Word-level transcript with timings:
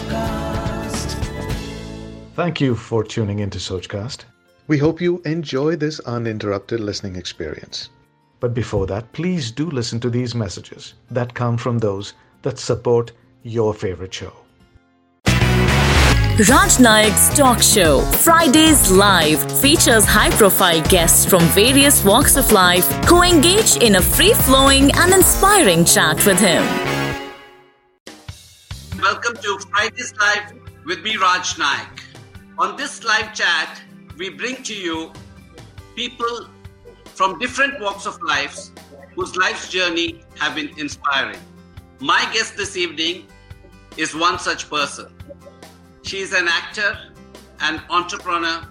Sochcast. 0.00 1.14
Thank 2.34 2.60
you 2.60 2.74
for 2.74 3.04
tuning 3.04 3.40
into 3.40 3.58
Sochcast. 3.58 4.24
We 4.66 4.78
hope 4.78 5.00
you 5.00 5.20
enjoy 5.24 5.76
this 5.76 6.00
uninterrupted 6.00 6.80
listening 6.80 7.16
experience. 7.16 7.90
But 8.40 8.54
before 8.54 8.86
that, 8.86 9.12
please 9.12 9.50
do 9.50 9.68
listen 9.70 10.00
to 10.00 10.10
these 10.10 10.34
messages 10.34 10.94
that 11.10 11.34
come 11.34 11.56
from 11.58 11.78
those 11.78 12.14
that 12.42 12.58
support 12.58 13.12
your 13.42 13.74
favorite 13.74 14.14
show. 14.14 14.32
Raj 16.48 16.78
Nayak's 16.78 17.36
Talk 17.36 17.62
Show, 17.62 18.00
Fridays 18.00 18.90
Live, 18.90 19.60
features 19.60 20.06
high 20.06 20.30
profile 20.30 20.80
guests 20.88 21.26
from 21.26 21.42
various 21.48 22.02
walks 22.02 22.36
of 22.36 22.50
life 22.50 22.86
who 23.04 23.22
engage 23.22 23.76
in 23.76 23.96
a 23.96 24.00
free 24.00 24.32
flowing 24.32 24.90
and 24.92 25.12
inspiring 25.12 25.84
chat 25.84 26.24
with 26.24 26.38
him. 26.38 26.89
Welcome 29.02 29.36
to 29.36 29.58
Fridays 29.70 30.12
Live 30.20 30.52
with 30.84 31.02
me, 31.02 31.16
Raj 31.16 31.54
Nayak. 31.54 32.00
On 32.58 32.76
this 32.76 33.02
live 33.02 33.32
chat, 33.32 33.80
we 34.18 34.28
bring 34.28 34.62
to 34.64 34.74
you 34.74 35.10
people 35.96 36.48
from 37.06 37.38
different 37.38 37.80
walks 37.80 38.04
of 38.04 38.20
life 38.22 38.58
whose 39.14 39.36
life's 39.36 39.70
journey 39.70 40.20
have 40.38 40.54
been 40.54 40.78
inspiring. 40.78 41.38
My 42.00 42.28
guest 42.34 42.58
this 42.58 42.76
evening 42.76 43.26
is 43.96 44.14
one 44.14 44.38
such 44.38 44.68
person. 44.68 45.10
She 46.02 46.18
is 46.18 46.34
an 46.34 46.46
actor, 46.46 46.98
an 47.60 47.80
entrepreneur, 47.88 48.68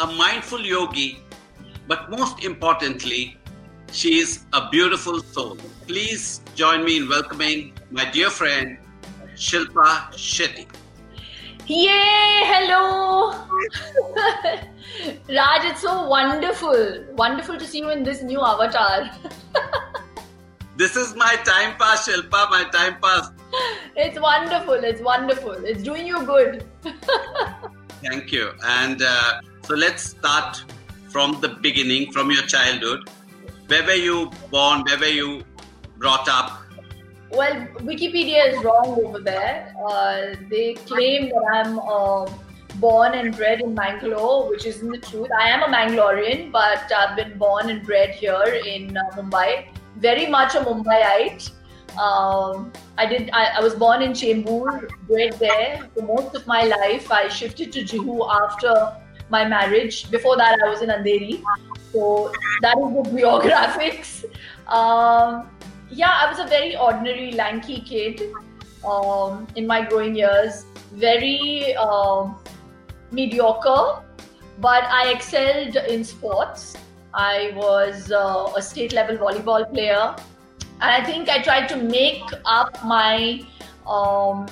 a 0.00 0.06
mindful 0.06 0.62
yogi, 0.62 1.20
but 1.86 2.10
most 2.10 2.42
importantly, 2.42 3.36
she 3.92 4.18
is 4.18 4.46
a 4.52 4.68
beautiful 4.70 5.22
soul. 5.22 5.56
Please 5.86 6.40
join 6.56 6.84
me 6.84 6.96
in 6.96 7.08
welcoming 7.08 7.72
my 7.92 8.10
dear 8.10 8.30
friend, 8.30 8.78
Shilpa 9.34 10.12
Shetty. 10.12 10.66
Yay! 11.66 12.42
Hello! 12.44 13.32
Raj, 15.28 15.64
it's 15.64 15.80
so 15.80 16.06
wonderful. 16.08 17.04
Wonderful 17.12 17.58
to 17.58 17.66
see 17.66 17.78
you 17.78 17.90
in 17.90 18.02
this 18.02 18.22
new 18.22 18.40
avatar. 18.40 19.10
this 20.76 20.96
is 20.96 21.14
my 21.14 21.36
time 21.44 21.76
pass, 21.76 22.06
Shilpa, 22.08 22.50
my 22.50 22.64
time 22.70 22.96
pass. 23.00 23.30
It's 23.96 24.20
wonderful. 24.20 24.74
It's 24.74 25.00
wonderful. 25.00 25.52
It's 25.52 25.82
doing 25.82 26.06
you 26.06 26.24
good. 26.26 26.64
Thank 28.02 28.32
you. 28.32 28.52
And 28.64 29.02
uh, 29.02 29.40
so 29.62 29.74
let's 29.74 30.02
start 30.02 30.64
from 31.08 31.40
the 31.40 31.48
beginning, 31.48 32.12
from 32.12 32.30
your 32.30 32.42
childhood. 32.42 33.08
Where 33.68 33.84
were 33.84 33.92
you 33.92 34.30
born? 34.50 34.82
Where 34.82 34.98
were 34.98 35.06
you 35.06 35.44
brought 35.96 36.28
up? 36.28 36.63
Well, 37.30 37.66
Wikipedia 37.80 38.52
is 38.52 38.64
wrong 38.64 38.98
over 39.04 39.20
there. 39.20 39.74
Uh, 39.88 40.36
they 40.48 40.74
claim 40.74 41.30
that 41.30 41.44
I'm 41.52 41.78
uh, 41.80 42.30
born 42.76 43.14
and 43.14 43.36
bred 43.36 43.60
in 43.60 43.74
Mangalore, 43.74 44.48
which 44.48 44.66
isn't 44.66 44.88
the 44.88 44.98
truth. 44.98 45.28
I 45.40 45.48
am 45.48 45.62
a 45.62 45.66
Mangalorean, 45.66 46.52
but 46.52 46.90
I've 46.92 47.16
been 47.16 47.36
born 47.38 47.70
and 47.70 47.84
bred 47.84 48.10
here 48.10 48.60
in 48.66 48.96
uh, 48.96 49.02
Mumbai. 49.16 49.68
Very 49.96 50.26
much 50.26 50.54
a 50.54 50.60
Mumbaiite. 50.60 51.50
Um, 51.98 52.72
I 52.98 53.06
did. 53.06 53.30
I, 53.32 53.58
I, 53.58 53.60
was 53.60 53.74
born 53.74 54.02
in 54.02 54.12
Chembur, 54.12 54.88
bred 55.06 55.34
there. 55.34 55.88
For 55.94 56.02
most 56.02 56.34
of 56.34 56.46
my 56.46 56.64
life, 56.64 57.10
I 57.12 57.28
shifted 57.28 57.70
to 57.72 57.84
Juhu 57.84 58.28
after 58.42 58.96
my 59.30 59.46
marriage. 59.46 60.10
Before 60.10 60.36
that, 60.36 60.58
I 60.64 60.68
was 60.68 60.82
in 60.82 60.88
Andheri. 60.88 61.42
So 61.92 62.32
that 62.62 62.76
is 62.76 62.92
the 62.96 63.10
biographics. 63.10 64.24
Um, 64.66 65.50
yeah, 65.90 66.10
I 66.20 66.28
was 66.28 66.38
a 66.38 66.46
very 66.46 66.76
ordinary, 66.76 67.32
lanky 67.32 67.80
kid 67.80 68.22
um, 68.84 69.46
in 69.56 69.66
my 69.66 69.82
growing 69.82 70.14
years. 70.14 70.64
Very 70.92 71.74
uh, 71.76 72.28
mediocre, 73.10 74.02
but 74.60 74.84
I 74.84 75.12
excelled 75.12 75.76
in 75.76 76.04
sports. 76.04 76.76
I 77.12 77.52
was 77.54 78.10
uh, 78.10 78.52
a 78.56 78.62
state 78.62 78.92
level 78.92 79.16
volleyball 79.16 79.70
player, 79.72 80.14
and 80.80 80.90
I 80.90 81.04
think 81.04 81.28
I 81.28 81.42
tried 81.42 81.68
to 81.68 81.76
make 81.76 82.22
up 82.44 82.84
my 82.84 83.40
um, 83.86 84.46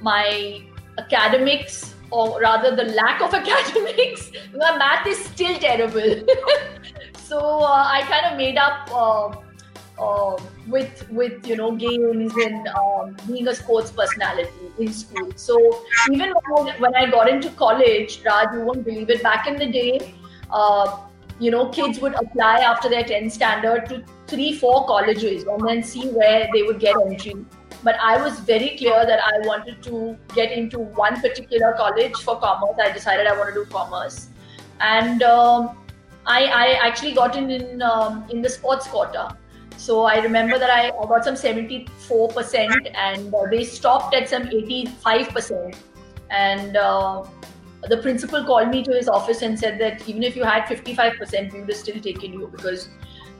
my 0.00 0.62
academics, 0.98 1.94
or 2.10 2.40
rather 2.40 2.74
the 2.74 2.92
lack 2.92 3.22
of 3.22 3.32
academics. 3.42 4.30
my 4.56 4.76
math 4.76 5.06
is 5.06 5.24
still 5.24 5.58
terrible, 5.58 6.26
so 7.16 7.38
uh, 7.38 7.84
I 7.86 8.02
kind 8.08 8.26
of 8.32 8.36
made 8.36 8.58
up 8.58 8.90
uh, 10.02 10.36
with 10.66 11.06
with 11.10 11.46
you 11.46 11.56
know 11.56 11.70
games 11.84 12.34
and 12.44 12.68
um, 12.80 13.16
being 13.26 13.48
a 13.48 13.54
sports 13.54 13.90
personality 13.90 14.68
in 14.78 14.92
school. 14.92 15.32
So 15.36 15.56
even 16.10 16.32
when 16.78 16.94
I, 16.94 17.06
got 17.10 17.28
into 17.28 17.50
college, 17.50 18.20
Raj, 18.24 18.54
you 18.54 18.60
won't 18.60 18.84
believe 18.84 19.10
it. 19.10 19.22
Back 19.22 19.46
in 19.46 19.56
the 19.56 19.66
day, 19.66 20.14
uh, 20.50 20.98
you 21.38 21.50
know, 21.50 21.68
kids 21.68 21.98
would 22.00 22.14
apply 22.14 22.58
after 22.58 22.88
their 22.88 23.04
10th 23.04 23.32
standard 23.32 23.86
to 23.90 24.04
three, 24.26 24.52
four 24.58 24.86
colleges 24.86 25.44
and 25.44 25.68
then 25.68 25.82
see 25.82 26.08
where 26.08 26.48
they 26.54 26.62
would 26.62 26.80
get 26.80 26.96
entry. 27.04 27.34
But 27.82 27.96
I 28.00 28.22
was 28.22 28.38
very 28.40 28.76
clear 28.78 29.04
that 29.04 29.20
I 29.20 29.46
wanted 29.46 29.82
to 29.84 30.16
get 30.34 30.52
into 30.52 30.78
one 30.78 31.20
particular 31.20 31.72
college 31.76 32.14
for 32.24 32.38
commerce. 32.38 32.76
I 32.80 32.92
decided 32.92 33.26
I 33.26 33.36
want 33.36 33.54
to 33.54 33.64
do 33.64 33.64
commerce, 33.70 34.28
and 34.80 35.22
um, 35.22 35.76
I, 36.26 36.44
I, 36.44 36.66
actually 36.86 37.12
got 37.12 37.36
in 37.36 37.50
in, 37.50 37.82
um, 37.82 38.24
in 38.30 38.40
the 38.40 38.48
sports 38.48 38.86
quota. 38.86 39.36
So 39.82 40.04
I 40.04 40.18
remember 40.18 40.60
that 40.60 40.70
I, 40.70 40.90
got 40.90 41.24
some 41.24 41.34
74% 41.34 42.94
and 42.94 43.34
uh, 43.34 43.46
they 43.50 43.64
stopped 43.64 44.14
at 44.14 44.28
some 44.28 44.44
85%. 44.44 45.74
And 46.30 46.76
uh, 46.76 47.24
the 47.88 47.96
principal 47.96 48.44
called 48.44 48.68
me 48.68 48.84
to 48.84 48.92
his 48.92 49.08
office 49.08 49.42
and 49.42 49.58
said 49.58 49.80
that 49.80 50.08
even 50.08 50.22
if 50.22 50.36
you 50.36 50.44
had 50.44 50.66
55%, 50.66 51.52
we 51.52 51.60
would 51.60 51.68
have 51.68 51.76
still 51.76 52.00
taken 52.00 52.32
you 52.32 52.46
because 52.52 52.90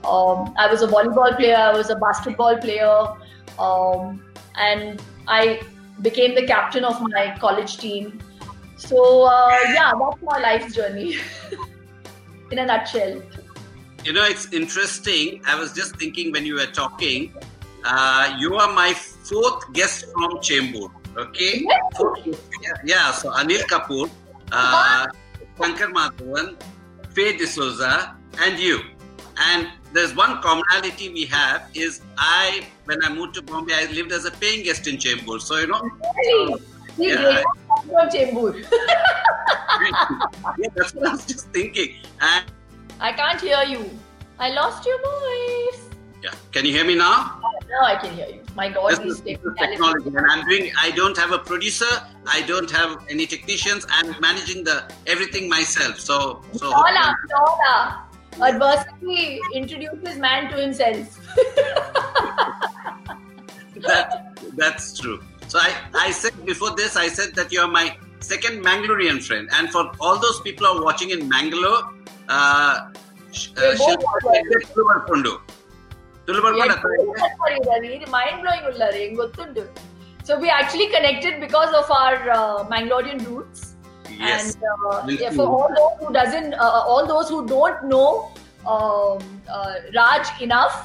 um, 0.04 0.53
I 0.58 0.66
was 0.69 0.82
a 0.82 0.88
volleyball 0.88 1.36
player, 1.36 1.54
I 1.54 1.76
was 1.76 1.91
a 1.91 1.94
basketball 1.94 2.56
player, 2.56 3.06
um, 3.60 4.20
and 4.56 5.00
I 5.28 5.60
became 6.00 6.34
the 6.34 6.44
captain 6.44 6.84
of 6.84 7.00
my 7.03 7.36
college 7.38 7.76
team. 7.76 8.19
So, 8.74 9.22
uh, 9.22 9.56
yeah, 9.74 9.92
that's 9.97 10.20
my 10.22 10.41
life 10.41 10.74
journey 10.74 11.19
in 12.50 12.59
a 12.59 12.66
nutshell. 12.66 13.22
You 14.04 14.12
know, 14.12 14.24
it's 14.24 14.52
interesting. 14.52 15.42
I 15.46 15.54
was 15.54 15.72
just 15.72 15.96
thinking 15.96 16.32
when 16.32 16.44
you 16.44 16.54
were 16.54 16.66
talking, 16.66 17.32
uh, 17.84 18.36
you 18.38 18.56
are 18.56 18.72
my 18.72 18.92
fourth 18.94 19.72
guest 19.72 20.06
from 20.12 20.38
Chembur. 20.38 20.90
Okay? 21.16 21.64
Yeah, 21.64 22.72
yeah, 22.84 23.12
so 23.12 23.30
Anil 23.30 23.62
Kapoor, 23.62 24.10
uh, 24.50 25.06
Shankar 25.56 25.88
Madhavan, 25.88 26.56
Faye 27.10 27.36
D'Souza, 27.36 28.16
and 28.41 28.58
you. 28.58 28.80
And 29.38 29.68
there's 29.92 30.16
one 30.16 30.42
commonality 30.42 31.12
we 31.12 31.24
have 31.26 31.70
is 31.74 32.00
I, 32.18 32.66
when 32.86 33.04
I 33.04 33.14
moved 33.14 33.34
to 33.34 33.42
Bombay, 33.42 33.74
I 33.74 33.86
lived 33.92 34.10
as 34.10 34.24
a 34.24 34.32
paying 34.32 34.64
guest 34.64 34.88
in 34.88 34.96
Chembur. 34.96 35.41
So, 35.41 35.58
you 35.58 35.68
know. 35.68 35.80
Really? 36.18 36.60
Yeah, 36.98 37.42
from 37.86 38.08
Chembur. 38.10 38.54
yeah, 40.58 40.68
that's 40.74 40.94
what 40.94 41.06
I 41.06 41.12
was 41.12 41.24
just 41.24 41.48
thinking. 41.50 41.94
And 42.20 42.44
I 43.02 43.12
can't 43.12 43.40
hear 43.40 43.64
you. 43.64 43.90
I 44.38 44.50
lost 44.50 44.86
your 44.86 44.96
voice. 45.02 45.88
Yeah. 46.22 46.30
Can 46.52 46.64
you 46.64 46.70
hear 46.70 46.84
me 46.84 46.94
now? 46.94 47.40
Now 47.68 47.84
I 47.84 47.96
can 47.96 48.14
hear 48.14 48.28
you. 48.28 48.42
My 48.54 48.68
God, 48.68 48.92
this 48.92 49.00
is, 49.00 49.20
technology. 49.22 50.06
And 50.06 50.24
I'm 50.30 50.46
doing. 50.48 50.70
I 50.80 50.92
don't 50.92 51.18
have 51.18 51.32
a 51.32 51.38
producer. 51.41 51.92
I 52.28 52.42
don't 52.42 52.70
have 52.70 53.04
any 53.10 53.26
technicians. 53.26 53.84
I'm 53.91 54.14
managing 54.20 54.62
the 54.62 54.84
everything 55.08 55.48
myself. 55.48 55.98
So 55.98 56.42
so. 56.52 56.70
Nola, 56.70 57.16
Nola. 57.30 58.04
Adversity 58.41 59.41
introduces 59.52 60.16
man 60.18 60.48
to 60.52 60.60
himself. 60.60 61.18
that, 63.80 64.38
that's 64.56 64.96
true. 64.96 65.20
So 65.48 65.58
I, 65.58 65.74
I 65.92 66.12
said 66.12 66.46
before 66.46 66.76
this, 66.76 66.94
I 66.94 67.09
said 67.09 67.34
that 67.34 67.50
you're 67.50 67.66
my 67.66 67.97
second 68.21 68.65
Mangalorean 68.65 69.21
friend. 69.22 69.48
And 69.53 69.71
for 69.71 69.91
all 70.00 70.21
those 70.21 70.41
people 70.41 70.68
who 70.68 70.78
are 70.78 70.84
watching 70.84 71.10
in 71.10 71.28
Mangalore, 71.28 71.92
uh, 72.37 72.73
ತುಳುಬರ್ಕೊಂಡು 74.78 75.34
mind 78.16 78.37
blowing 78.43 78.66
ullare 78.69 79.03
gottundu 79.19 79.64
so 80.28 80.34
we 80.43 80.49
actually 80.59 80.87
connected 80.96 81.34
because 81.46 81.72
of 81.79 81.87
our 81.99 82.16
uh, 82.37 82.58
Mangalorean 82.72 83.19
roots 83.29 83.59
yes 84.23 84.55
and 84.55 84.64
uh, 84.72 84.97
yeah, 85.08 85.34
for 85.37 85.47
all 85.58 85.69
those 85.78 85.93
who 85.99 86.09
doesn't 86.19 86.52
uh, 86.66 86.81
all 86.91 87.05
those 87.14 87.29
who 87.34 87.40
don't 87.53 87.79
know 87.93 88.09
um, 88.73 89.19
uh, 89.55 89.73
Raj 89.97 90.25
enough 90.47 90.75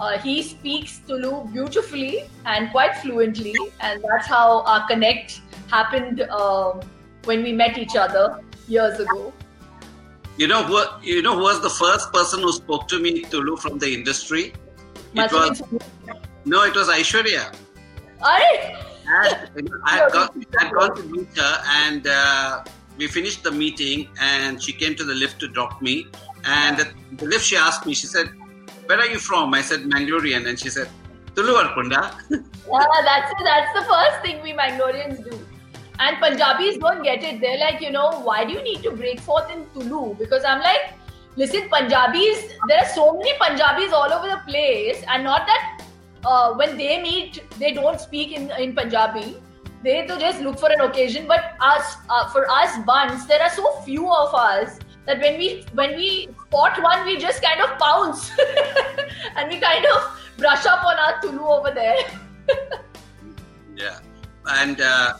uh, 0.00 0.14
he 0.24 0.34
speaks 0.52 0.92
Tulu 1.08 1.32
beautifully 1.56 2.12
and 2.52 2.70
quite 2.76 2.94
fluently 3.02 3.56
and 3.80 4.04
that's 4.08 4.28
how 4.36 4.62
our 4.62 4.82
connect 4.92 5.40
happened 5.76 6.22
um, 6.42 6.80
when 7.24 7.42
we 7.48 7.52
met 7.62 7.76
each 7.84 7.96
other 8.06 8.26
years 8.76 8.98
ago 9.06 9.22
you 10.37 10.47
know 10.47 10.63
who? 10.63 10.81
You 11.03 11.21
know 11.21 11.35
who 11.35 11.43
was 11.43 11.61
the 11.61 11.69
first 11.69 12.11
person 12.11 12.41
who 12.41 12.51
spoke 12.51 12.87
to 12.89 12.99
me, 12.99 13.21
Tulu, 13.23 13.57
from 13.57 13.77
the 13.77 13.93
industry? 13.93 14.53
It 15.13 15.31
was 15.31 15.61
no, 16.45 16.63
it 16.63 16.75
was 16.75 16.87
Aishwarya. 16.87 17.55
I 19.85 19.97
had, 19.97 20.11
got, 20.11 20.35
I 20.59 20.63
had 20.63 20.73
gone 20.73 20.95
to 20.95 21.03
meet 21.03 21.37
her, 21.37 21.63
and 21.85 22.07
uh, 22.07 22.63
we 22.97 23.07
finished 23.07 23.43
the 23.43 23.51
meeting, 23.51 24.07
and 24.19 24.61
she 24.61 24.71
came 24.73 24.95
to 24.95 25.03
the 25.03 25.13
lift 25.13 25.39
to 25.41 25.47
drop 25.47 25.81
me. 25.81 26.07
And 26.45 26.79
at 26.79 26.93
the 27.17 27.25
lift, 27.25 27.45
she 27.45 27.57
asked 27.57 27.85
me, 27.85 27.93
she 27.93 28.07
said, 28.07 28.29
"Where 28.85 28.99
are 28.99 29.07
you 29.07 29.19
from?" 29.19 29.53
I 29.53 29.61
said, 29.61 29.81
"Mangalorean," 29.81 30.47
and 30.47 30.59
she 30.59 30.69
said, 30.69 30.89
"Tulu 31.35 31.53
Arpunda." 31.53 32.15
yeah, 32.29 33.01
that's 33.03 33.33
that's 33.43 33.73
the 33.79 33.85
first 33.93 34.21
thing 34.23 34.41
we 34.41 34.53
Mangaloreans 34.53 35.23
do. 35.23 35.37
And 35.99 36.17
Punjabis 36.17 36.77
don't 36.77 37.03
get 37.03 37.23
it. 37.23 37.39
They're 37.39 37.59
like, 37.59 37.81
you 37.81 37.91
know, 37.91 38.21
why 38.21 38.45
do 38.45 38.53
you 38.53 38.63
need 38.63 38.83
to 38.83 38.91
break 38.91 39.19
forth 39.19 39.51
in 39.51 39.65
Tulu? 39.73 40.15
Because 40.15 40.43
I'm 40.43 40.59
like, 40.59 40.93
listen, 41.35 41.69
Punjabis, 41.69 42.53
there 42.67 42.79
are 42.79 42.89
so 42.89 43.13
many 43.13 43.33
Punjabis 43.37 43.93
all 43.93 44.11
over 44.11 44.27
the 44.27 44.41
place, 44.47 45.03
and 45.07 45.23
not 45.23 45.45
that 45.45 45.81
uh, 46.25 46.53
when 46.53 46.77
they 46.77 47.01
meet, 47.01 47.43
they 47.59 47.73
don't 47.73 47.99
speak 47.99 48.31
in, 48.31 48.49
in 48.51 48.75
Punjabi. 48.75 49.37
They 49.83 50.05
to 50.07 50.17
just 50.17 50.39
look 50.41 50.59
for 50.59 50.71
an 50.71 50.79
occasion. 50.79 51.27
But 51.27 51.55
us, 51.59 51.97
uh, 52.09 52.29
for 52.29 52.49
us, 52.49 52.77
Bunts, 52.85 53.25
there 53.25 53.41
are 53.41 53.49
so 53.49 53.81
few 53.81 54.09
of 54.09 54.33
us 54.33 54.79
that 55.05 55.19
when 55.19 55.37
we 55.37 55.65
when 55.73 55.95
we 55.95 56.29
spot 56.47 56.81
one, 56.81 57.05
we 57.05 57.17
just 57.17 57.43
kind 57.43 57.59
of 57.61 57.77
pounce 57.77 58.31
and 59.35 59.51
we 59.51 59.59
kind 59.59 59.85
of 59.85 60.21
brush 60.37 60.65
up 60.65 60.85
on 60.85 60.97
our 60.97 61.21
Tulu 61.21 61.43
over 61.43 61.71
there. 61.71 61.97
yeah, 63.75 63.99
and 64.47 64.79
uh, 64.79 65.13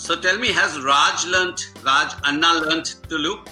so 0.00 0.16
tell 0.16 0.38
me, 0.38 0.50
has 0.50 0.80
Raj 0.80 1.26
learnt, 1.26 1.72
Raj 1.84 2.12
Anna 2.26 2.54
learnt 2.60 2.96
Tulu? 3.08 3.44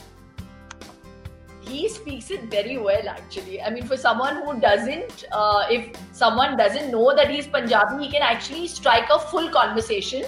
He 1.61 1.89
speaks 1.91 2.31
it 2.31 2.45
very 2.45 2.79
well, 2.79 3.07
actually. 3.07 3.61
I 3.61 3.69
mean, 3.69 3.85
for 3.85 3.99
someone 3.99 4.37
who 4.37 4.59
doesn't, 4.59 5.25
uh, 5.31 5.67
if 5.71 5.95
someone 6.13 6.57
doesn't 6.57 6.91
know 6.91 7.15
that 7.15 7.31
he's 7.31 7.47
Punjabi, 7.47 8.05
he 8.05 8.11
can 8.11 8.23
actually 8.23 8.67
strike 8.67 9.11
a 9.11 9.19
full 9.19 9.51
conversation 9.51 10.25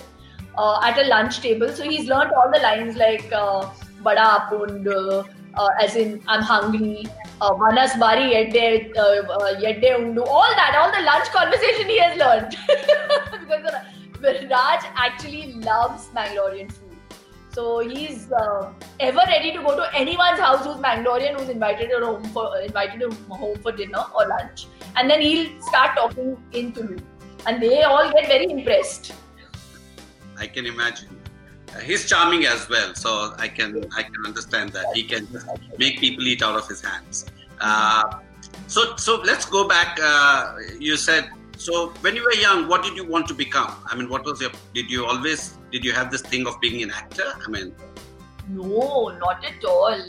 uh, 0.58 0.80
at 0.84 0.98
a 0.98 1.08
lunch 1.08 1.40
table. 1.40 1.70
So 1.70 1.84
he's 1.84 2.06
learned 2.06 2.32
all 2.32 2.50
the 2.52 2.60
lines 2.60 2.96
like 2.96 3.32
uh, 3.32 3.70
"bada 4.08 4.26
apund," 4.40 4.88
uh, 4.88 5.68
as 5.86 5.96
in 5.96 6.20
"I'm 6.28 6.42
hungry," 6.42 7.06
uh, 7.40 7.54
"manas 7.62 7.96
bari 8.04 8.26
yedde 8.34 8.92
uh, 9.06 9.54
yedde 9.64 9.88
undu," 10.00 10.26
all 10.26 10.52
that, 10.60 10.76
all 10.82 10.92
the 10.98 11.02
lunch 11.08 11.32
conversation 11.38 11.88
he 11.94 11.98
has 11.98 12.18
learned 12.18 12.58
because 13.40 13.80
Raj 14.22 14.84
actually 14.96 15.54
loves 15.54 16.08
Mangalorean 16.08 16.70
food. 16.72 16.90
So 17.52 17.80
he's 17.80 18.30
uh, 18.30 18.72
ever 19.00 19.22
ready 19.26 19.52
to 19.52 19.58
go 19.62 19.74
to 19.76 19.94
anyone's 19.94 20.38
house 20.38 20.64
who's 20.64 20.76
Mangalorean, 20.76 21.38
who's 21.38 21.48
invited 21.48 21.90
him 21.90 22.02
home 22.02 22.24
for 22.24 22.60
invited 22.60 23.02
him 23.02 23.12
home 23.28 23.58
for 23.58 23.72
dinner 23.72 24.04
or 24.14 24.28
lunch, 24.28 24.66
and 24.96 25.10
then 25.10 25.20
he'll 25.20 25.60
start 25.60 25.96
talking 25.96 26.36
in 26.52 26.72
Tulu, 26.72 26.98
and 27.46 27.60
they 27.60 27.82
all 27.82 28.10
get 28.12 28.28
very 28.28 28.50
impressed. 28.50 29.12
I 30.38 30.46
can 30.46 30.64
imagine. 30.64 31.08
Uh, 31.74 31.80
he's 31.80 32.08
charming 32.08 32.46
as 32.46 32.68
well, 32.68 32.94
so 32.94 33.34
I 33.38 33.48
can 33.48 33.84
I 33.96 34.04
can 34.04 34.24
understand 34.24 34.70
that 34.70 34.86
he 34.94 35.02
can 35.02 35.26
make 35.76 35.98
people 35.98 36.26
eat 36.26 36.42
out 36.42 36.56
of 36.56 36.68
his 36.68 36.80
hands. 36.80 37.26
Uh, 37.60 38.20
so 38.68 38.94
so 38.96 39.20
let's 39.22 39.44
go 39.44 39.66
back. 39.66 39.98
Uh, 40.00 40.54
you 40.78 40.96
said 40.96 41.30
so 41.60 41.88
when 42.00 42.16
you 42.16 42.24
were 42.24 42.32
young, 42.32 42.68
what 42.68 42.82
did 42.82 42.96
you 42.96 43.04
want 43.04 43.28
to 43.28 43.34
become? 43.34 43.74
I 43.84 43.94
mean, 43.94 44.08
what 44.08 44.24
was 44.24 44.40
your? 44.40 44.50
Did 44.74 44.90
you 44.90 45.04
always? 45.04 45.58
Did 45.70 45.84
you 45.84 45.92
have 45.92 46.10
this 46.10 46.22
thing 46.22 46.46
of 46.46 46.58
being 46.58 46.82
an 46.82 46.90
actor? 46.90 47.34
I 47.46 47.50
mean, 47.50 47.74
no, 48.48 49.08
not 49.18 49.44
at 49.44 49.62
all. 49.64 50.00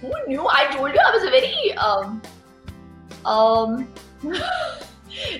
Who 0.00 0.12
knew? 0.26 0.48
I 0.48 0.66
told 0.74 0.92
you 0.92 0.98
I 0.98 1.12
was 1.14 1.22
a 1.22 1.30
very 1.30 1.72
um 1.74 2.20
um. 3.24 3.88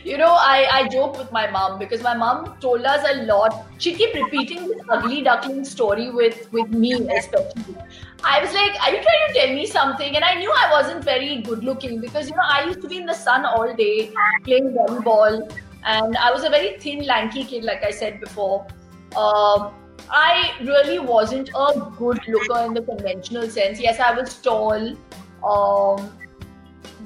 you 0.04 0.16
know, 0.18 0.30
I, 0.30 0.68
I 0.72 0.88
joke 0.88 1.18
with 1.18 1.32
my 1.32 1.50
mom 1.50 1.80
because 1.80 2.00
my 2.00 2.14
mom 2.14 2.56
told 2.60 2.84
us 2.84 3.04
a 3.10 3.24
lot. 3.24 3.66
She 3.78 3.94
kept 3.94 4.14
repeating 4.14 4.68
this 4.68 4.82
ugly 4.88 5.22
duckling 5.22 5.64
story 5.64 6.10
with, 6.10 6.52
with 6.52 6.68
me, 6.68 6.92
especially. 7.10 7.76
I 8.24 8.40
was 8.40 8.54
like, 8.54 8.74
Are 8.82 8.90
you 8.90 9.02
trying 9.02 9.28
to 9.28 9.34
tell 9.34 9.54
me 9.54 9.66
something? 9.66 10.16
And 10.16 10.24
I 10.24 10.34
knew 10.34 10.50
I 10.50 10.70
wasn't 10.72 11.04
very 11.04 11.42
good 11.42 11.62
looking 11.62 12.00
because, 12.00 12.28
you 12.28 12.34
know, 12.34 12.48
I 12.48 12.64
used 12.64 12.80
to 12.82 12.88
be 12.88 12.96
in 12.96 13.06
the 13.06 13.14
sun 13.14 13.44
all 13.44 13.74
day 13.74 14.12
playing 14.44 14.72
volleyball. 14.72 15.52
And 15.84 16.16
I 16.16 16.30
was 16.32 16.44
a 16.44 16.48
very 16.48 16.78
thin, 16.78 17.04
lanky 17.04 17.44
kid, 17.44 17.64
like 17.64 17.84
I 17.84 17.90
said 17.90 18.20
before. 18.20 18.66
Um, 19.14 19.74
I 20.10 20.52
really 20.62 20.98
wasn't 20.98 21.50
a 21.54 21.92
good 21.98 22.20
looker 22.26 22.64
in 22.64 22.74
the 22.74 22.82
conventional 22.82 23.48
sense. 23.48 23.80
Yes, 23.80 24.00
I 24.00 24.12
was 24.14 24.40
tall. 24.40 24.96
Um, 25.44 26.10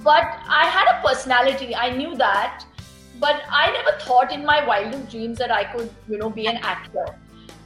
but 0.04 0.38
I 0.48 0.66
had 0.66 0.86
a 0.96 1.02
personality. 1.06 1.74
I 1.74 1.96
knew 1.96 2.16
that. 2.16 2.64
But 3.20 3.42
I 3.50 3.72
never 3.72 3.98
thought 3.98 4.32
in 4.32 4.46
my 4.46 4.64
wildest 4.64 5.10
dreams 5.10 5.38
that 5.38 5.50
I 5.50 5.64
could, 5.64 5.90
you 6.08 6.18
know, 6.18 6.30
be 6.30 6.46
an 6.46 6.58
actor. 6.58 7.06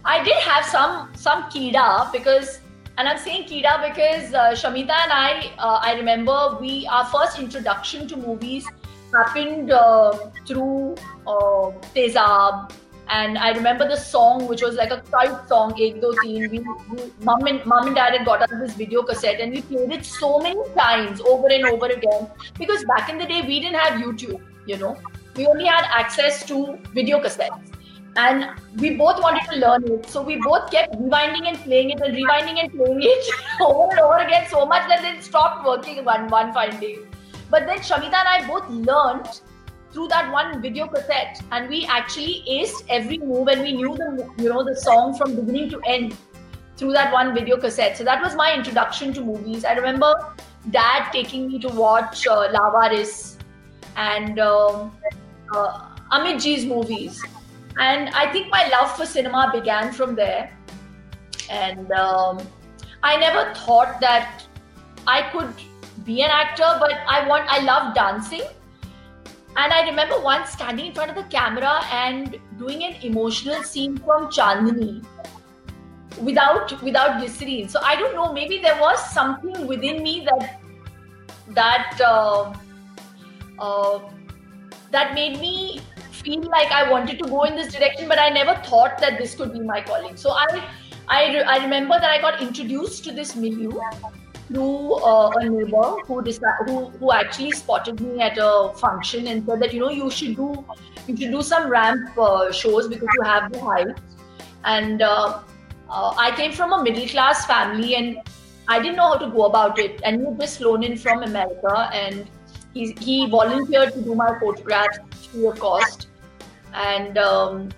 I 0.04 0.24
did 0.24 0.36
have 0.36 0.64
some 0.64 1.10
some 1.14 1.42
kida 1.44 2.10
because, 2.10 2.60
and 2.98 3.08
I'm 3.08 3.18
saying 3.18 3.44
kida 3.48 3.88
because 3.88 4.34
uh, 4.34 4.50
Shamita 4.52 4.96
and 5.04 5.12
I, 5.12 5.52
uh, 5.58 5.80
I 5.82 5.94
remember 5.94 6.58
we 6.60 6.86
our 6.86 7.06
first 7.06 7.38
introduction 7.38 8.06
to 8.08 8.16
movies 8.16 8.66
happened 9.14 9.70
uh, 9.70 10.12
through 10.46 10.96
uh, 11.26 11.70
Tezab, 11.94 12.72
and 13.08 13.36
I 13.36 13.50
remember 13.50 13.86
the 13.88 13.96
song, 13.96 14.46
which 14.46 14.62
was 14.62 14.76
like 14.76 14.90
a 14.90 15.02
cult 15.10 15.48
song, 15.48 15.74
Ek 15.78 16.00
Do 16.00 16.14
Teen. 16.22 16.50
We, 16.50 16.60
we, 16.60 17.12
mom, 17.20 17.46
and, 17.46 17.64
mom 17.66 17.86
and 17.88 17.96
dad 17.96 18.14
had 18.14 18.24
got 18.24 18.42
us 18.42 18.50
this 18.58 18.74
video 18.74 19.02
cassette 19.02 19.40
and 19.40 19.52
we 19.52 19.60
played 19.62 19.92
it 19.92 20.04
so 20.04 20.38
many 20.38 20.62
times 20.74 21.20
over 21.20 21.48
and 21.48 21.64
over 21.66 21.86
again. 21.86 22.28
Because 22.58 22.84
back 22.84 23.10
in 23.10 23.18
the 23.18 23.26
day, 23.26 23.42
we 23.42 23.60
didn't 23.60 23.76
have 23.76 24.00
YouTube, 24.00 24.40
you 24.66 24.78
know. 24.78 24.96
We 25.36 25.46
only 25.46 25.66
had 25.66 25.84
access 25.90 26.46
to 26.46 26.78
video 26.94 27.20
cassettes. 27.20 27.72
And 28.16 28.50
we 28.76 28.96
both 28.96 29.20
wanted 29.22 29.42
to 29.50 29.56
learn 29.58 29.84
it. 29.90 30.08
So 30.08 30.22
we 30.22 30.36
both 30.36 30.70
kept 30.70 30.94
rewinding 30.94 31.48
and 31.48 31.58
playing 31.58 31.90
it 31.90 32.00
and 32.00 32.14
rewinding 32.14 32.62
and 32.62 32.72
playing 32.72 33.00
it 33.02 33.34
over 33.60 33.90
and 33.90 34.00
over 34.00 34.18
again 34.18 34.46
so 34.50 34.66
much 34.66 34.86
that 34.88 35.02
it 35.04 35.22
stopped 35.22 35.64
working 35.66 36.04
one, 36.04 36.28
one 36.28 36.52
fine 36.52 36.78
day. 36.78 36.98
But 37.50 37.66
then 37.66 37.78
Shamita 37.78 38.14
and 38.14 38.28
I 38.28 38.46
both 38.46 38.68
learned 38.68 39.28
through 39.92 40.08
that 40.08 40.32
one 40.32 40.60
video 40.62 40.86
cassette 40.86 41.40
and 41.52 41.68
we 41.68 41.84
actually 41.86 42.42
aced 42.50 42.84
every 42.88 43.18
move 43.18 43.48
and 43.48 43.62
we 43.62 43.72
knew 43.72 43.94
the 43.96 44.28
you 44.38 44.48
know 44.48 44.64
the 44.64 44.74
song 44.74 45.14
from 45.14 45.34
beginning 45.36 45.68
to 45.70 45.80
end 45.86 46.16
through 46.76 46.92
that 46.92 47.12
one 47.12 47.34
video 47.34 47.58
cassette 47.58 47.96
so 47.96 48.04
that 48.04 48.22
was 48.22 48.34
my 48.34 48.54
introduction 48.54 49.12
to 49.12 49.20
movies 49.20 49.64
i 49.66 49.74
remember 49.74 50.14
dad 50.70 51.10
taking 51.12 51.46
me 51.48 51.58
to 51.58 51.68
watch 51.68 52.26
uh, 52.26 52.48
Laawaris 52.54 53.36
and 53.96 54.38
um, 54.38 54.92
uh, 55.54 55.80
amit 56.10 56.40
ji's 56.40 56.64
movies 56.64 57.22
and 57.78 58.08
i 58.10 58.30
think 58.32 58.50
my 58.50 58.68
love 58.68 58.94
for 58.96 59.06
cinema 59.06 59.50
began 59.52 59.92
from 59.92 60.14
there 60.14 60.56
and 61.50 61.90
um, 61.92 62.40
i 63.02 63.16
never 63.16 63.54
thought 63.54 64.00
that 64.00 64.44
i 65.06 65.22
could 65.30 65.52
be 66.04 66.22
an 66.22 66.30
actor 66.30 66.76
but 66.80 66.92
i 67.08 67.26
want 67.28 67.46
i 67.48 67.60
love 67.62 67.94
dancing 67.94 68.42
and 69.54 69.72
I 69.72 69.82
remember 69.86 70.18
once 70.20 70.50
standing 70.50 70.86
in 70.86 70.94
front 70.94 71.10
of 71.10 71.16
the 71.16 71.24
camera 71.24 71.80
and 71.92 72.38
doing 72.58 72.84
an 72.84 72.94
emotional 73.02 73.62
scene 73.62 73.98
from 73.98 74.28
Chandni 74.28 75.04
without 76.22 76.80
without 76.82 77.18
glycerine. 77.18 77.68
So 77.68 77.80
I 77.82 77.96
don't 77.96 78.14
know. 78.14 78.32
Maybe 78.32 78.58
there 78.58 78.80
was 78.80 78.98
something 79.12 79.66
within 79.66 80.02
me 80.02 80.26
that 80.30 80.60
that 81.48 82.00
uh, 82.00 82.54
uh, 83.58 84.00
that 84.90 85.14
made 85.14 85.38
me 85.38 85.82
feel 86.22 86.42
like 86.42 86.70
I 86.70 86.90
wanted 86.90 87.18
to 87.18 87.28
go 87.28 87.42
in 87.44 87.56
this 87.56 87.72
direction, 87.72 88.08
but 88.08 88.18
I 88.18 88.28
never 88.30 88.54
thought 88.64 88.98
that 88.98 89.18
this 89.18 89.34
could 89.34 89.52
be 89.52 89.60
my 89.60 89.80
calling. 89.80 90.16
So 90.16 90.30
I 90.30 90.64
I, 91.08 91.42
I 91.54 91.62
remember 91.62 91.98
that 92.00 92.10
I 92.10 92.20
got 92.20 92.40
introduced 92.40 93.04
to 93.04 93.12
this 93.12 93.34
milieu 93.36 93.72
through 94.48 94.94
uh, 94.94 95.30
a 95.36 95.48
neighbor 95.48 95.96
who, 96.06 96.22
decided, 96.22 96.68
who 96.68 96.86
who 97.00 97.12
actually 97.12 97.52
spotted 97.52 98.00
me 98.00 98.20
at 98.20 98.38
a 98.38 98.72
function 98.76 99.26
and 99.26 99.44
said 99.46 99.60
that 99.60 99.74
you 99.74 99.80
know 99.80 99.90
you 99.90 100.10
should 100.10 100.36
do 100.36 100.64
you 101.06 101.16
should 101.16 101.32
do 101.32 101.42
some 101.42 101.68
ramp 101.68 102.18
uh, 102.18 102.52
shows 102.52 102.88
because 102.88 103.08
you 103.14 103.22
have 103.22 103.52
the 103.52 103.60
height. 103.60 103.98
And 104.64 105.02
uh, 105.02 105.40
uh, 105.90 106.14
I 106.16 106.30
came 106.36 106.52
from 106.52 106.72
a 106.72 106.82
middle 106.82 107.08
class 107.08 107.46
family 107.46 107.96
and 107.96 108.18
I 108.68 108.80
didn't 108.80 108.96
know 108.96 109.08
how 109.08 109.18
to 109.18 109.30
go 109.30 109.44
about 109.46 109.78
it. 109.78 110.00
And 110.04 110.20
he 110.26 110.34
just 110.38 110.58
flown 110.58 110.82
in 110.84 110.96
from 110.96 111.22
America 111.22 111.90
and 111.92 112.28
he, 112.74 112.92
he 113.00 113.28
volunteered 113.28 113.92
to 113.92 114.02
do 114.02 114.14
my 114.14 114.38
photographs 114.38 114.98
free 115.26 115.46
of 115.46 115.58
cost. 115.58 116.08
And 116.74 117.18
um, 117.18 117.70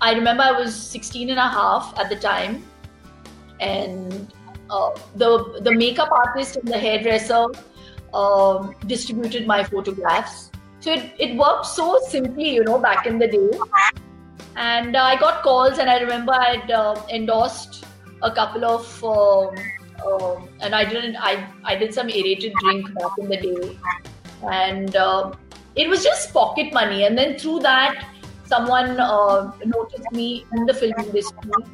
I 0.00 0.12
remember 0.14 0.42
I 0.42 0.52
was 0.52 0.74
16 0.74 1.30
and 1.30 1.38
a 1.38 1.48
half 1.48 1.94
at 1.98 2.08
the 2.08 2.16
time. 2.16 2.64
And 3.60 4.32
uh, 4.70 4.90
the 5.16 5.60
the 5.60 5.72
makeup 5.72 6.10
artist 6.10 6.56
and 6.56 6.66
the 6.66 6.78
hairdresser 6.78 7.46
um, 8.14 8.74
distributed 8.86 9.46
my 9.46 9.62
photographs. 9.62 10.50
So 10.80 10.92
it, 10.92 11.12
it 11.18 11.36
worked 11.36 11.66
so 11.66 12.00
simply, 12.08 12.54
you 12.54 12.64
know, 12.64 12.78
back 12.78 13.06
in 13.06 13.18
the 13.18 13.28
day. 13.28 13.50
And 14.56 14.96
I 14.96 15.18
got 15.18 15.42
calls, 15.42 15.78
and 15.78 15.88
I 15.88 16.00
remember 16.00 16.32
I'd 16.32 16.70
uh, 16.70 17.00
endorsed 17.08 17.84
a 18.22 18.30
couple 18.30 18.64
of, 18.64 19.04
um, 19.04 19.54
um, 20.06 20.48
and 20.60 20.74
I 20.74 20.84
didn't, 20.84 21.16
I, 21.16 21.46
I 21.64 21.76
did 21.76 21.94
some 21.94 22.08
aerated 22.08 22.52
drink 22.60 22.92
back 22.94 23.12
in 23.18 23.28
the 23.28 23.36
day. 23.36 23.78
And 24.50 24.96
um, 24.96 25.36
it 25.76 25.88
was 25.88 26.02
just 26.02 26.32
pocket 26.32 26.72
money. 26.72 27.04
And 27.04 27.16
then 27.16 27.38
through 27.38 27.60
that, 27.60 28.06
someone 28.52 29.00
uh, 29.00 29.52
noticed 29.64 30.12
me 30.12 30.28
in 30.52 30.66
the 30.70 30.74
film 30.74 30.92
industry, 30.98 31.64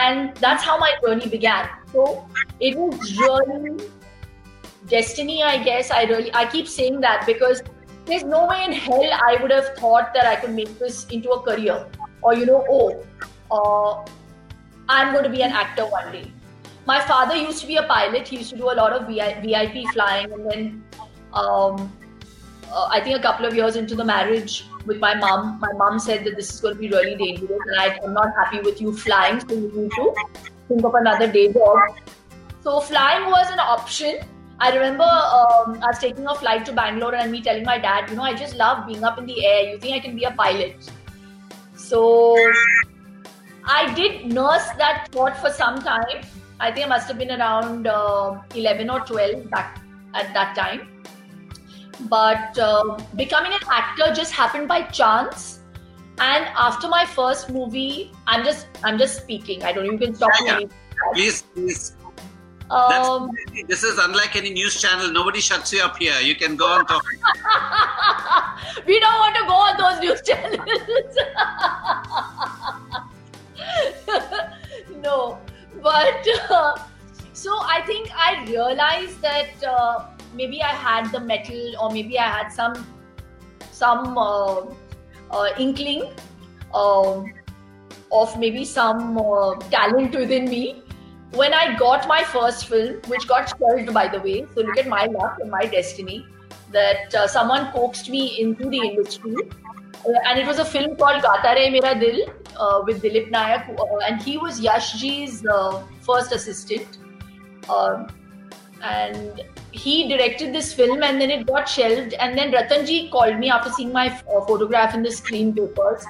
and 0.00 0.34
that's 0.36 0.64
how 0.70 0.76
my 0.78 0.92
journey 1.04 1.28
began. 1.36 1.68
So 1.92 2.26
it 2.60 2.76
was 2.76 3.16
really 3.18 3.88
destiny, 4.92 5.42
I 5.42 5.56
guess. 5.62 5.90
I 5.90 6.04
really 6.12 6.32
I 6.42 6.44
keep 6.56 6.70
saying 6.76 7.00
that 7.06 7.26
because 7.26 7.62
there's 8.06 8.24
no 8.32 8.46
way 8.46 8.64
in 8.64 8.72
hell 8.86 9.18
I 9.28 9.36
would 9.42 9.50
have 9.58 9.72
thought 9.82 10.14
that 10.14 10.26
I 10.32 10.36
could 10.44 10.54
make 10.60 10.78
this 10.78 11.04
into 11.18 11.36
a 11.36 11.42
career, 11.50 11.78
or 12.22 12.34
you 12.34 12.46
know, 12.46 12.64
oh, 12.70 13.04
uh, 13.50 14.06
I'm 14.88 15.12
going 15.12 15.24
to 15.30 15.34
be 15.36 15.42
an 15.42 15.52
actor 15.64 15.86
one 15.98 16.12
day. 16.12 16.32
My 16.86 17.00
father 17.06 17.36
used 17.36 17.60
to 17.62 17.66
be 17.66 17.76
a 17.76 17.82
pilot. 17.82 18.28
He 18.28 18.36
used 18.36 18.50
to 18.50 18.56
do 18.56 18.70
a 18.72 18.76
lot 18.80 18.92
of 18.92 19.08
VIP 19.08 19.86
flying, 19.92 20.32
and 20.32 20.50
then 20.50 20.84
um, 21.32 21.90
uh, 22.72 22.88
I 22.90 23.00
think 23.00 23.18
a 23.18 23.22
couple 23.22 23.46
of 23.46 23.54
years 23.54 23.76
into 23.76 23.94
the 23.94 24.04
marriage 24.04 24.64
with 24.86 24.98
my 24.98 25.14
mom, 25.14 25.58
my 25.60 25.72
mom 25.72 25.98
said 25.98 26.24
that 26.24 26.36
this 26.36 26.52
is 26.52 26.60
going 26.60 26.74
to 26.74 26.80
be 26.80 26.88
really 26.88 27.14
dangerous, 27.16 27.60
and 27.66 27.80
I, 27.80 27.98
am 28.04 28.14
not 28.14 28.34
happy 28.34 28.60
with 28.60 28.80
you 28.80 28.96
flying, 28.96 29.40
so 29.40 29.54
you 29.54 29.72
need 29.74 29.90
to 29.92 30.14
think 30.68 30.84
of 30.84 30.94
another 30.94 31.30
day 31.30 31.52
job. 31.52 31.78
So 32.62 32.80
flying 32.80 33.30
was 33.30 33.50
an 33.50 33.60
option. 33.60 34.20
I 34.58 34.74
remember 34.74 35.04
um, 35.04 35.78
was 35.80 35.98
taking 35.98 36.26
a 36.26 36.34
flight 36.34 36.64
to 36.66 36.72
Bangalore 36.72 37.14
and 37.14 37.30
me 37.30 37.42
telling 37.42 37.64
my 37.64 37.78
dad, 37.78 38.08
you 38.08 38.16
know, 38.16 38.22
I 38.22 38.34
just 38.34 38.56
love 38.56 38.86
being 38.86 39.04
up 39.04 39.18
in 39.18 39.26
the 39.26 39.44
air. 39.44 39.70
You 39.70 39.78
think 39.78 39.94
I 39.94 40.00
can 40.00 40.16
be 40.16 40.24
a 40.24 40.30
pilot? 40.30 40.90
So 41.76 42.36
I 43.64 43.92
did 43.94 44.32
nurse 44.32 44.66
that 44.78 45.08
thought 45.12 45.36
for 45.36 45.50
some 45.50 45.80
time. 45.80 46.22
I 46.58 46.72
think 46.72 46.86
I 46.86 46.88
must 46.88 47.06
have 47.08 47.18
been 47.18 47.30
around 47.30 47.86
uh, 47.86 48.40
11 48.54 48.88
or 48.88 49.00
12 49.00 49.50
back 49.50 49.78
at 50.14 50.32
that 50.32 50.56
time 50.56 50.95
but 52.08 52.58
uh, 52.58 52.98
becoming 53.16 53.52
an 53.52 53.60
actor 53.70 54.12
just 54.14 54.32
happened 54.32 54.68
by 54.68 54.82
chance 54.82 55.60
and 56.18 56.44
after 56.56 56.88
my 56.88 57.04
first 57.04 57.50
movie 57.50 58.12
i'm 58.26 58.44
just 58.44 58.66
i'm 58.84 58.98
just 58.98 59.20
speaking 59.22 59.62
i 59.62 59.72
don't 59.72 59.86
even 59.86 59.98
can 59.98 60.14
stop 60.14 60.30
yeah, 60.44 60.58
me 60.58 60.68
please 61.12 61.42
please 61.54 61.96
um, 62.70 63.30
this 63.68 63.84
is 63.84 63.98
unlike 63.98 64.34
any 64.34 64.50
news 64.50 64.80
channel. 64.80 65.10
Nobody 65.12 65.40
shuts 65.40 65.72
you 65.72 65.82
up 65.82 65.96
here. 65.98 66.18
You 66.20 66.34
can 66.34 66.56
go 66.56 66.66
on 66.66 66.84
talking. 66.86 67.20
we 68.86 68.98
don't 68.98 69.14
want 69.14 69.36
to 69.36 69.44
go 69.46 69.54
on 69.54 69.76
those 69.76 70.00
news 70.00 70.20
channels. 70.22 70.58
no, 75.02 75.38
but 75.80 76.26
uh, 76.50 76.76
so 77.32 77.52
I 77.62 77.82
think 77.86 78.10
I 78.12 78.44
realized 78.48 79.20
that 79.20 79.62
uh, 79.64 80.06
maybe 80.36 80.62
I 80.62 80.74
had 80.84 81.10
the 81.10 81.20
metal 81.20 81.74
or 81.80 81.90
maybe 81.90 82.18
I 82.18 82.28
had 82.28 82.48
some 82.48 82.86
some 83.72 84.16
uh, 84.18 84.66
uh, 85.30 85.48
inkling 85.58 86.04
uh, 86.72 87.22
of 88.12 88.38
maybe 88.38 88.64
some 88.64 89.18
uh, 89.18 89.54
talent 89.76 90.14
within 90.14 90.48
me. 90.48 90.82
When 91.32 91.52
I 91.52 91.76
got 91.76 92.08
my 92.08 92.22
first 92.22 92.66
film, 92.66 93.00
which 93.08 93.26
got 93.28 93.52
shelved 93.58 93.92
by 93.92 94.08
the 94.08 94.20
way, 94.20 94.46
so 94.54 94.62
look 94.62 94.78
at 94.78 94.86
my 94.86 95.06
luck 95.06 95.38
and 95.40 95.50
my 95.50 95.64
destiny, 95.66 96.24
that 96.72 97.14
uh, 97.14 97.26
someone 97.26 97.70
coaxed 97.72 98.08
me 98.08 98.40
into 98.40 98.70
the 98.70 98.78
industry. 98.78 99.34
Uh, 100.06 100.12
and 100.26 100.38
it 100.38 100.46
was 100.46 100.58
a 100.58 100.64
film 100.64 100.96
called 100.96 101.22
Gata 101.22 101.48
Rahe 101.58 101.72
Mera 101.72 101.98
Dil 101.98 102.26
with 102.86 103.02
Dilip 103.02 103.30
Nayak, 103.30 103.68
and 104.06 104.22
he 104.22 104.38
was 104.38 104.60
Yashji's 104.60 105.42
first 106.00 106.32
assistant. 106.32 106.98
and 108.82 109.42
he 109.76 110.08
directed 110.08 110.54
this 110.54 110.72
film 110.72 111.02
and 111.02 111.20
then 111.20 111.30
it 111.30 111.46
got 111.46 111.68
shelved. 111.68 112.14
And 112.14 112.36
then 112.36 112.52
Ratanji 112.52 113.10
called 113.10 113.38
me 113.38 113.50
after 113.50 113.70
seeing 113.70 113.92
my 113.92 114.08
uh, 114.08 114.40
photograph 114.46 114.94
in 114.94 115.02
the 115.02 115.10
screen 115.10 115.54
papers 115.54 116.04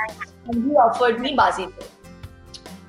and 0.47 0.65
he 0.65 0.71
offered 0.73 1.21
me 1.21 1.37
Bazi. 1.37 1.73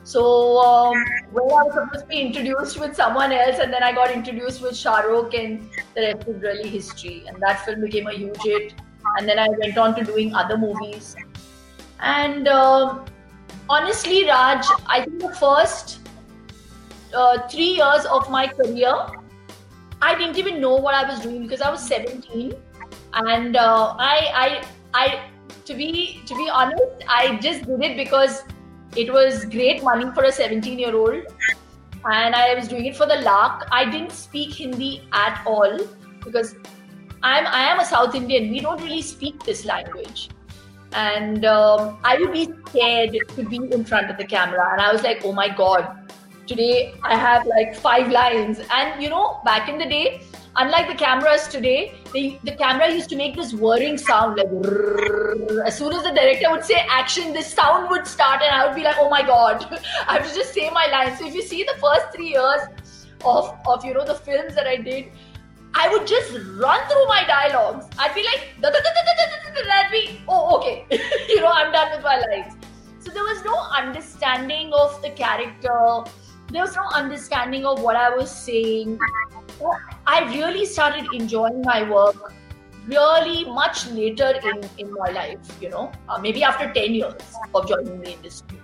So 0.03 0.59
um, 0.59 0.93
when 1.33 1.43
I 1.51 1.63
was 1.63 1.73
supposed 1.73 2.03
to 2.03 2.07
be 2.07 2.21
introduced 2.21 2.79
with 2.79 2.95
someone 2.95 3.33
else, 3.33 3.59
and 3.59 3.73
then 3.73 3.83
I 3.83 3.91
got 3.91 4.09
introduced 4.09 4.61
with 4.61 4.77
Shah 4.77 4.99
Rukh, 4.99 5.33
and 5.33 5.69
the 5.95 6.01
rest 6.01 6.29
is 6.29 6.41
really 6.41 6.69
history. 6.69 7.25
And 7.27 7.41
that 7.41 7.65
film 7.65 7.81
became 7.81 8.07
a 8.07 8.13
huge 8.13 8.41
hit. 8.41 8.73
And 9.17 9.27
then 9.27 9.37
I 9.37 9.49
went 9.49 9.77
on 9.77 9.95
to 9.95 10.05
doing 10.05 10.33
other 10.33 10.57
movies. 10.57 11.13
And 11.99 12.47
uh, 12.47 12.99
honestly, 13.69 14.25
Raj, 14.25 14.65
I 14.85 15.01
think 15.01 15.19
the 15.19 15.35
first 15.35 16.07
uh, 17.13 17.45
three 17.49 17.75
years 17.75 18.05
of 18.05 18.29
my 18.29 18.47
career 18.47 18.95
I 20.01 20.15
didn't 20.17 20.37
even 20.37 20.61
know 20.61 20.75
what 20.75 20.93
I 20.93 21.09
was 21.09 21.21
doing 21.21 21.41
because 21.43 21.61
I 21.61 21.71
was 21.71 21.81
17, 21.87 22.53
and 23.13 23.55
uh, 23.55 23.95
I, 23.97 24.63
I, 24.93 25.03
I, 25.05 25.29
to 25.65 25.73
be 25.73 26.21
to 26.25 26.35
be 26.35 26.49
honest, 26.49 27.03
I 27.07 27.37
just 27.37 27.65
did 27.65 27.81
it 27.81 27.97
because 27.97 28.43
it 28.95 29.11
was 29.11 29.45
great 29.45 29.83
money 29.83 30.05
for 30.13 30.23
a 30.23 30.31
17 30.31 30.77
year 30.77 30.95
old, 30.95 31.23
and 32.05 32.35
I 32.35 32.53
was 32.53 32.67
doing 32.67 32.85
it 32.85 32.95
for 32.95 33.07
the 33.07 33.21
lark. 33.21 33.67
I 33.71 33.85
didn't 33.85 34.11
speak 34.11 34.53
Hindi 34.53 35.07
at 35.13 35.41
all 35.47 35.79
because 36.23 36.55
I'm 37.23 37.47
I 37.47 37.63
am 37.63 37.79
a 37.79 37.85
South 37.85 38.13
Indian. 38.13 38.51
We 38.51 38.59
don't 38.59 38.81
really 38.81 39.01
speak 39.01 39.43
this 39.43 39.65
language, 39.65 40.29
and 40.93 41.43
um, 41.43 41.97
I 42.03 42.19
would 42.19 42.33
be 42.33 42.49
scared 42.67 43.17
to 43.35 43.43
be 43.43 43.57
in 43.57 43.83
front 43.83 44.11
of 44.11 44.17
the 44.17 44.25
camera, 44.25 44.69
and 44.73 44.79
I 44.79 44.93
was 44.93 45.01
like, 45.01 45.21
oh 45.25 45.33
my 45.33 45.49
god 45.49 46.07
Today 46.47 46.93
I 47.03 47.15
have 47.15 47.45
like 47.45 47.75
five 47.75 48.09
lines. 48.09 48.61
And 48.71 49.03
you 49.03 49.09
know, 49.09 49.41
back 49.43 49.67
in 49.67 49.77
the 49.77 49.85
day, 49.85 50.21
unlike 50.55 50.87
the 50.87 50.95
cameras 50.95 51.47
today, 51.49 51.93
the, 52.13 52.39
the 52.43 52.53
camera 52.55 52.89
used 52.91 53.09
to 53.09 53.17
make 53.17 53.35
this 53.35 53.53
whirring 53.53 53.97
sound 53.97 54.37
like 54.37 54.47
as 55.65 55.77
soon 55.77 55.93
as 55.93 56.03
the 56.03 56.11
director 56.15 56.49
would 56.49 56.63
say 56.63 56.85
action, 56.89 57.33
this 57.33 57.53
sound 57.53 57.89
would 57.89 58.07
start 58.07 58.41
and 58.41 58.55
I 58.55 58.65
would 58.65 58.75
be 58.75 58.83
like, 58.83 58.95
oh 58.97 59.09
my 59.09 59.23
god, 59.23 59.65
I 60.07 60.13
have 60.13 60.27
to 60.27 60.33
just 60.33 60.53
say 60.53 60.69
my 60.69 60.87
lines. 60.87 61.19
So 61.19 61.27
if 61.27 61.35
you 61.35 61.41
see 61.41 61.63
the 61.63 61.77
first 61.81 62.15
three 62.15 62.29
years 62.29 62.61
of, 63.25 63.53
of 63.67 63.83
you 63.83 63.93
know 63.93 64.05
the 64.05 64.15
films 64.15 64.55
that 64.55 64.67
I 64.67 64.77
did, 64.77 65.11
I 65.73 65.89
would 65.89 66.07
just 66.07 66.31
run 66.31 66.79
through 66.87 67.07
my 67.07 67.25
dialogues. 67.27 67.87
I'd 67.99 68.15
be 68.15 68.23
like, 68.23 68.47
I'd 68.63 69.91
be, 69.91 70.21
oh, 70.29 70.57
okay, 70.57 70.85
you 71.27 71.41
know, 71.41 71.51
I'm 71.51 71.73
done 71.73 71.91
with 71.91 72.03
my 72.03 72.19
lines. 72.19 72.53
So 72.99 73.11
there 73.11 73.23
was 73.23 73.43
no 73.43 73.55
understanding 73.77 74.71
of 74.73 75.01
the 75.01 75.09
character 75.11 76.03
there 76.49 76.61
was 76.61 76.75
no 76.75 76.87
understanding 76.93 77.65
of 77.65 77.81
what 77.81 77.95
I 77.95 78.15
was 78.15 78.31
saying. 78.31 78.99
I 80.05 80.33
really 80.33 80.65
started 80.65 81.07
enjoying 81.13 81.61
my 81.61 81.89
work 81.89 82.33
really 82.87 83.45
much 83.45 83.89
later 83.91 84.33
in, 84.43 84.69
in 84.77 84.93
my 84.93 85.09
life, 85.09 85.39
you 85.61 85.69
know, 85.69 85.91
uh, 86.07 86.17
maybe 86.17 86.43
after 86.43 86.71
10 86.71 86.93
years 86.93 87.13
of 87.53 87.67
joining 87.67 87.99
the 88.01 88.11
industry. 88.13 88.57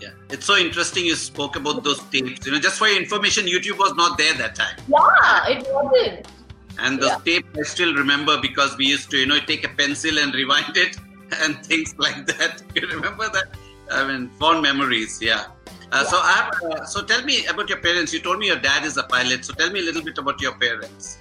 Yeah, 0.00 0.10
it's 0.30 0.46
so 0.46 0.56
interesting 0.56 1.04
you 1.04 1.14
spoke 1.14 1.56
about 1.56 1.84
those 1.84 2.00
tapes. 2.04 2.46
You 2.46 2.52
know, 2.52 2.58
just 2.58 2.78
for 2.78 2.88
your 2.88 3.00
information, 3.00 3.46
YouTube 3.46 3.78
was 3.78 3.94
not 3.94 4.18
there 4.18 4.34
that 4.34 4.54
time. 4.56 4.76
Yeah, 4.88 5.48
it 5.48 5.66
wasn't. 5.70 6.26
And 6.78 7.00
the 7.00 7.06
yeah. 7.06 7.18
tape 7.24 7.46
I 7.56 7.62
still 7.62 7.94
remember 7.94 8.40
because 8.40 8.76
we 8.76 8.86
used 8.86 9.10
to, 9.10 9.18
you 9.18 9.26
know, 9.26 9.38
take 9.38 9.64
a 9.64 9.68
pencil 9.68 10.18
and 10.18 10.34
rewind 10.34 10.76
it 10.76 10.96
and 11.42 11.64
things 11.64 11.94
like 11.98 12.26
that. 12.26 12.62
You 12.74 12.88
remember 12.88 13.28
that? 13.28 13.54
I 13.90 14.06
mean, 14.06 14.28
fond 14.38 14.62
memories, 14.62 15.20
yeah. 15.20 15.46
Uh, 15.92 16.04
so, 16.04 16.20
uh, 16.22 16.84
so 16.84 17.02
tell 17.02 17.22
me 17.24 17.46
about 17.46 17.68
your 17.68 17.78
parents. 17.78 18.12
You 18.12 18.20
told 18.20 18.38
me 18.38 18.46
your 18.46 18.60
dad 18.60 18.84
is 18.84 18.96
a 18.96 19.02
pilot. 19.02 19.44
So 19.44 19.52
tell 19.54 19.70
me 19.70 19.80
a 19.80 19.82
little 19.82 20.02
bit 20.02 20.18
about 20.18 20.40
your 20.40 20.54
parents. 20.54 21.18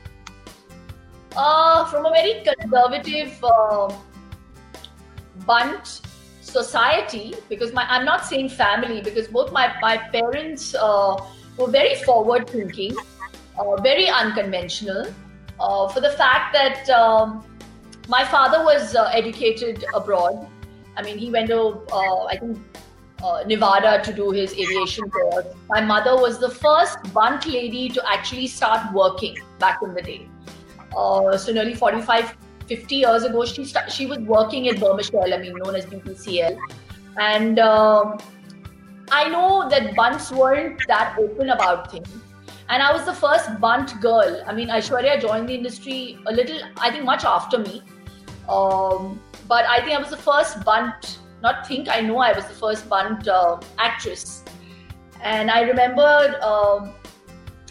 Uh, 1.36 1.86
from 1.86 2.06
a 2.06 2.10
very 2.12 2.44
conservative 2.44 3.44
uh, 3.44 3.92
bunt 5.46 6.02
society, 6.42 7.36
because 7.48 7.74
my 7.74 7.86
I'm 7.90 8.06
not 8.06 8.26
saying 8.26 8.50
family, 8.50 9.02
because 9.02 9.28
both 9.28 9.52
my 9.52 9.74
my 9.82 9.98
parents 9.98 10.76
uh, 10.76 11.18
were 11.58 11.70
very 11.70 11.96
forward 12.04 12.50
thinking, 12.50 12.96
uh, 13.58 13.76
very 13.82 14.08
unconventional. 14.08 15.06
For 15.94 16.00
the 16.00 16.12
fact 16.12 16.54
that 16.54 16.90
um, 16.90 17.44
my 18.08 18.24
father 18.24 18.64
was 18.64 18.96
educated 18.96 19.84
abroad. 19.94 20.48
I 20.96 21.02
mean, 21.02 21.18
he 21.18 21.30
went 21.30 21.50
to 21.50 21.82
I 21.92 22.38
think 22.38 22.58
uh, 23.24 23.44
Nevada 23.46 24.02
to 24.04 24.14
do 24.14 24.32
his 24.32 24.54
aviation 24.54 25.10
course. 25.10 25.46
My 25.70 25.82
mother 25.82 26.16
was 26.16 26.40
the 26.40 26.50
first 26.50 27.14
bunt 27.14 27.46
lady 27.46 27.90
to 27.90 28.04
actually 28.10 28.48
start 28.48 28.94
working 28.94 29.38
back 29.60 29.80
in 29.84 29.94
the 29.94 30.02
day. 30.02 30.28
Uh, 30.96 31.38
so 31.38 31.52
nearly 31.52 31.74
45, 31.74 32.36
50 32.68 32.96
years 32.96 33.24
ago, 33.24 33.46
she 33.46 33.66
st- 33.66 33.92
she 33.92 34.06
was 34.06 34.20
working 34.20 34.70
at 34.70 34.78
Burmah 34.78 35.04
Shell, 35.04 35.34
I 35.34 35.38
mean, 35.38 35.54
known 35.58 35.76
as 35.76 35.86
BPCL. 35.86 36.58
And 37.18 37.60
um, 37.60 38.18
I 39.12 39.28
know 39.28 39.70
that 39.70 39.96
bunts 39.96 40.32
weren't 40.32 40.82
that 40.88 41.18
open 41.20 41.50
about 41.50 41.92
things. 41.92 42.08
And 42.70 42.84
I 42.84 42.94
was 42.94 43.04
the 43.06 43.14
first 43.14 43.60
bunt 43.60 44.00
girl. 44.00 44.44
I 44.46 44.54
mean, 44.54 44.68
Aishwarya 44.70 45.20
joined 45.20 45.50
the 45.50 45.56
industry 45.56 46.20
a 46.28 46.32
little, 46.32 46.60
I 46.78 46.92
think, 46.92 47.04
much 47.04 47.26
after 47.26 47.58
me. 47.58 47.82
Um, 48.48 49.20
but 49.48 49.66
I 49.66 49.80
think 49.80 49.98
I 49.98 50.00
was 50.00 50.12
the 50.12 50.18
first 50.18 50.64
bunt 50.64 51.20
not 51.42 51.68
think 51.68 51.88
I 51.90 52.02
know 52.02 52.18
I 52.18 52.34
was 52.34 52.46
the 52.46 52.54
first 52.54 52.90
Bunt 52.90 53.28
uh, 53.28 53.60
actress. 53.78 54.44
And 55.22 55.52
I 55.52 55.62
remember 55.62 56.38
um, 56.42 56.94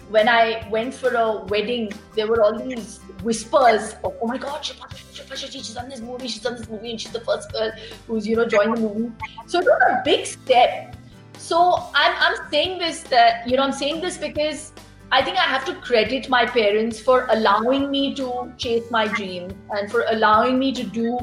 when 0.09 0.29
I 0.29 0.67
went 0.71 0.95
for 0.95 1.15
a 1.15 1.45
wedding, 1.45 1.93
there 2.15 2.27
were 2.27 2.43
all 2.43 2.59
these 2.59 3.01
whispers 3.23 3.95
of, 4.05 4.15
oh 4.21 4.27
my 4.27 4.39
God, 4.39 4.65
she's 4.65 5.77
on 5.77 5.89
this 5.89 6.01
movie, 6.01 6.29
she's 6.29 6.47
on 6.47 6.57
this 6.57 6.69
movie, 6.69 6.91
and 6.91 7.01
she's 7.01 7.13
the 7.13 7.21
first 7.21 7.53
girl 7.53 7.73
who's, 8.07 8.27
you 8.27 8.37
know, 8.37 8.47
joined 8.47 8.77
the 8.77 8.81
movie. 8.81 9.13
So 9.47 9.61
it 9.61 9.65
was 9.65 9.83
a 9.91 10.03
big 10.05 10.27
step. 10.27 10.97
So 11.37 11.89
I'm, 11.95 12.15
I'm 12.19 12.51
saying 12.51 12.79
this 12.79 13.03
that, 13.05 13.49
you 13.49 13.57
know, 13.57 13.63
I'm 13.63 13.73
saying 13.73 14.01
this 14.01 14.17
because 14.17 14.73
I 15.11 15.23
think 15.23 15.39
I 15.39 15.43
have 15.43 15.65
to 15.67 15.75
credit 15.75 16.29
my 16.29 16.45
parents 16.45 17.01
for 17.01 17.27
allowing 17.31 17.91
me 17.91 18.15
to 18.17 18.53
chase 18.59 18.91
my 18.91 19.07
dream 19.07 19.51
and 19.71 19.91
for 19.91 20.05
allowing 20.09 20.59
me 20.59 20.73
to 20.73 20.85
do 20.85 21.19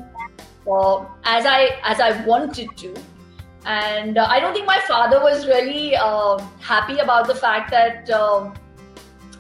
uh, 0.70 1.06
as 1.24 1.46
I 1.46 1.80
as 1.84 2.00
I 2.00 2.26
wanted 2.26 2.76
to. 2.78 2.94
And 3.66 4.18
uh, 4.18 4.28
I 4.30 4.40
don't 4.40 4.54
think 4.54 4.68
my 4.68 4.80
father 4.88 5.20
was 5.22 5.48
really 5.48 5.96
uh, 5.96 6.38
happy 6.60 7.00
about 7.00 7.28
the 7.28 7.34
fact 7.34 7.72
that 7.72 8.10
um, 8.12 8.54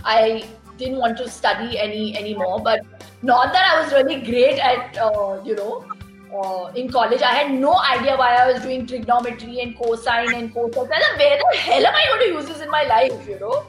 I 0.03 0.47
didn't 0.77 0.97
want 0.97 1.17
to 1.17 1.29
study 1.29 1.77
any 1.77 2.17
anymore. 2.17 2.59
But 2.59 2.81
not 3.21 3.53
that 3.53 3.71
I 3.73 3.81
was 3.83 3.93
really 3.93 4.21
great 4.21 4.59
at 4.59 4.97
uh, 4.97 5.39
you 5.43 5.55
know 5.55 5.85
uh, 6.33 6.71
in 6.75 6.91
college. 6.91 7.21
I 7.21 7.33
had 7.35 7.51
no 7.51 7.79
idea 7.79 8.17
why 8.17 8.35
I 8.35 8.51
was 8.51 8.61
doing 8.61 8.87
trigonometry 8.87 9.59
and 9.59 9.77
cosine 9.77 10.33
and 10.33 10.53
cosine. 10.53 10.89
Where 10.89 11.39
the 11.39 11.57
hell 11.57 11.85
am 11.85 11.95
I 11.95 12.05
going 12.09 12.21
to 12.21 12.33
use 12.37 12.45
this 12.47 12.61
in 12.61 12.69
my 12.69 12.83
life? 12.83 13.27
You 13.27 13.39
know 13.39 13.65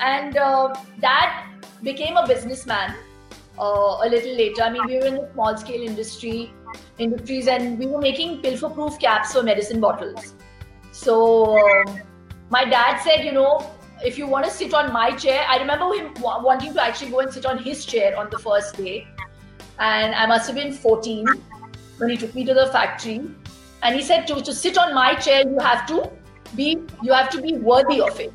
and 0.00 0.36
uh, 0.36 0.74
dad 1.00 1.44
became 1.82 2.16
a 2.16 2.26
businessman 2.26 2.94
uh, 3.58 3.98
a 4.04 4.08
little 4.08 4.34
later. 4.36 4.62
I 4.62 4.70
mean, 4.70 4.86
we 4.86 4.98
were 4.98 5.06
in 5.06 5.14
the 5.16 5.30
small 5.32 5.56
scale 5.56 5.82
industry 5.82 6.52
industries, 6.98 7.48
and 7.48 7.78
we 7.78 7.86
were 7.86 8.00
making 8.00 8.42
pilfer 8.42 8.70
proof 8.70 8.98
caps 8.98 9.32
for 9.32 9.42
medicine 9.42 9.80
bottles. 9.80 10.34
So 10.92 11.58
um, 11.58 12.00
my 12.50 12.64
dad 12.64 13.00
said, 13.02 13.24
you 13.24 13.32
know, 13.32 13.70
if 14.04 14.18
you 14.18 14.26
want 14.26 14.44
to 14.44 14.50
sit 14.50 14.74
on 14.74 14.92
my 14.92 15.10
chair, 15.10 15.44
I 15.48 15.58
remember 15.58 15.92
him 15.94 16.12
wanting 16.20 16.74
to 16.74 16.82
actually 16.82 17.10
go 17.10 17.20
and 17.20 17.32
sit 17.32 17.46
on 17.46 17.58
his 17.58 17.84
chair 17.84 18.16
on 18.16 18.30
the 18.30 18.38
first 18.38 18.76
day, 18.76 19.06
and 19.78 20.14
I 20.14 20.26
must 20.26 20.46
have 20.46 20.56
been 20.56 20.72
14 20.72 21.26
when 21.98 22.10
he 22.10 22.16
took 22.16 22.34
me 22.34 22.44
to 22.44 22.54
the 22.54 22.66
factory, 22.66 23.20
and 23.82 23.94
he 23.94 24.02
said 24.02 24.26
to 24.28 24.40
to 24.42 24.54
sit 24.54 24.78
on 24.78 24.94
my 24.94 25.14
chair, 25.14 25.42
you 25.48 25.58
have 25.58 25.86
to 25.86 26.10
be 26.56 26.78
you 27.02 27.12
have 27.12 27.30
to 27.30 27.42
be 27.42 27.54
worthy 27.54 28.00
of 28.00 28.20
it. 28.20 28.32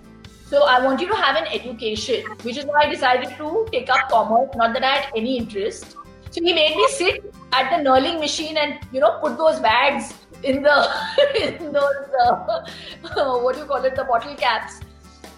So 0.54 0.66
I 0.66 0.80
want 0.86 1.02
you 1.02 1.08
to 1.08 1.16
have 1.16 1.36
an 1.36 1.48
education, 1.48 2.26
which 2.44 2.58
is 2.58 2.66
why 2.66 2.82
I 2.82 2.90
decided 2.90 3.30
to 3.38 3.68
take 3.72 3.90
up 3.90 4.10
commerce. 4.10 4.50
Not 4.56 4.74
that 4.76 4.84
I 4.84 4.90
had 4.98 5.14
any 5.16 5.36
interest. 5.36 5.96
So 6.30 6.44
he 6.44 6.54
made 6.54 6.76
me 6.76 6.88
sit 6.90 7.34
at 7.52 7.72
the 7.72 7.78
knurling 7.84 8.20
machine 8.20 8.58
and 8.58 8.78
you 8.92 9.00
know 9.00 9.18
put 9.24 9.36
those 9.36 9.60
bags 9.60 10.14
in 10.44 10.62
the 10.62 10.76
in 11.44 11.72
those 11.72 12.14
uh, 12.26 12.68
what 13.46 13.56
do 13.56 13.62
you 13.62 13.66
call 13.66 13.84
it 13.84 13.96
the 13.96 14.04
bottle 14.04 14.36
caps. 14.36 14.80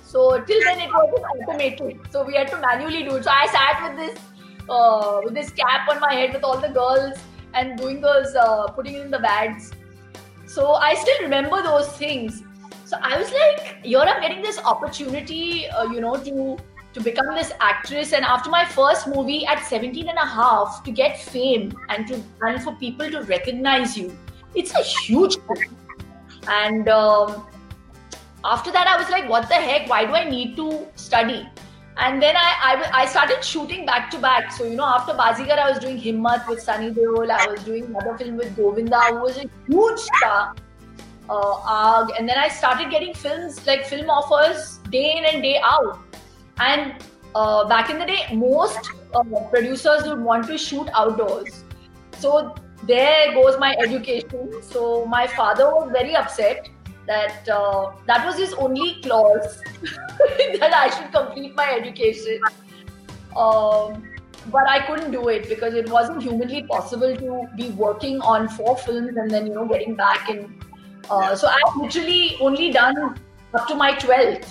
So 0.03 0.41
till 0.41 0.59
then 0.65 0.81
it 0.81 0.89
was 0.89 1.23
automated. 1.33 2.01
So 2.09 2.25
we 2.25 2.35
had 2.35 2.49
to 2.49 2.57
manually 2.57 3.03
do 3.03 3.15
it. 3.15 3.23
So 3.23 3.31
I 3.31 3.47
sat 3.55 3.83
with 3.87 3.97
this 4.01 4.19
uh, 4.69 5.21
with 5.23 5.33
this 5.33 5.49
cap 5.61 5.87
on 5.93 6.01
my 6.01 6.13
head 6.13 6.33
with 6.33 6.43
all 6.43 6.59
the 6.67 6.73
girls 6.81 7.23
and 7.53 7.77
doing 7.77 8.01
those 8.01 8.35
uh, 8.35 8.67
putting 8.79 8.95
in 8.95 9.11
the 9.11 9.19
bags. 9.19 9.71
So 10.45 10.73
I 10.73 10.93
still 10.95 11.21
remember 11.21 11.63
those 11.63 11.87
things. 12.03 12.43
So 12.85 12.97
I 13.01 13.17
was 13.17 13.31
like, 13.31 13.77
I'm 13.83 14.21
getting 14.21 14.43
this 14.43 14.59
opportunity, 14.59 15.67
uh, 15.69 15.85
you 15.91 16.01
know, 16.01 16.15
to 16.17 16.57
to 16.93 17.01
become 17.01 17.33
this 17.35 17.51
actress. 17.59 18.13
And 18.13 18.23
after 18.23 18.49
my 18.49 18.63
first 18.63 19.07
movie 19.07 19.45
at 19.45 19.65
17 19.65 20.07
and 20.07 20.17
a 20.17 20.25
half, 20.25 20.83
to 20.83 20.91
get 20.91 21.19
fame 21.19 21.73
and 21.89 22.07
to 22.07 22.21
and 22.41 22.61
for 22.63 22.73
people 22.75 23.09
to 23.09 23.23
recognize 23.23 23.97
you, 23.97 24.15
it's 24.53 24.75
a 24.75 24.83
huge 24.83 25.37
thing. 25.47 25.75
And 26.47 26.87
um, 26.87 27.47
after 28.43 28.71
that, 28.71 28.87
I 28.87 28.97
was 28.97 29.09
like, 29.09 29.27
what 29.27 29.49
the 29.49 29.55
heck? 29.55 29.89
Why 29.89 30.05
do 30.05 30.13
I 30.13 30.29
need 30.29 30.55
to 30.57 30.87
study? 30.95 31.49
And 31.97 32.21
then 32.21 32.35
I, 32.37 32.51
I, 32.69 33.01
I 33.01 33.05
started 33.07 33.43
shooting 33.43 33.85
back 33.85 34.11
to 34.11 34.19
back. 34.19 34.51
So, 34.51 34.65
you 34.65 34.75
know, 34.75 34.85
after 34.85 35.13
Bazigar, 35.13 35.57
I 35.57 35.71
was 35.71 35.79
doing 35.79 35.97
Himmat 35.97 36.47
with 36.47 36.61
Sunny 36.61 36.91
Deol. 36.91 37.31
I 37.31 37.47
was 37.47 37.63
doing 37.63 37.85
another 37.85 38.17
film 38.17 38.37
with 38.37 38.55
Govinda, 38.55 38.99
who 39.05 39.21
was 39.21 39.37
a 39.37 39.49
huge 39.67 39.99
star 39.99 40.53
uh, 41.29 42.07
and 42.17 42.27
then 42.27 42.37
I 42.37 42.47
started 42.47 42.89
getting 42.89 43.13
films 43.13 43.65
like 43.65 43.85
film 43.85 44.09
offers 44.09 44.79
day 44.89 45.17
in 45.17 45.25
and 45.25 45.41
day 45.41 45.59
out. 45.63 45.99
And 46.57 46.93
uh, 47.33 47.67
back 47.67 47.89
in 47.89 47.99
the 47.99 48.05
day, 48.05 48.27
most 48.33 48.91
uh, 49.13 49.23
producers 49.49 50.07
would 50.07 50.21
want 50.21 50.47
to 50.47 50.57
shoot 50.57 50.87
outdoors. 50.93 51.63
So 52.17 52.55
there 52.83 53.33
goes 53.33 53.59
my 53.59 53.75
education. 53.79 54.61
So 54.61 55.05
my 55.05 55.27
father 55.27 55.65
was 55.65 55.91
very 55.91 56.15
upset 56.15 56.69
that 57.07 57.47
uh, 57.49 57.91
that 58.07 58.25
was 58.25 58.37
his 58.37 58.53
only 58.53 59.01
clause 59.01 59.61
that 60.59 60.73
I 60.73 60.89
should 60.89 61.11
complete 61.11 61.55
my 61.55 61.71
education. 61.71 62.39
Um, 63.35 64.03
but 64.51 64.67
I 64.67 64.85
couldn't 64.85 65.11
do 65.11 65.27
it 65.29 65.49
because 65.49 65.73
it 65.73 65.89
wasn't 65.89 66.21
humanly 66.21 66.63
possible 66.63 67.15
to 67.15 67.47
be 67.57 67.69
working 67.71 68.21
on 68.21 68.47
four 68.47 68.77
films 68.77 69.17
and 69.17 69.29
then 69.29 69.47
you 69.47 69.53
know 69.53 69.65
getting 69.67 69.95
back 69.95 70.29
and 70.29 70.64
uh, 71.09 71.35
so 71.35 71.47
I've 71.47 71.75
literally 71.75 72.37
only 72.39 72.71
done 72.71 73.19
up 73.53 73.67
to 73.67 73.75
my 73.75 73.93
12th. 73.93 74.47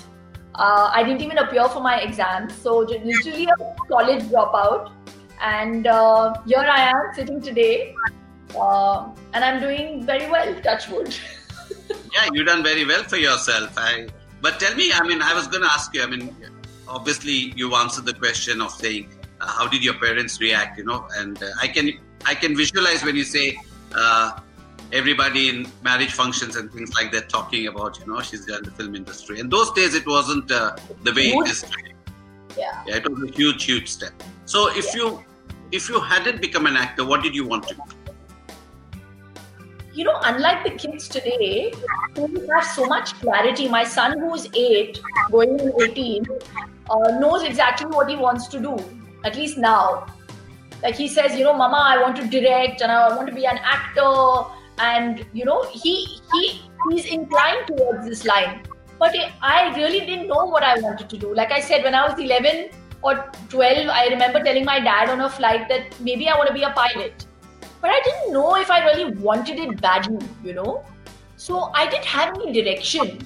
Uh, 0.54 0.90
I 0.92 1.02
didn't 1.02 1.22
even 1.22 1.38
appear 1.38 1.68
for 1.68 1.80
my 1.80 2.00
exams. 2.00 2.54
So 2.54 2.78
literally 2.78 3.46
a 3.46 3.74
college 3.88 4.22
dropout. 4.24 4.92
And 5.40 5.86
uh, 5.86 6.34
here 6.46 6.58
I 6.58 6.90
am 6.90 7.14
sitting 7.14 7.40
today. 7.40 7.94
Uh, 8.56 9.08
and 9.32 9.44
I'm 9.44 9.60
doing 9.60 10.06
very 10.06 10.30
well, 10.30 10.54
touch 10.62 10.88
wood. 10.88 11.14
yeah, 12.12 12.28
you've 12.32 12.46
done 12.46 12.62
very 12.62 12.84
well 12.84 13.02
for 13.02 13.16
yourself. 13.16 13.74
I, 13.76 14.08
but 14.40 14.60
tell 14.60 14.74
me, 14.76 14.92
I 14.92 15.06
mean, 15.06 15.22
I 15.22 15.34
was 15.34 15.48
going 15.48 15.62
to 15.62 15.72
ask 15.72 15.92
you, 15.94 16.02
I 16.02 16.06
mean, 16.06 16.34
obviously 16.86 17.52
you've 17.56 17.72
answered 17.72 18.06
the 18.06 18.14
question 18.14 18.60
of 18.60 18.70
saying, 18.70 19.08
uh, 19.40 19.46
how 19.46 19.66
did 19.66 19.82
your 19.82 19.94
parents 19.94 20.40
react, 20.40 20.78
you 20.78 20.84
know? 20.84 21.08
And 21.16 21.42
uh, 21.42 21.50
I 21.60 21.66
can 21.68 21.90
I 22.26 22.34
can 22.34 22.56
visualize 22.56 23.04
when 23.04 23.16
you 23.16 23.24
say, 23.24 23.58
everybody 24.94 25.48
in 25.48 25.66
marriage 25.82 26.12
functions 26.12 26.54
and 26.56 26.72
things 26.72 26.94
like 26.94 27.10
that 27.12 27.28
talking 27.28 27.66
about, 27.66 27.98
you 27.98 28.06
know, 28.06 28.20
she's 28.22 28.48
in 28.48 28.62
the 28.62 28.70
film 28.70 28.94
industry. 28.94 29.40
And 29.40 29.50
those 29.50 29.72
days, 29.72 29.94
it 29.94 30.06
wasn't 30.06 30.50
uh, 30.50 30.76
the 31.02 31.12
way 31.12 31.28
it 31.30 31.48
is 31.48 31.62
today. 31.62 31.92
Yeah. 32.56 32.84
yeah. 32.86 32.96
It 32.96 33.10
was 33.10 33.28
a 33.28 33.32
huge, 33.32 33.64
huge 33.64 33.88
step. 33.88 34.14
So 34.46 34.70
if 34.70 34.86
yeah. 34.94 35.02
you 35.02 35.24
if 35.72 35.88
you 35.88 36.00
hadn't 36.00 36.40
become 36.40 36.66
an 36.66 36.76
actor, 36.76 37.04
what 37.04 37.22
did 37.22 37.34
you 37.34 37.44
want 37.44 37.66
to 37.68 37.74
do? 37.74 37.82
You 39.92 40.04
know, 40.04 40.18
unlike 40.22 40.62
the 40.64 40.70
kids 40.70 41.08
today 41.08 41.72
who 42.14 42.26
have 42.50 42.64
so 42.64 42.84
much 42.84 43.14
clarity, 43.14 43.68
my 43.68 43.84
son 43.84 44.18
who's 44.18 44.48
eight, 44.54 45.00
going 45.30 45.56
to 45.58 45.82
18, 45.82 46.26
uh, 46.90 47.18
knows 47.18 47.42
exactly 47.42 47.86
what 47.86 48.08
he 48.08 48.16
wants 48.16 48.48
to 48.48 48.60
do, 48.60 48.76
at 49.24 49.36
least 49.36 49.56
now. 49.56 50.06
Like 50.82 50.96
he 50.96 51.08
says, 51.08 51.36
you 51.36 51.44
know, 51.44 51.54
Mama, 51.54 51.76
I 51.76 52.02
want 52.02 52.16
to 52.16 52.26
direct 52.26 52.82
and 52.82 52.92
I 52.92 53.16
want 53.16 53.28
to 53.28 53.34
be 53.34 53.46
an 53.46 53.58
actor 53.58 54.44
and 54.78 55.24
you 55.32 55.44
know 55.44 55.64
he 55.70 56.20
he 56.32 56.62
he's 56.90 57.06
inclined 57.06 57.66
towards 57.66 58.06
this 58.06 58.24
line. 58.24 58.62
But 58.98 59.14
i 59.42 59.74
really 59.76 60.00
didn't 60.00 60.28
know 60.28 60.44
what 60.46 60.62
i 60.62 60.78
wanted 60.80 61.08
to 61.10 61.18
do. 61.18 61.34
Like 61.34 61.52
i 61.52 61.60
said 61.60 61.84
when 61.84 61.94
i 61.94 62.08
was 62.08 62.18
11 62.18 62.70
or 63.02 63.30
12 63.48 63.88
i 63.88 64.06
remember 64.08 64.42
telling 64.42 64.64
my 64.64 64.80
dad 64.80 65.10
on 65.10 65.20
a 65.20 65.28
flight 65.28 65.68
that 65.68 65.98
maybe 66.00 66.28
i 66.28 66.36
want 66.36 66.48
to 66.48 66.54
be 66.54 66.62
a 66.62 66.70
pilot. 66.70 67.26
But 67.80 67.90
i 67.90 68.00
didn't 68.04 68.32
know 68.32 68.56
if 68.56 68.70
i 68.70 68.84
really 68.84 69.14
wanted 69.16 69.58
it 69.58 69.80
badly 69.80 70.26
you 70.42 70.54
know? 70.54 70.84
So 71.36 71.70
i 71.74 71.88
didn't 71.88 72.06
have 72.06 72.34
any 72.34 72.52
direction. 72.52 73.18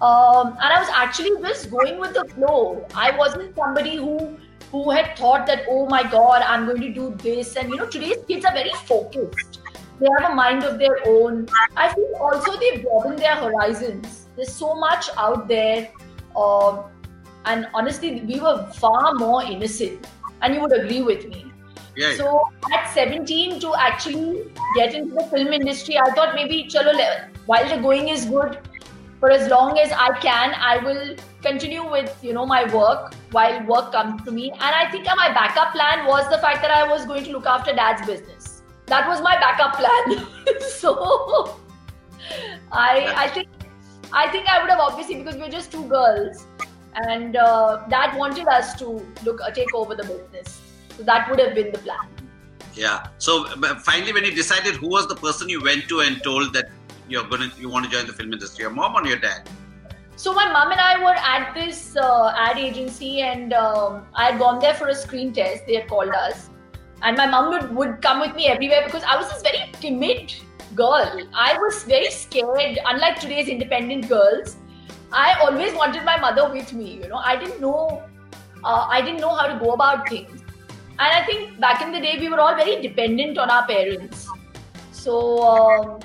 Um, 0.00 0.56
and 0.62 0.72
i 0.72 0.80
was 0.80 0.88
actually 0.94 1.40
just 1.42 1.70
going 1.70 1.98
with 1.98 2.14
the 2.14 2.24
flow. 2.34 2.86
I 2.94 3.10
wasn't 3.16 3.56
somebody 3.56 3.96
who 3.96 4.36
who 4.70 4.90
had 4.90 5.16
thought 5.16 5.46
that 5.46 5.62
oh 5.68 5.86
my 5.86 6.02
god 6.02 6.42
i'm 6.42 6.66
going 6.66 6.80
to 6.80 6.92
do 6.92 7.14
this. 7.22 7.56
And 7.56 7.70
you 7.70 7.76
know 7.76 7.86
today's 7.86 8.24
kids 8.28 8.44
are 8.44 8.52
very 8.52 8.72
focused 8.86 9.57
they 10.00 10.06
have 10.18 10.30
a 10.30 10.34
mind 10.34 10.62
of 10.64 10.78
their 10.78 10.96
own. 11.06 11.48
I 11.76 11.92
feel 11.92 12.12
also 12.20 12.58
they 12.58 12.78
broaden 12.78 13.16
their 13.16 13.34
horizons. 13.36 14.28
There's 14.36 14.52
so 14.52 14.74
much 14.74 15.08
out 15.16 15.48
there. 15.48 15.90
Um, 16.36 16.84
and 17.44 17.66
honestly, 17.74 18.20
we 18.20 18.40
were 18.40 18.70
far 18.74 19.14
more 19.14 19.42
innocent. 19.42 20.06
And 20.42 20.54
you 20.54 20.60
would 20.60 20.72
agree 20.72 21.02
with 21.02 21.26
me. 21.28 21.52
Yeah, 21.96 22.14
so 22.14 22.42
at 22.72 22.88
17 22.94 23.58
to 23.58 23.74
actually 23.74 24.44
get 24.76 24.94
into 24.94 25.14
the 25.14 25.24
film 25.24 25.48
industry, 25.48 25.98
I 25.98 26.10
thought 26.12 26.36
maybe 26.36 26.68
chalo, 26.68 26.94
while 27.46 27.68
the 27.68 27.82
going 27.82 28.08
is 28.08 28.24
good, 28.24 28.58
for 29.18 29.32
as 29.32 29.48
long 29.48 29.76
as 29.80 29.90
I 29.90 30.16
can, 30.20 30.54
I 30.54 30.76
will 30.78 31.16
continue 31.42 31.90
with 31.90 32.16
you 32.22 32.32
know 32.32 32.46
my 32.46 32.72
work 32.72 33.14
while 33.32 33.64
work 33.66 33.90
comes 33.90 34.22
to 34.26 34.30
me. 34.30 34.52
And 34.52 34.62
I 34.62 34.88
think 34.92 35.06
my 35.06 35.32
backup 35.34 35.72
plan 35.72 36.06
was 36.06 36.28
the 36.30 36.38
fact 36.38 36.62
that 36.62 36.70
I 36.70 36.86
was 36.86 37.04
going 37.04 37.24
to 37.24 37.32
look 37.32 37.46
after 37.46 37.74
dad's 37.74 38.06
business 38.06 38.47
that 38.88 39.08
was 39.08 39.20
my 39.22 39.36
backup 39.36 39.74
plan. 39.76 40.26
so 40.60 41.58
I 42.72 43.14
I 43.16 43.28
think 43.28 43.48
I 44.12 44.28
think 44.30 44.48
I 44.48 44.60
would 44.60 44.70
have 44.70 44.80
obviously 44.80 45.16
because 45.16 45.36
we 45.36 45.42
are 45.42 45.50
just 45.50 45.72
two 45.72 45.84
girls, 45.88 46.46
and 46.94 47.36
uh, 47.36 47.84
dad 47.88 48.16
wanted 48.16 48.48
us 48.48 48.74
to 48.78 49.04
look 49.24 49.40
uh, 49.40 49.50
take 49.50 49.74
over 49.74 49.94
the 49.94 50.04
business. 50.04 50.60
So 50.96 51.02
that 51.04 51.30
would 51.30 51.38
have 51.38 51.54
been 51.54 51.72
the 51.72 51.78
plan. 51.78 52.08
Yeah. 52.74 53.08
So 53.18 53.44
finally, 53.84 54.12
when 54.12 54.24
you 54.24 54.34
decided, 54.34 54.74
who 54.76 54.88
was 54.88 55.08
the 55.08 55.16
person 55.16 55.48
you 55.48 55.62
went 55.62 55.88
to 55.88 56.00
and 56.00 56.22
told 56.22 56.52
that 56.54 56.70
you're 57.08 57.24
gonna 57.24 57.50
you 57.58 57.68
want 57.68 57.84
to 57.84 57.90
join 57.90 58.06
the 58.06 58.12
film 58.12 58.32
industry? 58.32 58.62
Your 58.62 58.70
mom 58.70 58.94
or 58.94 59.06
your 59.06 59.18
dad? 59.18 59.48
So 60.16 60.34
my 60.34 60.50
mom 60.50 60.72
and 60.72 60.80
I 60.80 60.98
were 61.00 61.14
at 61.14 61.54
this 61.54 61.96
uh, 61.96 62.34
ad 62.36 62.58
agency, 62.58 63.20
and 63.20 63.52
um, 63.52 64.06
I 64.14 64.30
had 64.30 64.38
gone 64.38 64.58
there 64.58 64.74
for 64.74 64.88
a 64.88 64.94
screen 64.94 65.32
test. 65.32 65.66
They 65.66 65.76
had 65.76 65.88
called 65.88 66.10
us, 66.10 66.50
and 67.02 67.16
my 67.16 67.26
mom 67.26 67.50
would, 67.50 67.74
would 67.74 68.02
come 68.02 68.20
with 68.20 68.34
me 68.34 68.46
everywhere 68.46 68.82
because 68.84 69.02
I 69.04 69.16
was 69.16 69.30
this 69.30 69.42
very 69.42 69.70
timid 69.80 70.34
girl. 70.74 71.20
I 71.34 71.56
was 71.58 71.84
very 71.84 72.10
scared. 72.10 72.78
Unlike 72.86 73.20
today's 73.20 73.48
independent 73.48 74.08
girls, 74.08 74.56
I 75.12 75.34
always 75.40 75.74
wanted 75.74 76.04
my 76.04 76.18
mother 76.18 76.50
with 76.50 76.72
me. 76.72 77.00
You 77.02 77.08
know, 77.08 77.16
I 77.16 77.36
didn't 77.36 77.60
know, 77.60 78.02
uh, 78.64 78.86
I 78.90 79.00
didn't 79.00 79.20
know 79.20 79.34
how 79.34 79.46
to 79.46 79.58
go 79.58 79.72
about 79.72 80.08
things, 80.08 80.42
and 81.00 81.12
I 81.16 81.24
think 81.24 81.60
back 81.60 81.80
in 81.80 81.92
the 81.92 82.00
day 82.00 82.18
we 82.18 82.28
were 82.28 82.40
all 82.40 82.56
very 82.56 82.82
dependent 82.82 83.38
on 83.38 83.50
our 83.50 83.66
parents. 83.66 84.28
So 84.90 85.42
um, 85.42 86.00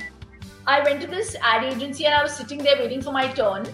I 0.68 0.82
went 0.82 1.02
to 1.02 1.08
this 1.08 1.36
ad 1.42 1.64
agency 1.64 2.06
and 2.06 2.14
I 2.14 2.22
was 2.22 2.36
sitting 2.36 2.60
there 2.60 2.78
waiting 2.78 3.02
for 3.02 3.12
my 3.12 3.28
turn. 3.28 3.66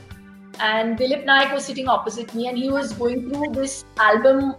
And 0.59 0.97
Dilip 0.97 1.25
Naik 1.25 1.53
was 1.53 1.65
sitting 1.65 1.87
opposite 1.87 2.33
me 2.33 2.47
and 2.47 2.57
he 2.57 2.69
was 2.69 2.93
going 2.93 3.29
through 3.29 3.53
this 3.53 3.85
album 3.97 4.55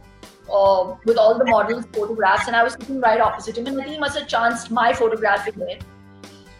uh, 0.51 0.97
with 1.05 1.17
all 1.17 1.39
the 1.39 1.45
models' 1.45 1.87
photographs, 1.93 2.47
and 2.47 2.57
I 2.57 2.63
was 2.63 2.75
sitting 2.75 3.01
right 3.01 3.21
opposite 3.21 3.57
him. 3.59 3.67
And 3.67 3.81
I 3.81 3.85
think 3.85 3.95
he 3.95 3.99
must 3.99 4.19
have 4.19 4.29
chanced 4.29 4.71
my 4.71 4.93
photograph 4.93 5.47
in 5.49 5.59
there. 5.59 5.79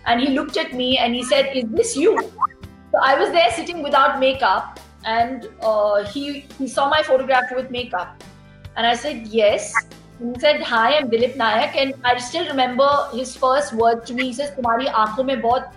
And 0.07 0.21
he 0.21 0.29
looked 0.29 0.57
at 0.57 0.73
me 0.73 0.99
and 0.99 1.15
he 1.15 1.23
said, 1.23 1.57
Is 1.57 1.65
this 1.71 1.97
you? 1.97 2.19
So 2.93 2.99
I 3.03 3.19
was 3.19 3.31
there 3.31 3.51
sitting 3.53 3.83
without 3.83 4.19
makeup, 4.19 4.81
and 5.05 5.49
uh, 5.63 6.05
he, 6.05 6.47
he 6.59 6.69
saw 6.69 6.89
my 6.89 7.03
photograph 7.03 7.45
with 7.55 7.71
makeup. 7.71 8.23
And 8.77 8.87
I 8.87 8.95
said, 8.95 9.27
Yes. 9.27 9.75
He 10.19 10.39
said, 10.39 10.63
Hi, 10.63 10.99
I'm 10.99 11.11
Dilip 11.11 11.35
Nayak. 11.35 11.77
And 11.77 11.95
I 12.05 12.17
still 12.19 12.47
remember 12.47 12.89
his 13.13 13.37
first 13.37 13.73
words 13.73 14.07
to 14.07 14.15
me. 14.15 14.25
He 14.25 14.33
says, 14.33 14.51
Tumhari 14.51 14.87
aankhon 14.89 15.27
mein 15.27 15.43
bahut, 15.43 15.71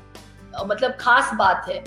uh, 0.54 0.65
matlab, 0.65 0.97
khas 0.97 1.30
baat 1.43 1.63
hai. 1.65 1.84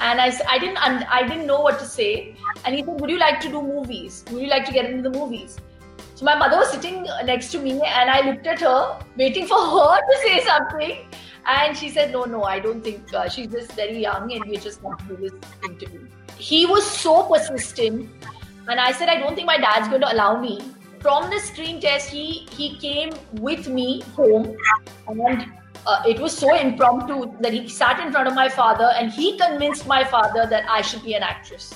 And 0.00 0.20
I, 0.20 0.32
I 0.48 0.58
didn't 0.58 0.78
I 0.78 1.26
didn't 1.28 1.46
know 1.46 1.60
what 1.60 1.78
to 1.78 1.84
say. 1.84 2.36
And 2.64 2.74
he 2.74 2.82
said, 2.84 3.00
Would 3.00 3.10
you 3.10 3.18
like 3.18 3.40
to 3.40 3.48
do 3.48 3.62
movies? 3.62 4.24
Would 4.30 4.42
you 4.42 4.48
like 4.48 4.64
to 4.66 4.72
get 4.72 4.90
into 4.90 5.08
the 5.08 5.18
movies? 5.18 5.58
So 6.14 6.24
my 6.24 6.34
mother 6.34 6.56
was 6.56 6.70
sitting 6.70 7.02
next 7.24 7.50
to 7.52 7.58
me 7.58 7.72
and 7.72 8.10
I 8.10 8.20
looked 8.28 8.46
at 8.46 8.60
her, 8.60 8.98
waiting 9.16 9.46
for 9.46 9.58
her 9.76 10.00
to 10.00 10.18
say 10.22 10.44
something. 10.44 11.06
And 11.46 11.76
she 11.76 11.88
said, 11.88 12.12
No, 12.12 12.24
no, 12.24 12.42
I 12.44 12.58
don't 12.60 12.82
think 12.82 13.12
uh, 13.14 13.28
she's 13.28 13.48
just 13.48 13.72
very 13.72 14.00
young 14.00 14.32
and 14.32 14.44
we 14.44 14.56
just 14.56 14.82
want 14.82 14.98
to 15.00 15.16
do 15.16 15.16
this 15.16 15.32
interview. 15.64 16.06
He 16.36 16.66
was 16.66 16.84
so 16.84 17.22
persistent. 17.24 18.10
And 18.68 18.78
I 18.78 18.92
said, 18.92 19.08
I 19.08 19.18
don't 19.18 19.34
think 19.34 19.46
my 19.46 19.58
dad's 19.58 19.88
going 19.88 20.02
to 20.02 20.12
allow 20.12 20.40
me 20.40 20.60
from 21.00 21.30
the 21.30 21.38
screen 21.38 21.80
test, 21.80 22.10
he 22.10 22.46
he 22.56 22.76
came 22.76 23.12
with 23.32 23.68
me 23.68 24.02
home, 24.16 24.56
and 25.08 25.46
uh, 25.86 26.02
it 26.06 26.18
was 26.18 26.36
so 26.36 26.56
impromptu 26.56 27.36
that 27.40 27.52
he 27.52 27.68
sat 27.68 28.00
in 28.00 28.12
front 28.12 28.28
of 28.28 28.34
my 28.34 28.48
father 28.48 28.90
and 28.96 29.10
he 29.10 29.38
convinced 29.38 29.86
my 29.86 30.04
father 30.04 30.46
that 30.46 30.68
I 30.68 30.82
should 30.82 31.02
be 31.02 31.14
an 31.14 31.22
actress. 31.22 31.74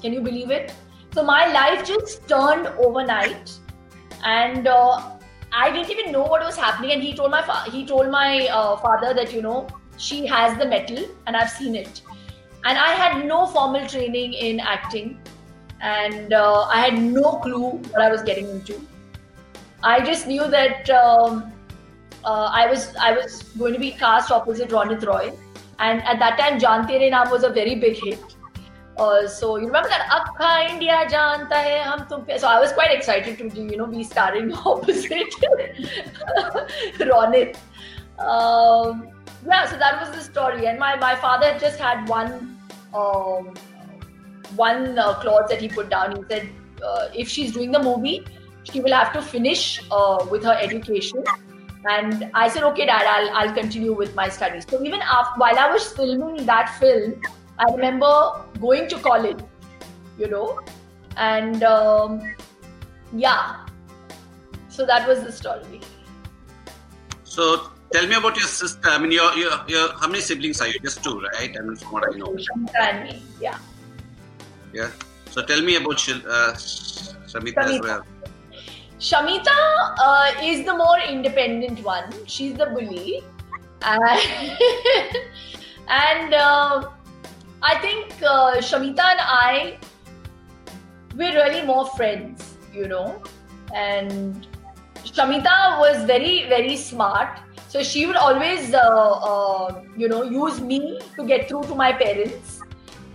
Can 0.00 0.12
you 0.12 0.20
believe 0.20 0.50
it? 0.50 0.72
So 1.14 1.22
my 1.22 1.46
life 1.52 1.86
just 1.86 2.28
turned 2.28 2.66
overnight, 2.78 3.52
and 4.24 4.68
uh, 4.68 5.12
I 5.52 5.70
didn't 5.70 5.90
even 5.90 6.12
know 6.12 6.24
what 6.24 6.42
was 6.42 6.56
happening. 6.56 6.90
And 6.92 7.02
he 7.02 7.14
told 7.14 7.30
my 7.30 7.42
fa- 7.42 7.70
he 7.70 7.86
told 7.86 8.10
my 8.10 8.48
uh, 8.48 8.76
father 8.76 9.14
that 9.14 9.32
you 9.32 9.40
know 9.40 9.66
she 9.96 10.26
has 10.26 10.58
the 10.58 10.66
metal, 10.66 11.06
and 11.26 11.36
I've 11.36 11.50
seen 11.50 11.74
it. 11.74 12.02
And 12.64 12.76
I 12.76 12.90
had 12.90 13.24
no 13.24 13.46
formal 13.46 13.86
training 13.86 14.34
in 14.34 14.60
acting 14.60 15.18
and 15.80 16.32
uh, 16.32 16.62
I 16.62 16.80
had 16.80 16.98
no 17.00 17.38
clue 17.38 17.70
what 17.90 18.00
I 18.00 18.10
was 18.10 18.22
getting 18.22 18.48
into. 18.48 18.80
I 19.82 20.00
just 20.04 20.26
knew 20.26 20.46
that 20.48 20.88
um, 20.90 21.52
uh, 22.26 22.50
I 22.60 22.66
was 22.70 22.94
I 22.96 23.12
was 23.16 23.42
going 23.58 23.72
to 23.74 23.78
be 23.78 23.90
cast 23.92 24.30
opposite 24.30 24.70
Ronit 24.70 25.06
Roy, 25.06 25.32
and 25.78 26.02
at 26.02 26.18
that 26.24 26.38
time 26.38 26.58
Jaan 26.64 26.86
Tere 26.88 27.10
Naam 27.10 27.30
was 27.30 27.44
a 27.44 27.50
very 27.58 27.76
big 27.76 28.02
hit. 28.02 28.36
Uh, 28.98 29.26
so 29.28 29.56
you 29.56 29.66
remember 29.66 29.88
that 29.88 30.08
Akha 30.18 30.70
India 30.70 30.96
Janta 31.14 31.62
Hai 31.64 31.82
Hum 31.82 32.06
Tum 32.08 32.24
So 32.38 32.48
I 32.48 32.58
was 32.58 32.72
quite 32.72 32.90
excited 32.90 33.38
to 33.38 33.62
you 33.62 33.76
know 33.76 33.86
be 33.86 34.02
starring 34.02 34.52
opposite 34.72 35.38
Ronit. 37.12 37.56
Um, 38.18 39.08
yeah, 39.46 39.66
so 39.70 39.78
that 39.78 40.00
was 40.00 40.10
the 40.16 40.22
story, 40.28 40.66
and 40.66 40.78
my 40.78 40.96
my 40.96 41.14
father 41.14 41.56
just 41.66 41.78
had 41.78 42.08
one. 42.08 42.36
Um, 42.94 43.54
one 44.54 44.98
uh, 44.98 45.14
clause 45.14 45.48
that 45.50 45.60
he 45.60 45.68
put 45.68 45.90
down. 45.90 46.16
He 46.16 46.22
said, 46.28 46.48
uh, 46.82 47.08
if 47.14 47.28
she's 47.28 47.52
doing 47.52 47.72
the 47.72 47.82
movie, 47.82 48.24
she 48.62 48.80
will 48.80 48.92
have 48.92 49.12
to 49.12 49.20
finish 49.20 49.82
uh, 49.90 50.24
with 50.30 50.44
her 50.44 50.56
education. 50.66 51.24
And 51.88 52.30
I 52.34 52.48
said, 52.48 52.64
okay, 52.64 52.86
dad, 52.86 53.06
I'll, 53.06 53.30
I'll 53.30 53.54
continue 53.54 53.92
with 53.92 54.14
my 54.14 54.28
studies. 54.28 54.64
So 54.68 54.82
even 54.82 55.00
after, 55.00 55.38
while 55.38 55.58
I 55.58 55.70
was 55.70 55.92
filming 55.92 56.44
that 56.46 56.74
film, 56.80 57.20
I 57.58 57.72
remember 57.72 58.44
going 58.60 58.88
to 58.88 58.98
college, 58.98 59.38
you 60.18 60.28
know, 60.28 60.60
and 61.16 61.62
um, 61.62 62.34
yeah. 63.12 63.66
So 64.68 64.84
that 64.84 65.06
was 65.08 65.22
the 65.22 65.32
story. 65.32 65.80
So 67.24 67.70
tell 67.92 68.06
me 68.06 68.16
about 68.16 68.36
your 68.36 68.46
sister. 68.46 68.88
I 68.88 68.98
mean, 68.98 69.12
your, 69.12 69.32
your, 69.34 69.52
your, 69.68 69.92
how 69.94 70.08
many 70.08 70.20
siblings 70.20 70.60
are 70.60 70.68
you? 70.68 70.80
Just 70.80 71.04
two, 71.04 71.20
right? 71.20 71.56
I 71.56 71.62
mean, 71.62 71.76
from 71.76 71.92
what 71.92 72.04
I 72.12 72.18
know. 72.18 72.36
and 72.80 73.04
me, 73.04 73.22
yeah. 73.40 73.58
Yeah. 74.72 74.90
So 75.30 75.42
tell 75.42 75.62
me 75.62 75.76
about 75.76 75.94
uh, 76.08 76.52
Shamita, 76.56 77.58
as 77.58 77.80
well. 77.80 78.04
Shamita 78.98 79.94
uh, 79.98 80.32
is 80.42 80.64
the 80.64 80.74
more 80.74 80.98
independent 81.00 81.84
one. 81.84 82.10
She's 82.26 82.54
the 82.54 82.66
bully. 82.66 83.22
and 85.88 86.34
uh, 86.34 86.90
I 87.62 87.78
think 87.80 88.14
uh, 88.22 88.56
Shamita 88.56 89.04
and 89.04 89.20
I, 89.20 89.78
we're 91.14 91.34
really 91.34 91.62
more 91.66 91.86
friends, 91.90 92.56
you 92.72 92.88
know. 92.88 93.22
And 93.74 94.46
Shamita 95.04 95.78
was 95.78 96.04
very, 96.04 96.48
very 96.48 96.76
smart. 96.76 97.40
So 97.68 97.82
she 97.82 98.06
would 98.06 98.16
always, 98.16 98.72
uh, 98.72 98.78
uh, 98.78 99.82
you 99.96 100.08
know, 100.08 100.22
use 100.22 100.60
me 100.60 101.00
to 101.16 101.26
get 101.26 101.48
through 101.48 101.64
to 101.64 101.74
my 101.74 101.92
parents 101.92 102.62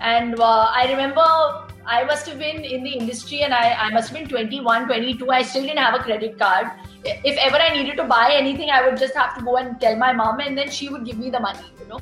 and 0.01 0.39
uh, 0.39 0.67
I 0.75 0.89
remember 0.89 1.70
I 1.86 2.04
must 2.04 2.26
have 2.26 2.38
been 2.38 2.64
in 2.64 2.82
the 2.82 2.90
industry 2.90 3.42
and 3.42 3.54
I, 3.54 3.72
I 3.74 3.90
must 3.90 4.08
have 4.10 4.18
been 4.18 4.28
21, 4.28 4.86
22. 4.86 5.30
I 5.30 5.42
still 5.42 5.62
didn't 5.62 5.78
have 5.78 5.94
a 5.94 6.02
credit 6.02 6.38
card. 6.38 6.66
If 7.04 7.36
ever 7.38 7.56
I 7.56 7.72
needed 7.74 7.96
to 7.96 8.04
buy 8.04 8.32
anything, 8.32 8.70
I 8.70 8.84
would 8.86 8.98
just 8.98 9.14
have 9.14 9.36
to 9.38 9.44
go 9.44 9.56
and 9.56 9.80
tell 9.80 9.96
my 9.96 10.12
mom 10.12 10.40
and 10.40 10.58
then 10.58 10.70
she 10.70 10.88
would 10.88 11.04
give 11.04 11.18
me 11.18 11.30
the 11.30 11.40
money, 11.40 11.72
you 11.80 11.86
know. 11.88 12.00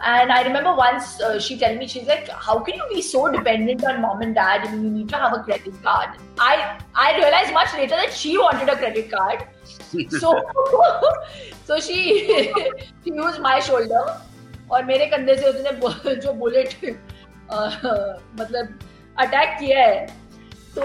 And 0.00 0.30
I 0.30 0.42
remember 0.42 0.74
once 0.74 1.20
uh, 1.20 1.40
she 1.40 1.58
telling 1.58 1.78
me, 1.78 1.88
she's 1.88 2.06
like, 2.06 2.28
"How 2.28 2.60
can 2.60 2.76
you 2.76 2.84
be 2.88 3.02
so 3.02 3.30
dependent 3.32 3.84
on 3.84 4.00
mom 4.00 4.20
and 4.22 4.32
dad? 4.32 4.66
I 4.66 4.70
mean, 4.70 4.84
you 4.84 4.90
need 4.90 5.08
to 5.08 5.16
have 5.16 5.32
a 5.32 5.42
credit 5.42 5.82
card." 5.82 6.10
I 6.38 6.78
I 6.94 7.16
realized 7.16 7.52
much 7.52 7.74
later 7.74 7.96
that 7.96 8.12
she 8.12 8.38
wanted 8.38 8.68
a 8.68 8.76
credit 8.76 9.10
card, 9.10 9.42
so 10.20 10.40
so 11.64 11.80
she 11.80 12.52
she 13.04 13.12
used 13.12 13.40
my 13.40 13.58
shoulder 13.58 14.04
और 14.70 14.84
मेरे 14.84 15.06
कंधे 15.06 15.34
से 15.36 15.46
उसने 15.48 16.14
जो 16.22 16.32
bullet 16.32 16.74
मतलब 17.52 18.78
attack 19.20 19.56
किया 19.60 19.84
है 19.86 20.06
तो 20.74 20.84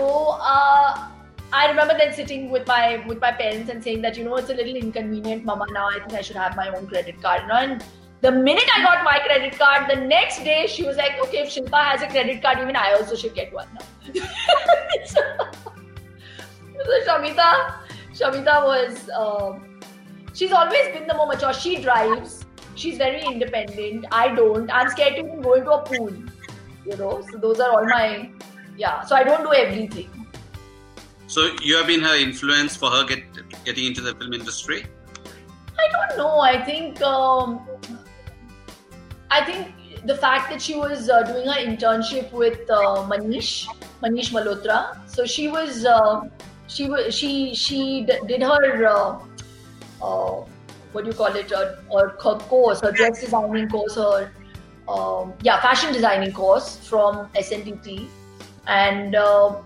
I 1.56 1.68
remember 1.70 1.96
then 1.96 2.12
sitting 2.12 2.50
with 2.50 2.66
my 2.68 3.04
with 3.08 3.20
my 3.24 3.32
parents 3.32 3.70
and 3.72 3.84
saying 3.88 4.02
that 4.04 4.16
you 4.18 4.24
know 4.28 4.38
it's 4.38 4.50
a 4.50 4.56
little 4.60 4.76
inconvenient, 4.76 5.44
Mama. 5.46 5.68
Now 5.74 5.88
I 5.88 6.00
think 6.00 6.14
I 6.14 6.22
should 6.22 6.36
have 6.36 6.56
my 6.56 6.70
own 6.70 6.88
credit 6.88 7.22
card. 7.22 7.44
You 7.44 7.48
know? 7.50 7.60
And 7.66 7.84
the 8.22 8.32
minute 8.32 8.72
I 8.76 8.82
got 8.86 9.04
my 9.04 9.20
credit 9.20 9.60
card, 9.60 9.88
the 9.90 9.98
next 9.98 10.44
day 10.48 10.66
she 10.66 10.86
was 10.88 10.98
like, 10.98 11.20
"Okay, 11.26 11.44
if 11.44 11.52
Shilpa 11.56 11.84
has 11.90 12.02
a 12.02 12.08
credit 12.08 12.42
card, 12.42 12.64
even 12.64 12.76
I 12.76 12.94
also 12.94 13.20
should 13.24 13.36
get 13.36 13.54
one 13.54 13.68
now." 13.76 13.86
so, 15.14 15.22
so 16.88 17.00
Shamita, 17.10 17.50
Shamita 18.22 18.58
was 18.72 19.10
uh, 19.10 19.60
she's 20.34 20.52
always 20.52 20.92
been 20.98 21.06
the 21.06 21.14
more 21.14 21.28
mature. 21.28 21.54
She 21.54 21.76
drives. 21.88 22.40
She's 22.76 22.98
very 22.98 23.22
independent. 23.24 24.08
I 24.12 24.30
don't. 24.42 24.72
I'm 24.72 24.90
scared 24.90 25.18
to 25.18 25.28
even 25.28 25.42
go 25.42 25.54
into 25.54 25.72
a 25.72 25.84
pool. 25.84 26.12
You 26.85 26.97
know, 26.97 27.23
so 27.31 27.39
those 27.39 27.61
are 27.61 27.71
all 27.71 27.85
my 27.87 28.31
yeah. 28.77 29.03
So 29.05 29.17
I 29.17 29.25
don't 29.25 29.43
do 29.43 29.53
everything. 29.53 30.27
So 31.27 31.55
you 31.63 31.77
have 31.77 31.87
been 31.87 32.01
her 32.01 32.17
influence 32.17 32.77
for 32.77 32.91
her 32.91 33.05
get 33.05 33.23
getting 33.65 33.87
into 33.87 34.01
the 34.01 34.15
film 34.15 34.33
industry. 34.33 34.87
I 35.79 35.89
don't 35.93 36.19
know. 36.19 36.41
I 36.41 36.65
think 36.65 37.01
um, 37.03 37.67
I 39.31 39.45
think 39.45 40.07
the 40.07 40.17
fact 40.17 40.51
that 40.51 40.63
she 40.63 40.75
was 40.75 41.11
uh, 41.11 41.23
doing 41.25 41.47
her 41.47 41.61
internship 41.61 42.33
with 42.33 42.71
uh, 42.71 43.07
Manish 43.11 43.67
Manish 44.03 44.31
Malhotra. 44.31 44.99
So 45.09 45.27
she 45.27 45.49
was 45.49 45.85
uh, 45.85 46.23
she 46.67 46.89
was 46.89 47.15
she 47.15 47.55
she 47.55 48.03
d- 48.03 48.21
did 48.27 48.43
her 48.43 48.87
uh, 48.87 49.19
uh, 50.03 50.45
what 50.93 51.05
do 51.05 51.11
you 51.11 51.17
call 51.17 51.35
it, 51.35 51.53
or, 51.53 51.79
or 51.91 52.09
her 52.23 52.39
course, 52.49 52.81
her 52.81 52.93
dress 52.93 53.21
designing 53.21 53.69
course, 53.69 53.97
her 53.97 54.33
um, 54.89 55.35
yeah, 55.43 55.61
fashion 55.61 55.93
designing 55.93 56.33
course 56.33 56.77
from 56.89 57.29
SNDT. 57.37 58.09
And 58.67 59.15
uh, 59.15 59.61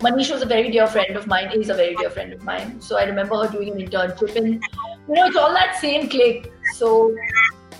Manish 0.00 0.30
was 0.32 0.42
a 0.42 0.46
very 0.46 0.70
dear 0.70 0.86
friend 0.86 1.16
of 1.16 1.26
mine, 1.26 1.50
is 1.52 1.70
a 1.70 1.74
very 1.74 1.94
dear 1.96 2.10
friend 2.10 2.32
of 2.32 2.42
mine. 2.44 2.80
So 2.80 2.98
I 2.98 3.04
remember 3.04 3.36
her 3.36 3.50
doing 3.50 3.72
an 3.72 3.86
internship, 3.86 4.36
and 4.36 4.62
you 5.08 5.14
know, 5.14 5.26
it's 5.26 5.36
all 5.36 5.52
that 5.52 5.76
same 5.80 6.08
clique. 6.08 6.52
So 6.74 7.16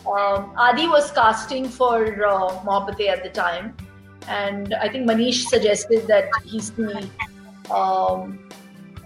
um, 0.06 0.52
Adi 0.56 0.88
was 0.88 1.10
casting 1.12 1.68
for 1.68 2.26
uh, 2.26 2.80
at 3.08 3.22
the 3.22 3.30
time, 3.32 3.76
and 4.26 4.74
I 4.74 4.88
think 4.88 5.08
Manish 5.08 5.44
suggested 5.46 6.06
that 6.08 6.28
he 6.44 6.60
see 6.60 7.10
um, 7.70 8.48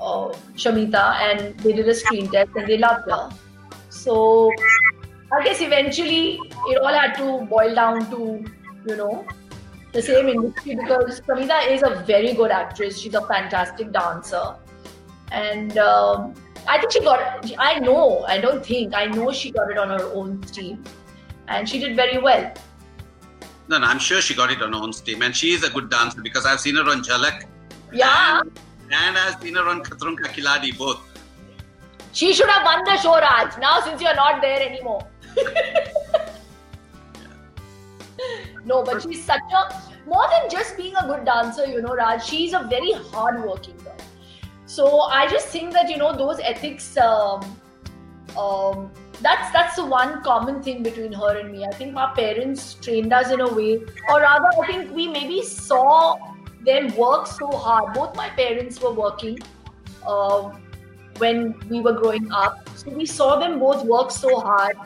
uh, 0.00 0.32
Shamita, 0.56 1.20
and 1.20 1.58
they 1.60 1.72
did 1.72 1.88
a 1.88 1.94
screen 1.94 2.30
test, 2.30 2.50
and 2.56 2.66
they 2.66 2.78
loved 2.78 3.10
her. 3.10 3.30
So 3.90 4.50
I 5.32 5.44
guess 5.44 5.60
eventually 5.60 6.38
it 6.66 6.78
all 6.82 6.92
had 6.92 7.14
to 7.14 7.46
boil 7.46 7.74
down 7.74 8.10
to, 8.10 8.44
you 8.86 8.96
know, 8.96 9.26
the 9.92 10.02
same 10.02 10.28
industry 10.28 10.74
because 10.74 11.20
Shamita 11.20 11.70
is 11.70 11.82
a 11.82 12.02
very 12.06 12.32
good 12.32 12.50
actress. 12.50 12.98
She's 12.98 13.14
a 13.14 13.26
fantastic 13.26 13.92
dancer. 13.92 14.54
And 15.30 15.76
um, 15.78 16.34
I 16.66 16.78
think 16.78 16.92
she 16.92 17.00
got 17.00 17.44
it. 17.44 17.54
I 17.58 17.78
know, 17.78 18.24
I 18.26 18.38
don't 18.38 18.64
think, 18.64 18.94
I 18.94 19.06
know 19.06 19.32
she 19.32 19.50
got 19.50 19.70
it 19.70 19.78
on 19.78 19.88
her 19.88 20.04
own 20.12 20.42
steam. 20.46 20.82
And 21.48 21.68
she 21.68 21.78
did 21.78 21.96
very 21.96 22.18
well. 22.18 22.52
No, 23.68 23.78
no, 23.78 23.86
I'm 23.86 23.98
sure 23.98 24.20
she 24.20 24.34
got 24.34 24.50
it 24.50 24.62
on 24.62 24.72
her 24.72 24.78
own 24.78 24.92
steam. 24.92 25.22
And 25.22 25.36
she 25.36 25.52
is 25.52 25.64
a 25.64 25.70
good 25.70 25.90
dancer 25.90 26.22
because 26.22 26.46
I've 26.46 26.60
seen 26.60 26.76
her 26.76 26.82
on 26.82 27.02
Jhalak. 27.02 27.46
Yeah. 27.92 28.40
And, 28.40 28.50
and 28.90 29.18
I've 29.18 29.40
seen 29.40 29.54
her 29.54 29.68
on 29.68 29.82
Khatron 29.82 30.16
Ka 30.16 30.28
Khiladi, 30.30 30.76
both. 30.76 31.00
She 32.12 32.32
should 32.34 32.48
have 32.48 32.64
won 32.64 32.84
the 32.84 32.96
show, 32.98 33.18
Raj. 33.18 33.58
Now, 33.58 33.80
since 33.80 34.00
you're 34.00 34.14
not 34.14 34.42
there 34.42 34.60
anymore. 34.60 35.06
no, 38.64 38.82
but 38.82 39.02
she's 39.02 39.24
such 39.24 39.40
a 39.52 39.82
more 40.06 40.26
than 40.30 40.50
just 40.50 40.76
being 40.76 40.94
a 40.96 41.06
good 41.06 41.24
dancer, 41.24 41.66
you 41.66 41.80
know, 41.80 41.94
Raj. 41.94 42.24
She's 42.24 42.52
a 42.52 42.66
very 42.68 42.92
hardworking 42.92 43.76
girl. 43.78 43.96
So 44.66 45.02
I 45.02 45.26
just 45.28 45.48
think 45.48 45.72
that 45.72 45.90
you 45.90 45.96
know 45.96 46.16
those 46.16 46.40
ethics. 46.40 46.96
Um, 46.96 47.56
um, 48.36 48.90
that's 49.20 49.52
that's 49.52 49.76
the 49.76 49.84
one 49.86 50.22
common 50.22 50.62
thing 50.62 50.82
between 50.82 51.12
her 51.12 51.38
and 51.38 51.52
me. 51.52 51.64
I 51.64 51.70
think 51.70 51.96
our 51.96 52.14
parents 52.14 52.74
trained 52.74 53.12
us 53.12 53.30
in 53.30 53.40
a 53.40 53.52
way, 53.52 53.82
or 54.08 54.20
rather, 54.20 54.48
I 54.62 54.66
think 54.66 54.94
we 54.94 55.08
maybe 55.08 55.42
saw 55.42 56.16
them 56.64 56.96
work 56.96 57.26
so 57.26 57.50
hard. 57.50 57.92
Both 57.94 58.16
my 58.16 58.28
parents 58.30 58.80
were 58.80 58.92
working 58.92 59.38
uh, 60.06 60.50
when 61.18 61.54
we 61.68 61.80
were 61.80 61.92
growing 61.92 62.32
up, 62.32 62.68
so 62.76 62.90
we 62.90 63.06
saw 63.06 63.38
them 63.38 63.58
both 63.58 63.84
work 63.84 64.10
so 64.10 64.40
hard 64.40 64.76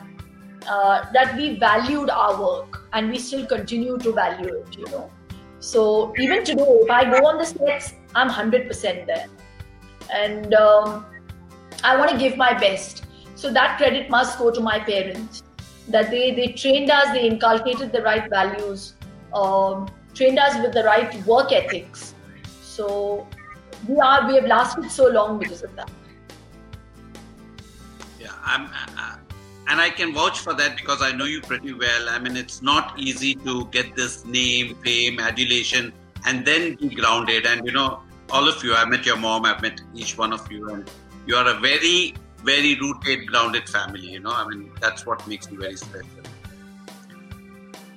uh, 0.67 1.05
that 1.13 1.35
we 1.37 1.57
valued 1.57 2.09
our 2.09 2.41
work 2.41 2.87
and 2.93 3.09
we 3.09 3.19
still 3.19 3.45
continue 3.45 3.97
to 3.97 4.11
value 4.11 4.53
it, 4.53 4.77
you 4.77 4.85
know. 4.85 5.09
So 5.59 6.13
even 6.19 6.43
today, 6.43 6.63
if 6.63 6.89
I 6.89 7.03
go 7.05 7.25
on 7.27 7.37
the 7.37 7.45
sets, 7.45 7.93
I'm 8.15 8.29
100% 8.29 9.05
there. 9.05 9.27
And 10.13 10.53
um, 10.53 11.05
I 11.83 11.97
want 11.97 12.11
to 12.11 12.17
give 12.17 12.37
my 12.37 12.53
best. 12.53 13.05
So 13.35 13.51
that 13.53 13.77
credit 13.77 14.09
must 14.09 14.37
go 14.39 14.51
to 14.51 14.59
my 14.61 14.79
parents 14.79 15.43
that 15.89 16.11
they, 16.11 16.31
they 16.31 16.53
trained 16.53 16.91
us, 16.91 17.11
they 17.13 17.27
inculcated 17.27 17.91
the 17.91 18.01
right 18.01 18.29
values, 18.29 18.93
um, 19.33 19.87
trained 20.13 20.39
us 20.39 20.61
with 20.61 20.73
the 20.73 20.83
right 20.83 21.25
work 21.25 21.51
ethics. 21.51 22.13
So 22.61 23.27
we 23.87 23.97
are 23.99 24.27
we 24.27 24.35
have 24.35 24.45
lasted 24.45 24.89
so 24.91 25.07
long 25.07 25.39
because 25.39 25.63
of 25.63 25.75
that. 25.75 25.89
Yeah, 28.19 28.33
I'm, 28.43 28.69
uh, 28.97 29.17
and 29.67 29.81
I 29.81 29.89
can 29.89 30.13
vouch 30.13 30.39
for 30.39 30.53
that 30.53 30.77
because 30.77 31.01
I 31.01 31.11
know 31.11 31.25
you 31.25 31.41
pretty 31.41 31.73
well. 31.73 32.09
I 32.09 32.19
mean, 32.19 32.37
it's 32.37 32.61
not 32.61 32.97
easy 32.97 33.35
to 33.35 33.65
get 33.65 33.95
this 33.95 34.25
name, 34.25 34.75
fame, 34.83 35.19
adulation, 35.19 35.93
and 36.25 36.45
then 36.45 36.75
be 36.75 36.89
grounded. 36.89 37.45
And 37.45 37.65
you 37.65 37.73
know, 37.73 38.01
all 38.29 38.47
of 38.47 38.63
you, 38.63 38.73
I 38.73 38.85
met 38.85 39.05
your 39.05 39.17
mom, 39.17 39.45
I've 39.45 39.61
met 39.61 39.81
each 39.93 40.17
one 40.17 40.33
of 40.33 40.49
you, 40.51 40.69
and 40.69 40.89
you 41.25 41.35
are 41.35 41.47
a 41.47 41.59
very, 41.59 42.15
very 42.43 42.75
rooted, 42.79 43.27
grounded 43.27 43.67
family. 43.67 44.07
You 44.07 44.21
know, 44.21 44.31
I 44.31 44.47
mean, 44.47 44.71
that's 44.79 45.05
what 45.05 45.27
makes 45.27 45.51
you 45.51 45.59
very 45.59 45.75
special. 45.75 46.09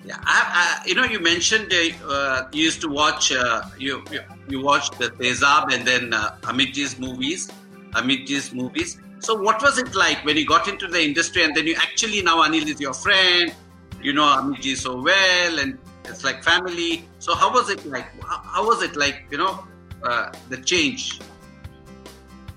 Yeah, 0.05 0.17
I, 0.23 0.81
I, 0.83 0.89
you 0.89 0.95
know, 0.95 1.05
you 1.05 1.21
mentioned 1.21 1.73
uh, 1.73 2.49
you 2.53 2.65
used 2.65 2.81
to 2.81 2.89
watch, 2.89 3.33
uh, 3.33 3.63
you, 3.79 4.03
you, 4.11 4.21
you 4.49 4.61
watched 4.61 4.99
the 4.99 5.11
Tezab 5.11 5.73
and 5.75 5.87
then 5.87 6.15
uh, 6.15 6.37
Amitji's 6.43 6.99
movies, 6.99 7.51
Amitji's 7.91 8.53
movies. 8.55 8.99
So, 9.21 9.35
what 9.35 9.61
was 9.61 9.79
it 9.79 9.95
like 9.95 10.25
when 10.25 10.39
you 10.39 10.47
got 10.47 10.67
into 10.67 10.89
the 10.89 11.03
industry 11.03 11.45
and 11.45 11.55
then 11.55 11.67
you 11.67 11.75
actually 11.77 12.23
now 12.23 12.39
Anil 12.43 12.67
is 12.67 12.81
your 12.81 12.95
friend, 12.95 13.55
you 14.03 14.15
know 14.15 14.25
Amitji 14.25 14.75
so 14.77 15.01
well, 15.01 15.59
and 15.59 15.79
it's 16.07 16.25
like 16.25 16.43
family. 16.43 17.05
So, 17.19 17.35
how 17.35 17.53
was 17.53 17.69
it 17.69 17.85
like? 17.85 18.07
How, 18.25 18.67
was 18.67 18.83
it 18.83 18.97
like? 18.97 19.27
You 19.31 19.39
know, 19.39 19.65
uh, 20.03 20.33
the 20.49 20.57
change. 20.57 21.21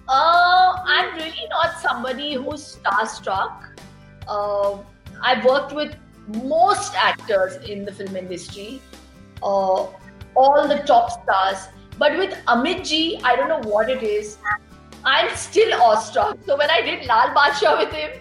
Uh, 0.08 0.78
I'm 0.86 1.15
really 1.15 1.47
not 1.49 1.80
somebody 1.80 2.36
who's 2.36 2.78
starstruck. 2.78 3.80
Uh, 4.28 4.78
I've 5.21 5.43
worked 5.43 5.73
with 5.73 5.95
most 6.28 6.95
actors 6.95 7.58
in 7.67 7.84
the 7.84 7.91
film 7.91 8.15
industry, 8.15 8.82
uh, 9.41 9.88
all 10.36 10.67
the 10.67 10.82
top 10.86 11.12
stars. 11.12 11.67
But 11.97 12.17
with 12.17 12.34
Amitji, 12.47 13.21
I 13.23 13.36
don't 13.36 13.49
know 13.49 13.69
what 13.69 13.89
it 13.89 14.02
is. 14.02 14.38
I'm 15.05 15.35
still 15.35 15.73
awestruck. 15.81 16.37
So 16.45 16.57
when 16.57 16.69
I 16.69 16.81
did 16.81 17.05
Lal 17.05 17.29
Badshah 17.29 17.77
with 17.77 17.91
him, 17.91 18.11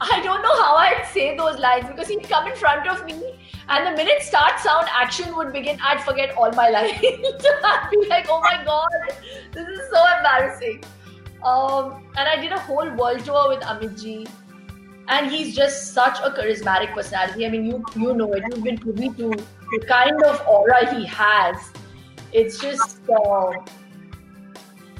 I 0.00 0.20
don't 0.22 0.42
know 0.42 0.62
how 0.62 0.76
I'd 0.76 1.06
say 1.12 1.36
those 1.36 1.58
lines 1.58 1.86
because 1.86 2.08
he'd 2.08 2.28
come 2.28 2.46
in 2.46 2.56
front 2.56 2.86
of 2.86 3.04
me 3.06 3.38
and 3.68 3.86
the 3.86 3.90
minute 3.96 4.22
start 4.22 4.60
sound 4.60 4.86
action 4.92 5.34
would 5.36 5.52
begin, 5.52 5.78
I'd 5.82 6.02
forget 6.02 6.36
all 6.36 6.52
my 6.52 6.68
lines. 6.68 6.92
I'd 7.02 7.88
be 7.90 8.06
like, 8.06 8.26
oh 8.28 8.40
my 8.40 8.62
god, 8.64 8.88
this 9.52 9.66
is 9.66 9.80
so 9.90 10.02
embarrassing. 10.18 10.84
Um, 11.42 12.06
and 12.16 12.28
I 12.28 12.36
did 12.40 12.52
a 12.52 12.58
whole 12.60 12.90
world 12.94 13.24
tour 13.24 13.48
with 13.48 13.60
Amitji. 13.60 14.28
And 15.08 15.30
he's 15.30 15.54
just 15.54 15.94
such 15.94 16.18
a 16.18 16.30
charismatic 16.30 16.92
personality. 16.92 17.46
I 17.46 17.48
mean, 17.48 17.64
you 17.64 17.84
you 17.94 18.12
know 18.14 18.32
it. 18.32 18.42
You've 18.50 18.64
been 18.64 18.78
privy 18.78 19.08
to 19.10 19.30
the 19.30 19.86
kind 19.86 20.22
of 20.24 20.42
aura 20.48 20.94
he 20.94 21.06
has. 21.06 21.72
It's 22.32 22.58
just 22.58 22.98
uh, 23.08 23.52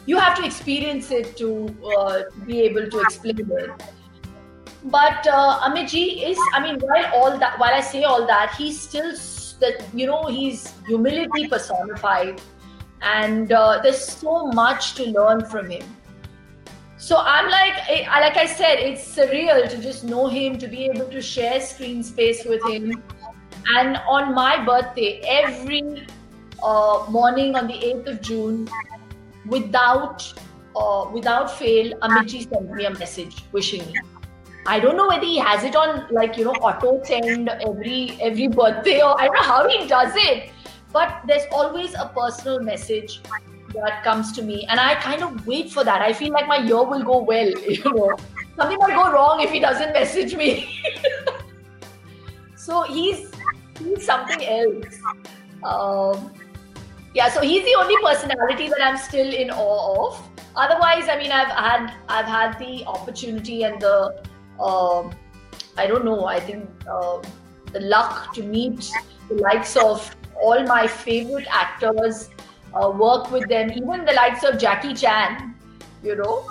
you 0.07 0.19
have 0.19 0.37
to 0.37 0.45
experience 0.45 1.11
it 1.11 1.37
to 1.37 1.75
uh, 1.97 2.23
be 2.47 2.61
able 2.63 2.89
to 2.89 3.01
explain 3.01 3.39
it. 3.39 3.71
But 4.85 5.27
uh, 5.27 5.73
is, 5.77 6.39
I 6.55 6.61
mean, 6.63 6.79
while 6.81 7.07
all 7.15 7.39
that, 7.39 7.59
while 7.59 7.75
I 7.75 7.81
say 7.81 8.05
all 8.05 8.27
that, 8.27 8.55
he's 8.57 8.81
still 8.81 9.13
that 9.61 9.83
you 9.95 10.07
know 10.07 10.27
he's 10.27 10.75
humility 10.87 11.49
personified, 11.49 12.41
and 13.03 13.51
uh, 13.51 13.81
there's 13.83 13.99
so 13.99 14.47
much 14.47 14.95
to 14.95 15.05
learn 15.07 15.45
from 15.45 15.71
him. 15.71 15.85
So 16.99 17.19
I'm 17.19 17.51
like, 17.51 17.75
like 18.07 18.37
I 18.37 18.47
said, 18.47 18.79
it's 18.79 19.17
surreal 19.17 19.69
to 19.69 19.79
just 19.79 20.05
know 20.05 20.29
him, 20.29 20.57
to 20.59 20.67
be 20.67 20.87
able 20.87 21.09
to 21.09 21.21
share 21.21 21.61
screen 21.61 22.03
space 22.03 22.45
with 22.45 22.65
him. 22.65 23.03
And 23.77 23.97
on 24.09 24.35
my 24.35 24.65
birthday, 24.65 25.21
every 25.27 26.07
uh, 26.63 27.07
morning 27.11 27.55
on 27.55 27.67
the 27.67 27.75
8th 27.75 28.07
of 28.09 28.21
June, 28.23 28.69
without 29.49 30.33
uh, 30.75 31.09
without 31.13 31.51
fail, 31.51 31.93
Amitji 32.01 32.49
sent 32.49 32.71
me 32.71 32.85
a 32.85 32.91
message 32.91 33.45
wishing 33.53 33.87
me. 33.87 33.99
I 34.67 34.81
don't 34.81 34.97
know 34.97 35.09
whether 35.09 35.25
he 35.25 35.39
has 35.39 35.63
it 35.65 35.77
on 35.77 36.07
like 36.11 36.37
you 36.37 36.45
know 36.45 36.53
auto 36.53 37.03
send 37.05 37.49
every 37.49 38.19
every 38.21 38.49
birthday 38.49 39.01
or 39.01 39.19
I 39.21 39.27
don't 39.27 39.35
know 39.35 39.43
how 39.43 39.69
he 39.69 39.87
does 39.87 40.13
it, 40.17 40.51
but 40.93 41.23
there's 41.27 41.45
always 41.53 41.95
a 41.95 42.11
personal 42.15 42.61
message 42.61 43.21
that 43.75 44.03
comes 44.03 44.33
to 44.33 44.43
me, 44.43 44.67
and 44.69 44.81
I 44.81 44.95
kind 44.97 45.23
of 45.23 45.47
wait 45.47 45.71
for 45.71 45.85
that. 45.85 46.03
I 46.03 46.13
feel 46.13 46.33
like 46.33 46.49
my 46.49 46.59
year 46.59 46.83
will 46.83 47.05
go 47.05 47.23
well. 47.23 47.53
You 47.69 47.85
know, 47.85 48.17
something 48.57 48.79
might 48.79 48.95
go 48.95 49.13
wrong 49.13 49.41
if 49.41 49.51
he 49.51 49.61
doesn't 49.61 49.93
message 49.93 50.35
me. 50.35 50.81
so 52.57 52.83
he's 52.83 53.31
he's 53.79 54.05
something 54.05 54.45
else. 54.45 54.99
Um, 55.63 56.33
yeah, 57.17 57.31
so 57.31 57.41
he's 57.41 57.65
the 57.65 57.75
only 57.81 57.97
personality 58.05 58.69
that 58.69 58.83
I'm 58.87 58.99
still 58.99 59.33
in 59.33 59.51
awe 59.51 60.07
of. 60.07 60.23
Otherwise, 60.55 61.09
I 61.09 61.17
mean, 61.17 61.33
I've 61.33 61.49
had 61.49 61.95
I've 62.11 62.27
had 62.27 62.59
the 62.59 62.85
opportunity 62.85 63.63
and 63.63 63.81
the 63.81 64.23
uh, 64.61 65.09
I 65.79 65.87
don't 65.87 66.05
know. 66.05 66.27
I 66.27 66.41
think 66.41 66.69
uh, 66.87 67.23
the 67.73 67.81
luck 67.81 68.35
to 68.35 68.43
meet 68.43 68.91
the 69.31 69.37
likes 69.37 69.77
of 69.77 70.15
all 70.43 70.63
my 70.65 70.87
favorite 70.87 71.49
actors, 71.51 72.29
uh, 72.75 72.91
work 72.91 73.31
with 73.31 73.49
them, 73.49 73.71
even 73.71 74.05
the 74.05 74.13
likes 74.13 74.45
of 74.45 74.59
Jackie 74.59 74.93
Chan, 74.93 75.55
you 76.03 76.17
know. 76.17 76.51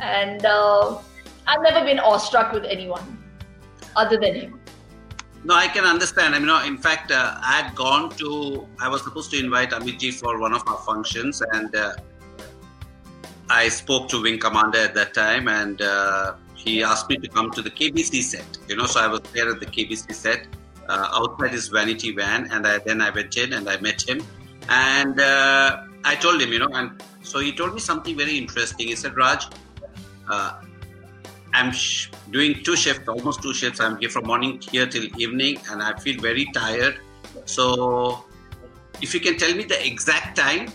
And 0.00 0.44
uh, 0.44 0.98
I've 1.46 1.62
never 1.62 1.84
been 1.86 2.00
awestruck 2.00 2.52
with 2.52 2.64
anyone 2.64 3.22
other 3.94 4.18
than 4.18 4.34
him. 4.34 4.61
No, 5.44 5.54
I 5.54 5.66
can 5.66 5.84
understand. 5.84 6.34
I 6.34 6.38
mean, 6.38 6.50
in 6.66 6.78
fact, 6.78 7.10
uh, 7.10 7.34
I 7.42 7.62
had 7.62 7.74
gone 7.74 8.10
to, 8.16 8.66
I 8.80 8.88
was 8.88 9.02
supposed 9.02 9.30
to 9.32 9.38
invite 9.38 9.70
Amitji 9.70 10.14
for 10.14 10.38
one 10.38 10.54
of 10.54 10.62
our 10.68 10.78
functions, 10.78 11.42
and 11.52 11.74
uh, 11.74 11.94
I 13.50 13.68
spoke 13.68 14.08
to 14.10 14.22
Wing 14.22 14.38
Commander 14.38 14.78
at 14.78 14.94
that 14.94 15.14
time, 15.14 15.48
and 15.48 15.82
uh, 15.82 16.34
he 16.54 16.82
asked 16.84 17.08
me 17.08 17.16
to 17.16 17.28
come 17.28 17.50
to 17.52 17.62
the 17.62 17.70
KBC 17.70 18.22
set. 18.22 18.58
You 18.68 18.76
know, 18.76 18.86
so 18.86 19.00
I 19.00 19.08
was 19.08 19.20
there 19.32 19.50
at 19.50 19.58
the 19.58 19.66
KBC 19.66 20.14
set. 20.14 20.46
Uh, 20.88 21.08
outside 21.14 21.52
his 21.52 21.68
vanity 21.68 22.12
van, 22.12 22.50
and 22.50 22.66
I, 22.66 22.78
then 22.78 23.00
I 23.00 23.10
went 23.10 23.36
in 23.36 23.52
and 23.52 23.68
I 23.68 23.78
met 23.78 24.02
him, 24.06 24.20
and 24.68 25.18
uh, 25.18 25.84
I 26.04 26.16
told 26.16 26.42
him, 26.42 26.52
you 26.52 26.58
know, 26.58 26.68
and 26.74 27.00
so 27.22 27.38
he 27.38 27.52
told 27.52 27.72
me 27.74 27.80
something 27.80 28.16
very 28.16 28.36
interesting. 28.36 28.88
He 28.88 28.96
said, 28.96 29.16
Raj, 29.16 29.46
uh, 30.28 30.60
I'm 31.54 31.72
sh- 31.72 32.08
doing 32.30 32.62
two 32.62 32.76
shifts, 32.76 33.08
almost 33.08 33.42
two 33.42 33.52
shifts. 33.52 33.80
I'm 33.80 33.98
here 33.98 34.08
from 34.08 34.26
morning 34.26 34.60
here 34.60 34.86
till 34.86 35.04
evening, 35.20 35.58
and 35.70 35.82
I 35.82 35.98
feel 35.98 36.20
very 36.20 36.46
tired. 36.52 36.98
So, 37.44 38.24
if 39.00 39.14
you 39.14 39.20
can 39.20 39.36
tell 39.36 39.54
me 39.54 39.64
the 39.64 39.86
exact 39.86 40.36
time 40.36 40.68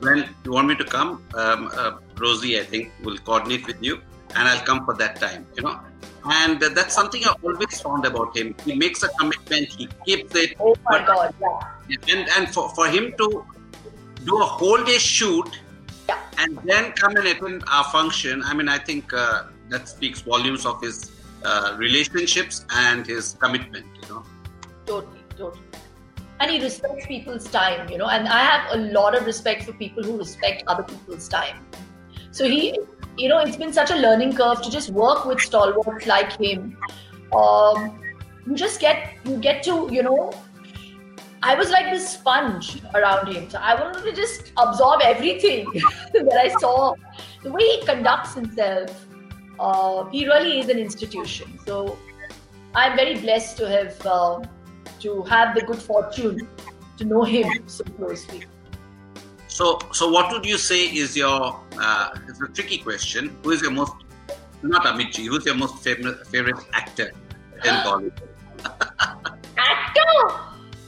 when 0.00 0.28
you 0.44 0.52
want 0.52 0.68
me 0.68 0.74
to 0.76 0.84
come, 0.84 1.22
um, 1.34 1.70
uh, 1.74 1.98
Rosie, 2.18 2.58
I 2.58 2.64
think, 2.64 2.92
will 3.02 3.18
coordinate 3.18 3.66
with 3.66 3.82
you, 3.82 4.00
and 4.34 4.48
I'll 4.48 4.64
come 4.64 4.84
for 4.84 4.94
that 4.94 5.16
time. 5.16 5.46
You 5.56 5.62
know, 5.62 5.80
and 6.24 6.60
that's 6.60 6.94
something 6.94 7.22
I 7.24 7.34
always 7.42 7.80
found 7.80 8.04
about 8.04 8.36
him. 8.36 8.54
He 8.64 8.74
makes 8.74 9.02
a 9.02 9.08
commitment, 9.20 9.68
he 9.68 9.88
keeps 10.04 10.34
it. 10.34 10.56
Oh 10.60 10.74
my 10.84 11.04
God! 11.04 11.34
Yeah. 11.40 11.96
And 12.08 12.28
and 12.36 12.48
for 12.52 12.68
for 12.70 12.88
him 12.88 13.14
to 13.18 13.44
do 14.24 14.38
a 14.40 14.44
whole 14.44 14.82
day 14.84 14.98
shoot 14.98 15.50
yeah. 16.08 16.18
and 16.38 16.58
then 16.64 16.92
come 16.92 17.16
and 17.16 17.26
attend 17.26 17.64
our 17.70 17.84
function. 17.84 18.42
I 18.44 18.54
mean, 18.54 18.68
I 18.68 18.78
think 18.78 19.12
uh, 19.12 19.44
that 19.72 19.88
speaks 19.88 20.20
volumes 20.20 20.64
of 20.66 20.80
his 20.80 21.10
uh, 21.44 21.74
relationships 21.78 22.64
and 22.70 23.06
his 23.06 23.36
commitment. 23.40 23.86
You 24.02 24.08
know. 24.08 24.22
Totally, 24.86 25.20
totally. 25.36 25.62
And 26.40 26.50
he 26.50 26.60
respects 26.60 27.06
people's 27.06 27.48
time, 27.48 27.88
you 27.88 27.98
know. 27.98 28.06
And 28.06 28.28
I 28.28 28.44
have 28.44 28.72
a 28.72 28.78
lot 28.98 29.16
of 29.16 29.26
respect 29.26 29.64
for 29.64 29.72
people 29.72 30.02
who 30.02 30.18
respect 30.18 30.64
other 30.66 30.82
people's 30.82 31.28
time. 31.28 31.64
So 32.30 32.48
he, 32.48 32.78
you 33.16 33.28
know, 33.28 33.38
it's 33.38 33.56
been 33.56 33.72
such 33.72 33.90
a 33.90 33.96
learning 33.96 34.34
curve 34.36 34.62
to 34.62 34.70
just 34.70 34.90
work 34.90 35.24
with 35.24 35.40
stalwarts 35.40 36.06
like 36.06 36.40
him. 36.40 36.76
Um, 37.32 38.00
you 38.46 38.54
just 38.54 38.80
get 38.80 39.14
you 39.24 39.36
get 39.36 39.62
to 39.64 39.88
you 39.90 40.02
know 40.02 40.32
I 41.44 41.56
was 41.56 41.70
like 41.70 41.90
this 41.90 42.08
sponge 42.08 42.80
around 42.94 43.32
him. 43.32 43.50
So 43.50 43.58
I 43.58 43.74
wanted 43.80 44.04
to 44.04 44.12
just 44.12 44.52
absorb 44.56 45.00
everything 45.02 45.66
that 46.12 46.40
I 46.40 46.48
saw. 46.60 46.94
The 47.42 47.50
way 47.50 47.62
he 47.62 47.84
conducts 47.84 48.34
himself, 48.34 49.06
uh, 49.62 50.04
he 50.10 50.26
really 50.26 50.58
is 50.60 50.68
an 50.68 50.78
institution. 50.78 51.58
So 51.66 51.96
I'm 52.74 52.96
very 52.96 53.18
blessed 53.18 53.56
to 53.58 53.68
have 53.68 54.06
uh, 54.06 54.42
to 55.00 55.22
have 55.34 55.54
the 55.54 55.62
good 55.62 55.82
fortune 55.90 56.48
to 56.98 57.04
know 57.04 57.22
him 57.22 57.46
so 57.66 57.84
closely. 57.96 58.44
So, 59.48 59.78
so 59.92 60.10
what 60.10 60.32
would 60.32 60.46
you 60.46 60.58
say 60.58 60.84
is 61.02 61.16
your? 61.16 61.60
Uh, 61.78 62.18
it's 62.28 62.40
a 62.40 62.48
tricky 62.48 62.78
question. 62.78 63.36
Who 63.42 63.50
is 63.50 63.62
your 63.62 63.70
most 63.70 63.92
not 64.62 64.84
Amitji? 64.84 65.26
Who's 65.26 65.44
your 65.46 65.54
most 65.54 65.82
favorite 65.84 66.26
favorite 66.26 66.64
actor 66.72 67.12
in 67.64 67.74
Bollywood? 67.86 68.28
actor. 69.58 70.20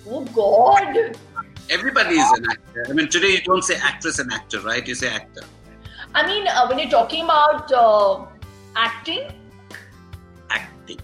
Oh 0.07 0.25
God! 0.35 1.17
Everybody 1.71 2.17
is 2.17 2.31
an 2.39 2.47
actor. 2.51 2.87
I 2.89 2.93
mean, 2.93 3.09
today 3.09 3.33
you 3.37 3.43
don't 3.43 3.63
say 3.63 3.77
actress 3.77 4.19
and 4.19 4.33
actor, 4.33 4.61
right? 4.61 4.87
You 4.87 4.95
say 4.95 5.09
actor. 5.09 5.43
I 6.15 6.27
mean, 6.27 6.47
uh, 6.47 6.67
when 6.69 6.79
you're 6.79 6.91
talking 6.91 7.25
about 7.25 7.73
uh, 7.73 8.25
acting, 8.77 9.29
acting, 10.51 11.01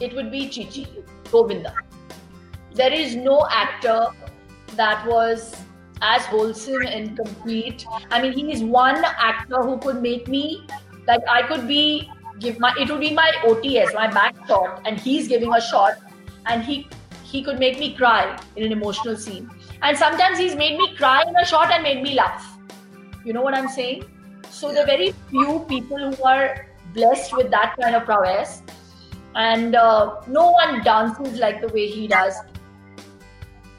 it 0.00 0.14
would 0.14 0.30
be 0.30 0.48
Chichi 0.48 0.86
Govinda. 1.30 1.74
There 2.74 2.92
is 2.92 3.16
no 3.16 3.46
actor 3.50 4.08
that 4.76 5.06
was 5.06 5.56
as 6.02 6.24
wholesome 6.26 6.82
and 6.82 7.16
complete. 7.16 7.86
I 8.10 8.20
mean, 8.20 8.32
he 8.32 8.52
is 8.52 8.62
one 8.62 9.02
actor 9.04 9.62
who 9.62 9.78
could 9.78 10.02
make 10.02 10.28
me 10.28 10.66
like 11.06 11.22
I 11.28 11.42
could 11.42 11.66
be 11.68 12.10
give 12.40 12.58
my 12.58 12.74
it 12.78 12.90
would 12.90 13.00
be 13.00 13.12
my 13.14 13.32
OTS, 13.44 13.94
my 13.94 14.08
back 14.08 14.34
shot, 14.46 14.82
and 14.84 15.00
he's 15.00 15.28
giving 15.28 15.52
a 15.52 15.60
shot, 15.60 15.98
and 16.46 16.62
he 16.62 16.88
he 17.22 17.42
could 17.42 17.58
make 17.58 17.78
me 17.78 17.94
cry 17.94 18.38
in 18.56 18.64
an 18.64 18.72
emotional 18.72 19.16
scene. 19.16 19.50
And 19.82 19.96
sometimes 19.96 20.38
he's 20.38 20.54
made 20.54 20.78
me 20.78 20.94
cry 20.96 21.22
in 21.26 21.36
a 21.36 21.44
shot 21.44 21.72
and 21.72 21.82
made 21.82 22.02
me 22.02 22.14
laugh. 22.14 22.58
You 23.24 23.32
know 23.32 23.42
what 23.42 23.54
I'm 23.54 23.68
saying? 23.68 24.04
So 24.50 24.68
are 24.68 24.86
very 24.86 25.12
few 25.30 25.64
people 25.68 26.12
who 26.12 26.22
are 26.24 26.66
blessed 26.94 27.36
with 27.36 27.50
that 27.50 27.76
kind 27.80 27.94
of 27.94 28.04
prowess. 28.04 28.62
And 29.34 29.74
uh, 29.74 30.22
no 30.26 30.50
one 30.50 30.82
dances 30.82 31.38
like 31.38 31.60
the 31.60 31.68
way 31.68 31.88
he 31.88 32.06
does. 32.06 32.34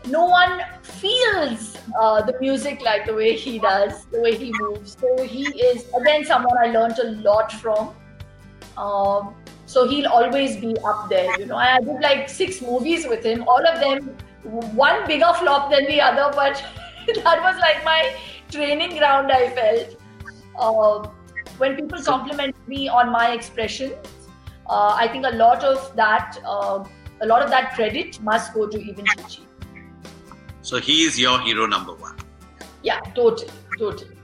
No 0.06 0.26
one 0.26 0.62
feels 0.84 1.78
uh, 2.00 2.22
the 2.22 2.40
music 2.40 2.82
like 2.82 3.06
the 3.06 3.14
way 3.14 3.36
he 3.36 3.60
does, 3.60 4.06
the 4.06 4.22
way 4.22 4.36
he 4.38 4.54
moves. 4.60 4.96
So 5.00 5.24
he 5.24 5.44
is, 5.44 5.86
again, 6.00 6.24
someone 6.24 6.58
I 6.58 6.68
learned 6.68 7.00
a 7.00 7.12
lot 7.22 7.52
from. 7.52 7.94
Um, 8.78 9.36
so 9.66 9.88
he'll 9.88 10.08
always 10.08 10.56
be 10.58 10.78
up 10.86 11.10
there. 11.10 11.38
You 11.40 11.48
know, 11.48 11.58
I 11.58 11.80
did 11.80 12.00
like 12.02 12.30
six 12.30 12.62
movies 12.62 13.06
with 13.08 13.26
him, 13.26 13.44
all 13.48 13.66
of 13.68 13.80
them 13.80 14.16
one 14.48 15.06
bigger 15.08 15.34
flop 15.36 15.72
than 15.72 15.86
the 15.86 16.02
other, 16.02 16.34
but 16.36 16.64
that 17.24 17.42
was 17.42 17.58
like 17.60 17.84
my 17.84 18.16
training 18.52 18.98
ground. 18.98 19.32
I 19.32 19.50
felt 19.50 20.02
uh, 20.58 21.10
when 21.58 21.76
people 21.76 22.02
compliment 22.02 22.56
me 22.68 22.88
on 22.88 23.12
my 23.12 23.32
expressions, 23.34 23.96
uh, 24.70 24.96
I 24.96 25.08
think 25.08 25.26
a 25.26 25.36
lot 25.36 25.64
of 25.64 25.96
that, 25.96 26.38
uh, 26.46 26.84
a 27.22 27.26
lot 27.26 27.42
of 27.42 27.50
that 27.50 27.74
credit 27.74 28.22
must 28.22 28.54
go 28.54 28.68
to 28.68 28.78
even 28.80 29.06
Chichi. 29.06 29.44
So 30.62 30.80
he 30.80 31.04
is 31.04 31.20
your 31.20 31.40
hero 31.42 31.66
number 31.66 31.94
one. 31.94 32.18
Yeah, 32.84 33.00
totally, 33.16 33.50
totally. 33.80 34.16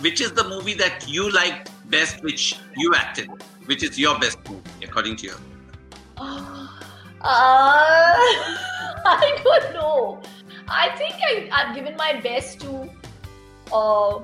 Which 0.00 0.20
is 0.20 0.32
the 0.32 0.44
movie 0.44 0.74
that 0.74 1.08
you 1.08 1.30
liked 1.30 1.70
best, 1.90 2.22
which 2.22 2.56
you 2.76 2.94
acted? 2.94 3.28
Which 3.66 3.82
is 3.82 3.98
your 3.98 4.18
best 4.18 4.38
movie, 4.48 4.84
according 4.84 5.16
to 5.16 5.26
you? 5.26 5.34
Uh, 6.16 6.68
I 9.04 9.38
don't 9.44 9.74
know. 9.74 10.22
I 10.68 10.90
think 10.96 11.14
I, 11.52 11.64
have 11.64 11.74
given 11.74 11.96
my 11.96 12.20
best 12.20 12.60
to 12.60 12.90
uh, 13.72 14.20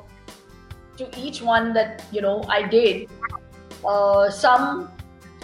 to 0.98 1.08
each 1.16 1.40
one 1.40 1.72
that 1.74 2.04
you 2.12 2.20
know 2.20 2.44
I 2.48 2.62
did. 2.62 3.08
Uh, 3.84 4.30
some 4.30 4.90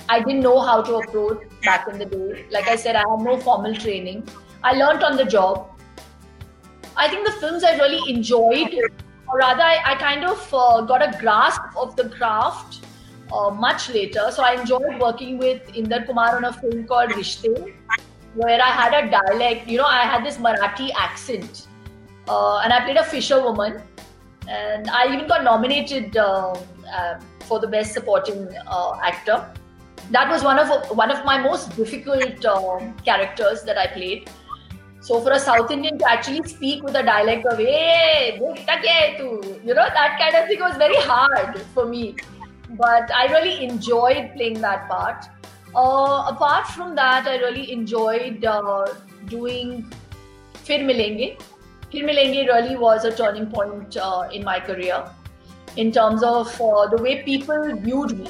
I 0.09 0.21
didn't 0.21 0.41
know 0.41 0.61
how 0.61 0.83
to 0.83 0.97
approach 0.97 1.43
back 1.63 1.89
in 1.89 1.99
the 1.99 2.05
day. 2.05 2.45
Like 2.51 2.69
I 2.69 2.77
said, 2.77 2.97
I 2.97 3.05
had 3.11 3.21
no 3.21 3.39
formal 3.39 3.75
training. 3.75 4.29
I 4.63 4.73
learned 4.73 5.03
on 5.03 5.17
the 5.17 5.25
job. 5.25 5.71
I 6.97 7.09
think 7.09 7.27
the 7.27 7.33
films 7.33 7.65
I 7.65 7.77
really 7.77 8.13
enjoyed, 8.13 8.75
or 9.29 9.39
rather, 9.39 9.63
I, 9.63 9.81
I 9.85 9.95
kind 9.97 10.25
of 10.25 10.55
uh, 10.55 10.83
got 10.83 11.03
a 11.03 11.19
grasp 11.19 11.63
of 11.77 11.97
the 11.97 12.09
craft 12.11 12.85
uh, 13.33 13.51
much 13.51 13.89
later. 13.89 14.31
So 14.31 14.43
I 14.43 14.61
enjoyed 14.61 15.01
working 15.01 15.39
with 15.39 15.75
Indra 15.75 16.05
Kumar 16.05 16.37
on 16.37 16.45
a 16.45 16.53
film 16.53 16.87
called 16.87 17.11
Rishtey, 17.11 17.73
where 18.35 18.61
I 18.63 18.71
had 18.71 18.95
a 18.95 19.11
dialect. 19.11 19.67
You 19.69 19.79
know, 19.79 19.87
I 19.87 20.03
had 20.03 20.25
this 20.25 20.37
Marathi 20.37 20.91
accent, 20.97 21.67
uh, 22.29 22.59
and 22.59 22.73
I 22.73 22.85
played 22.85 22.97
a 22.97 23.05
fisherwoman, 23.05 23.83
and 24.49 24.91
I 24.91 25.13
even 25.15 25.27
got 25.27 25.45
nominated 25.45 26.17
uh, 26.17 26.55
uh 26.93 27.21
for 27.41 27.61
the 27.61 27.69
best 27.69 27.93
supporting 27.93 28.49
uh, 28.67 28.99
actor. 29.03 29.51
That 30.11 30.31
was 30.31 30.45
one 30.45 30.59
of 30.59 30.97
one 30.97 31.11
of 31.11 31.25
my 31.25 31.39
most 31.43 31.77
difficult 31.77 32.45
uh, 32.45 32.81
characters 33.05 33.63
that 33.65 33.79
I 33.79 33.87
played. 33.87 34.31
So 35.01 35.21
for 35.21 35.33
a 35.33 35.39
South 35.39 35.71
Indian 35.71 35.99
to 35.99 36.11
actually 36.11 36.43
speak 36.49 36.83
with 36.83 36.95
a 36.95 37.03
dialect 37.03 37.47
of 37.47 37.59
"Hey, 37.59 38.39
you 38.39 39.75
know, 39.75 39.89
that 39.99 40.19
kind 40.19 40.35
of 40.35 40.49
thing 40.49 40.61
was 40.61 40.77
very 40.77 40.97
hard 40.97 41.61
for 41.75 41.87
me 41.87 42.17
but 42.71 43.11
I 43.15 43.27
really 43.27 43.65
enjoyed 43.65 44.33
playing 44.35 44.61
that 44.61 44.89
part. 44.89 45.27
Uh, 45.75 46.27
apart 46.29 46.67
from 46.69 46.95
that, 46.95 47.27
I 47.27 47.37
really 47.37 47.73
enjoyed 47.73 48.45
uh, 48.45 48.87
doing 49.27 49.93
Phir 50.65 50.81
Milenge. 50.81 51.41
Phir 51.95 52.05
Milenge 52.05 52.47
really 52.49 52.77
was 52.77 53.05
a 53.05 53.17
turning 53.17 53.47
point 53.47 53.97
uh, 53.97 54.29
in 54.33 54.45
my 54.45 54.59
career 54.59 55.05
in 55.77 55.93
terms 55.93 56.25
of 56.25 56.49
uh, 56.61 56.87
the 56.89 57.01
way 57.01 57.23
people 57.23 57.77
viewed 57.77 58.19
me. 58.19 58.29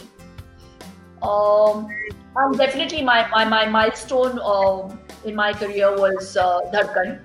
Um, 1.23 1.89
and 2.37 2.59
definitely 2.59 3.03
my, 3.03 3.27
my, 3.31 3.45
my 3.45 3.65
milestone 3.67 4.39
um, 4.41 5.01
in 5.25 5.35
my 5.35 5.53
career 5.55 5.97
was 5.97 6.37
uh, 6.37 6.61
Dhadkan. 6.73 7.25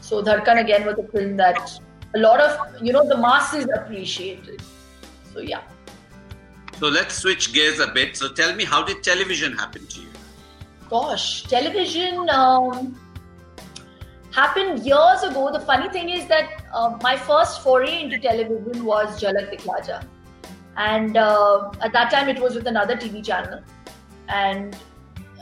So 0.00 0.22
Dhadkan 0.22 0.60
again 0.60 0.86
was 0.86 0.98
a 0.98 1.06
film 1.08 1.36
that 1.36 1.78
a 2.14 2.18
lot 2.18 2.40
of, 2.40 2.82
you 2.82 2.92
know, 2.92 3.06
the 3.06 3.18
masses 3.18 3.66
appreciated. 3.74 4.62
So 5.32 5.40
yeah. 5.40 5.62
So 6.78 6.88
let's 6.88 7.14
switch 7.14 7.52
gears 7.52 7.80
a 7.80 7.88
bit. 7.88 8.16
So 8.16 8.32
tell 8.32 8.54
me, 8.54 8.64
how 8.64 8.82
did 8.82 9.02
television 9.02 9.52
happen 9.52 9.86
to 9.86 10.00
you? 10.00 10.08
Gosh, 10.88 11.44
television 11.44 12.30
um, 12.30 12.98
happened 14.34 14.84
years 14.84 15.22
ago. 15.22 15.50
The 15.52 15.60
funny 15.60 15.88
thing 15.88 16.08
is 16.08 16.26
that 16.26 16.64
uh, 16.72 16.98
my 17.02 17.16
first 17.16 17.62
foray 17.62 18.02
into 18.02 18.18
television 18.18 18.84
was 18.84 19.20
Jhalak 19.22 19.52
Dikhla 19.52 20.06
And 20.76 21.16
uh, 21.16 21.70
at 21.80 21.92
that 21.92 22.10
time, 22.10 22.28
it 22.28 22.40
was 22.40 22.54
with 22.54 22.66
another 22.66 22.96
TV 22.96 23.24
channel. 23.24 23.60
And 24.28 24.76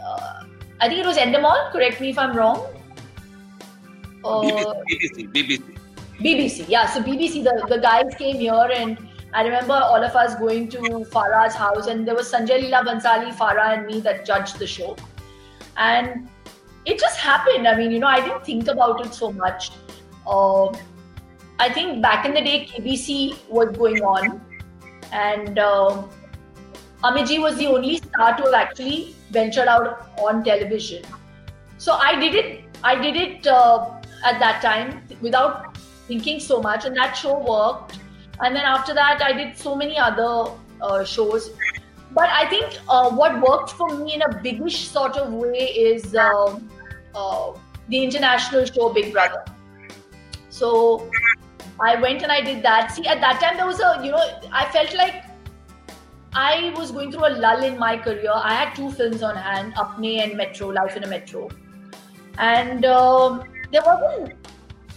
uh, 0.05 0.45
I 0.81 0.89
think 0.89 1.01
it 1.01 1.07
was 1.07 1.17
Endemol, 1.17 1.73
correct 1.73 2.01
me 2.01 2.11
if 2.11 2.19
I'm 2.19 2.37
wrong. 2.37 2.67
BBC, 4.23 4.75
BBC, 4.89 5.33
BBC. 5.33 5.79
BBC, 6.19 6.69
yeah. 6.69 6.87
So 6.87 7.03
BBC, 7.03 7.43
the, 7.43 7.67
the 7.69 7.79
guys 7.79 8.15
came 8.17 8.37
here 8.37 8.69
and 8.75 8.99
I 9.35 9.43
remember 9.43 9.73
all 9.73 10.05
of 10.05 10.15
us 10.15 10.35
going 10.39 10.69
to 10.71 10.79
Farah's 11.11 11.55
house, 11.55 11.87
and 11.87 12.07
there 12.07 12.15
was 12.15 12.31
Sanjay 12.31 12.63
Leela 12.63 12.85
Bhansali, 12.85 13.33
Farah, 13.35 13.79
and 13.79 13.87
me 13.87 14.01
that 14.01 14.27
judged 14.27 14.59
the 14.59 14.67
show. 14.67 14.95
And 15.79 16.29
it 16.85 16.99
just 16.99 17.19
happened. 17.19 17.69
I 17.69 17.77
mean, 17.77 17.91
you 17.91 17.99
know, 17.99 18.09
I 18.09 18.21
didn't 18.21 18.45
think 18.45 18.69
about 18.69 19.05
it 19.05 19.15
so 19.15 19.33
much. 19.33 19.71
Uh, 20.27 20.67
I 21.59 21.69
think 21.73 22.03
back 22.03 22.27
in 22.27 22.35
the 22.35 22.41
day, 22.41 22.67
KBC 22.67 23.49
was 23.49 23.77
going 23.77 24.03
on, 24.03 24.41
and 25.13 25.59
uh, 25.59 26.03
Amit 27.05 27.41
was 27.41 27.57
the 27.57 27.67
only 27.67 27.97
star 27.99 28.37
to 28.37 28.45
have 28.45 28.55
actually 28.55 29.15
ventured 29.31 29.69
out 29.69 30.11
on 30.19 30.43
television. 30.45 31.05
So 31.79 31.93
I 31.93 32.19
did 32.19 32.35
it. 32.35 32.65
I 32.85 32.95
did 33.01 33.17
it 33.17 33.47
uh, 33.47 34.01
at 34.25 34.39
that 34.41 34.63
time 34.63 35.03
without 35.21 35.77
thinking 36.09 36.41
so 36.41 36.61
much, 36.61 36.85
and 36.85 36.97
that 36.97 37.15
show 37.15 37.39
worked. 37.39 37.99
And 38.41 38.57
then 38.57 38.65
after 38.65 38.95
that, 38.95 39.23
I 39.23 39.33
did 39.33 39.57
so 39.57 39.77
many 39.77 39.99
other 39.99 40.51
uh, 40.81 41.05
shows. 41.05 41.51
But 42.15 42.29
I 42.29 42.49
think 42.49 42.79
uh, 42.89 43.11
what 43.11 43.41
worked 43.41 43.71
for 43.71 43.97
me 43.97 44.15
in 44.15 44.23
a 44.23 44.29
biggish 44.43 44.89
sort 44.89 45.17
of 45.17 45.33
way 45.33 45.69
is 45.89 46.15
uh, 46.15 46.59
uh, 47.15 47.53
the 47.89 48.05
international 48.05 48.67
show 48.67 48.93
Big 48.93 49.13
Brother. 49.13 49.45
So 50.51 51.11
I 51.81 52.01
went 52.01 52.23
and 52.23 52.31
I 52.31 52.43
did 52.43 52.63
that. 52.63 52.93
See, 52.93 53.07
at 53.07 53.21
that 53.21 53.41
time 53.41 53.57
there 53.57 53.67
was 53.67 53.81
a, 53.81 54.01
you 54.05 54.11
know, 54.11 54.41
I 54.53 54.71
felt 54.71 54.95
like 54.95 55.25
I 56.35 56.73
was 56.77 56.91
going 56.91 57.13
through 57.13 57.27
a 57.27 57.33
lull 57.45 57.63
in 57.63 57.79
my 57.79 57.97
career. 57.97 58.33
I 58.35 58.55
had 58.55 58.75
two 58.75 58.91
films 58.91 59.23
on 59.23 59.37
hand, 59.37 59.75
Apne 59.75 60.23
and 60.23 60.37
Metro, 60.37 60.69
Life 60.69 60.97
in 60.97 61.05
a 61.05 61.07
Metro. 61.07 61.49
And 62.39 62.85
um, 62.85 63.45
there 63.71 63.83
wasn't 63.85 64.35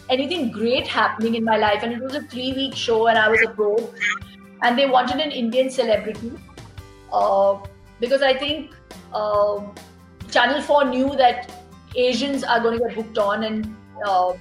anything 0.09 0.51
great 0.51 0.87
happening 0.87 1.35
in 1.35 1.43
my 1.43 1.57
life. 1.57 1.83
And 1.83 1.93
it 1.93 2.01
was 2.01 2.15
a 2.15 2.21
three 2.23 2.53
week 2.53 2.75
show, 2.75 3.07
and 3.07 3.17
I 3.17 3.29
was 3.29 3.41
approached. 3.41 4.01
And 4.61 4.77
they 4.77 4.85
wanted 4.85 5.19
an 5.19 5.31
Indian 5.31 5.69
celebrity 5.69 6.31
uh, 7.15 7.59
because 7.99 8.21
I 8.21 8.33
think 8.37 8.71
uh, 9.13 9.61
Channel 10.31 10.61
4 10.61 10.85
knew 10.85 11.15
that 11.15 11.51
Asians 11.95 12.43
are 12.43 12.59
going 12.59 12.79
to 12.79 12.87
get 12.87 12.95
booked 12.95 13.17
on, 13.17 13.43
and 13.43 13.75
uh, 14.05 14.33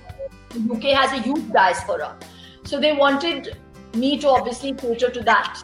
UK 0.71 0.83
has 1.01 1.13
a 1.13 1.23
huge 1.23 1.53
diaspora. 1.53 2.17
So 2.65 2.81
they 2.81 2.93
wanted 2.93 3.57
me 3.95 4.19
to 4.19 4.29
obviously 4.29 4.73
cater 4.73 5.11
to 5.11 5.23
that. 5.23 5.63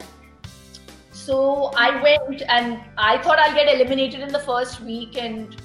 So 1.11 1.73
I 1.77 2.01
went 2.03 2.43
and 2.49 2.81
I 2.97 3.19
thought 3.19 3.39
I'll 3.39 3.55
get 3.55 3.75
eliminated 3.75 4.21
in 4.21 4.33
the 4.33 4.39
first 4.39 4.81
week, 4.81 5.19
and 5.19 5.61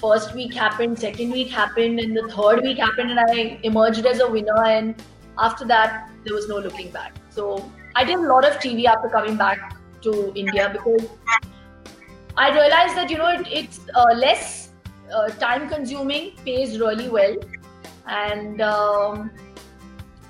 first 0.00 0.34
week 0.34 0.54
happened, 0.54 0.98
second 0.98 1.30
week 1.30 1.50
happened, 1.50 1.98
and 1.98 2.16
the 2.16 2.28
third 2.28 2.62
week 2.62 2.78
happened, 2.78 3.10
and 3.10 3.20
I 3.20 3.58
emerged 3.62 4.06
as 4.06 4.20
a 4.20 4.30
winner. 4.30 4.64
And 4.64 5.02
after 5.38 5.64
that, 5.66 6.10
there 6.24 6.34
was 6.34 6.48
no 6.48 6.58
looking 6.58 6.90
back. 6.90 7.16
So 7.30 7.70
I 7.96 8.04
did 8.04 8.20
a 8.20 8.28
lot 8.34 8.44
of 8.44 8.54
TV 8.58 8.84
after 8.84 9.08
coming 9.08 9.36
back 9.36 9.76
to 10.04 10.32
India 10.34 10.70
because 10.72 11.08
I 12.36 12.50
realized 12.50 12.96
that 12.96 13.10
you 13.10 13.18
know 13.18 13.28
it, 13.28 13.46
it's 13.50 13.80
uh, 13.94 14.12
less 14.14 14.70
uh, 15.12 15.28
time 15.28 15.68
consuming, 15.68 16.32
pays 16.44 16.78
really 16.78 17.08
well, 17.08 17.36
and 18.06 18.60
um, 18.60 19.30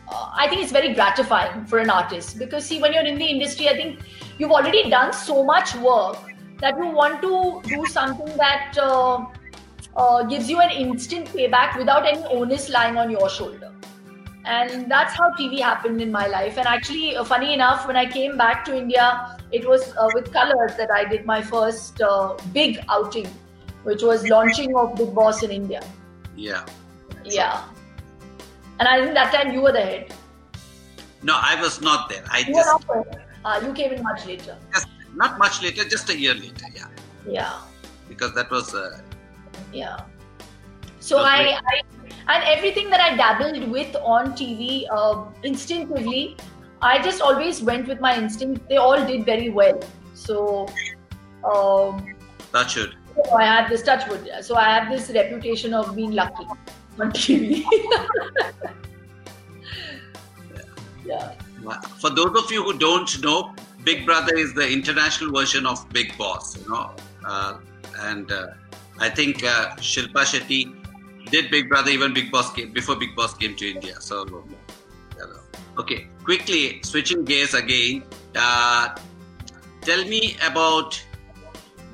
uh, 0.09 0.31
I 0.37 0.49
think 0.49 0.63
it's 0.63 0.73
very 0.73 0.95
gratifying 0.95 1.65
for 1.65 1.79
an 1.79 1.91
artist 1.91 2.39
because 2.39 2.65
see 2.65 2.81
when 2.81 2.93
you're 2.93 3.07
in 3.07 3.19
the 3.19 3.27
industry, 3.27 3.69
I 3.69 3.75
think 3.75 4.01
you've 4.39 4.51
already 4.51 4.91
done 4.91 5.13
so 5.13 5.45
much 5.45 5.75
work 5.77 6.19
that 6.61 6.77
you 6.77 6.89
want 6.89 7.23
to 7.23 7.63
do 7.69 7.87
something 7.87 8.37
that 8.37 8.77
uh, 8.79 9.25
uh, 9.97 10.23
gives 10.25 10.51
you 10.51 10.61
an 10.61 10.71
instant 10.71 11.27
payback 11.29 11.79
without 11.79 12.07
any 12.07 12.23
onus 12.25 12.69
lying 12.69 12.97
on 12.97 13.11
your 13.11 13.29
shoulder. 13.29 13.73
And 14.45 14.91
that's 14.91 15.15
how 15.15 15.31
TV 15.33 15.61
happened 15.61 16.03
in 16.03 16.13
my 16.13 16.27
life. 16.27 16.59
And 16.59 16.67
actually, 16.67 17.17
uh, 17.17 17.25
funny 17.25 17.55
enough, 17.55 17.87
when 17.87 17.97
I 17.97 18.05
came 18.05 18.37
back 18.37 18.65
to 18.67 18.77
India, 18.77 19.39
it 19.53 19.67
was 19.67 19.97
uh, 19.97 20.09
with 20.15 20.33
Colors 20.33 20.77
that 20.77 20.91
I 20.91 21.05
did 21.05 21.25
my 21.25 21.41
first 21.41 22.03
uh, 22.03 22.37
big 22.53 22.79
outing, 22.91 23.27
which 23.85 24.03
was 24.03 24.29
launching 24.29 24.77
of 24.77 24.97
Bigg 24.97 25.15
Boss 25.15 25.43
in 25.43 25.51
India. 25.51 25.83
Yeah. 26.37 26.67
Yeah. 27.25 27.65
And 28.79 28.87
I 28.89 29.01
think 29.03 29.15
that 29.15 29.33
time 29.33 29.53
you 29.55 29.63
were 29.63 29.73
the 29.73 29.81
head. 29.81 30.13
No, 31.23 31.39
I 31.41 31.59
was 31.61 31.81
not 31.81 32.11
there. 32.11 32.23
I 32.31 32.41
You, 32.41 32.55
just 32.55 32.87
were 32.89 32.97
not, 32.97 33.19
uh, 33.47 33.67
you 33.67 33.73
came 33.73 33.93
in 33.93 34.03
much 34.03 34.27
later. 34.27 34.59
not 35.15 35.39
much 35.39 35.63
later, 35.63 35.85
just 35.85 36.11
a 36.11 36.19
year 36.19 36.35
later. 36.35 36.67
Yeah, 36.75 36.89
Yeah. 37.27 37.53
because 38.09 38.35
that 38.35 38.51
was 38.51 38.75
uh, 38.75 39.01
Yeah. 39.73 40.01
So 41.05 41.19
I. 41.19 41.61
I, 41.73 41.83
and 42.27 42.43
everything 42.45 42.89
that 42.89 43.01
I 43.01 43.15
dabbled 43.17 43.71
with 43.71 43.95
on 43.97 44.33
TV, 44.33 44.87
uh, 44.91 45.25
instinctively, 45.43 46.39
I 46.81 47.03
just 47.03 47.21
always 47.21 47.63
went 47.63 47.87
with 47.87 48.01
my 48.01 48.17
instinct. 48.17 48.67
They 48.71 48.79
all 48.79 49.05
did 49.05 49.27
very 49.27 49.51
well. 49.51 49.79
So, 50.15 50.67
um, 51.45 52.15
that 52.53 52.71
should. 52.71 52.95
so 53.27 53.35
I 53.35 53.45
had 53.45 53.69
this 53.69 53.83
touchwood. 53.83 54.31
So 54.41 54.57
I 54.57 54.65
have 54.73 54.91
this 54.91 55.11
reputation 55.11 55.75
of 55.75 55.95
being 55.95 56.13
lucky 56.13 56.47
on 56.99 57.13
TV. 57.13 57.63
yeah. 61.05 61.35
For 61.99 62.09
those 62.09 62.43
of 62.43 62.51
you 62.51 62.63
who 62.65 62.79
don't 62.79 63.23
know, 63.23 63.55
Big 63.83 64.07
Brother 64.07 64.35
is 64.35 64.55
the 64.55 64.67
international 64.67 65.31
version 65.39 65.67
of 65.67 65.87
Bigg 65.91 66.17
Boss. 66.17 66.57
You 66.57 66.71
know, 66.71 66.93
uh, 67.27 67.59
and 68.01 68.33
uh, 68.33 68.47
I 68.99 69.11
think 69.11 69.45
uh, 69.45 69.77
Shilpa 69.77 70.25
Shetty 70.25 70.84
did 71.31 71.51
Big 71.51 71.69
Brother 71.69 71.91
even 71.91 72.13
Bigg 72.13 72.31
Boss 72.31 72.53
came 72.53 72.73
before 72.73 72.97
Bigg 72.97 73.17
Boss 73.17 73.35
came 73.35 73.57
to 73.57 73.71
India. 73.71 74.01
So, 74.01 74.45
okay, 75.79 76.09
quickly 76.23 76.81
switching 76.83 77.25
gears 77.25 77.55
again. 77.55 78.05
Uh, 78.35 78.95
tell 79.83 80.05
me 80.05 80.37
about 80.47 81.01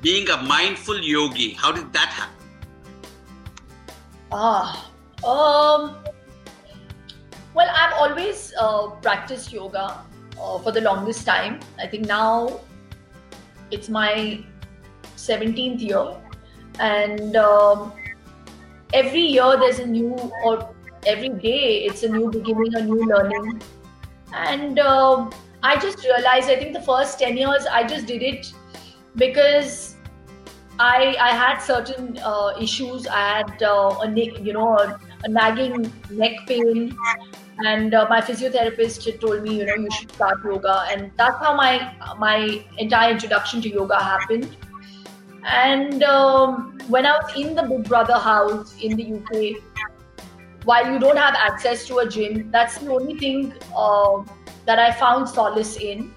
being 0.02 0.28
a 0.30 0.42
mindful 0.42 0.98
yogi. 1.00 1.50
How 1.50 1.72
did 1.72 1.92
that 1.92 2.08
happen? 2.08 2.34
Ah, 4.32 4.90
um, 5.24 5.96
well, 7.54 7.68
I've 7.68 7.94
always 7.94 8.54
uh, 8.58 8.90
practiced 9.02 9.52
yoga 9.52 9.98
uh, 10.40 10.58
for 10.58 10.70
the 10.72 10.80
longest 10.80 11.26
time. 11.26 11.60
I 11.78 11.86
think 11.86 12.06
now 12.06 12.60
it's 13.70 13.88
my 13.88 14.40
17th 15.16 15.80
year, 15.80 16.14
and 16.78 17.36
um, 17.36 17.92
every 18.92 19.22
year 19.22 19.56
there's 19.58 19.78
a 19.78 19.86
new, 19.86 20.14
or 20.44 20.74
every 21.06 21.28
day 21.28 21.84
it's 21.84 22.02
a 22.02 22.08
new 22.08 22.30
beginning, 22.30 22.74
a 22.74 22.82
new 22.82 23.06
learning. 23.06 23.62
And 24.32 24.78
um 24.78 25.30
I 25.62 25.78
just 25.78 26.02
realized, 26.04 26.48
I 26.48 26.56
think 26.56 26.72
the 26.72 26.80
first 26.80 27.18
10 27.18 27.36
years 27.36 27.66
I 27.70 27.86
just 27.86 28.06
did 28.06 28.22
it 28.22 28.52
because 29.16 29.96
I, 30.78 31.14
I 31.20 31.30
had 31.34 31.58
certain 31.58 32.18
uh, 32.24 32.54
issues. 32.58 33.06
I 33.06 33.38
had 33.38 33.62
uh, 33.62 33.98
a 34.02 34.10
you 34.10 34.54
know 34.54 34.78
a, 34.78 34.98
a 35.24 35.28
nagging 35.28 35.92
neck 36.10 36.46
pain, 36.46 36.96
and 37.58 37.92
uh, 37.92 38.06
my 38.08 38.22
physiotherapist 38.22 39.20
told 39.20 39.42
me 39.42 39.58
you 39.58 39.66
know 39.66 39.74
you 39.74 39.90
should 39.90 40.10
start 40.12 40.38
yoga, 40.42 40.86
and 40.90 41.10
that's 41.18 41.38
how 41.38 41.54
my 41.54 41.94
my 42.18 42.64
entire 42.78 43.12
introduction 43.12 43.60
to 43.60 43.68
yoga 43.68 44.02
happened. 44.02 44.56
And 45.44 46.02
um, 46.02 46.78
when 46.88 47.06
I 47.06 47.18
was 47.18 47.34
in 47.36 47.54
the 47.54 47.62
Big 47.62 47.88
Brother 47.88 48.14
house 48.14 48.74
in 48.80 48.96
the 48.96 49.14
UK, 49.14 49.62
while 50.64 50.90
you 50.92 50.98
don't 50.98 51.16
have 51.16 51.34
access 51.34 51.86
to 51.86 51.98
a 51.98 52.08
gym, 52.08 52.50
that's 52.50 52.78
the 52.78 52.90
only 52.92 53.18
thing 53.18 53.54
uh, 53.74 54.22
that 54.66 54.78
I 54.78 54.92
found 54.92 55.28
solace 55.28 55.76
in, 55.76 56.14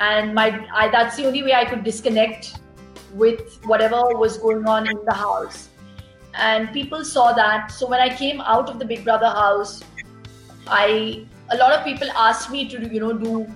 and 0.00 0.34
my 0.34 0.66
I, 0.74 0.88
that's 0.88 1.16
the 1.16 1.26
only 1.26 1.42
way 1.42 1.54
I 1.54 1.64
could 1.64 1.84
disconnect 1.84 2.58
with 3.12 3.60
whatever 3.64 4.02
was 4.16 4.38
going 4.38 4.66
on 4.66 4.88
in 4.88 5.04
the 5.04 5.14
house. 5.14 5.68
And 6.34 6.72
people 6.72 7.04
saw 7.04 7.32
that. 7.32 7.70
So 7.70 7.88
when 7.88 8.00
I 8.00 8.14
came 8.14 8.40
out 8.40 8.68
of 8.68 8.80
the 8.80 8.84
Big 8.84 9.04
Brother 9.04 9.28
house, 9.28 9.84
I 10.66 11.26
a 11.50 11.56
lot 11.56 11.72
of 11.72 11.84
people 11.84 12.08
asked 12.16 12.50
me 12.50 12.68
to 12.70 12.88
you 12.92 12.98
know 12.98 13.12
do 13.12 13.46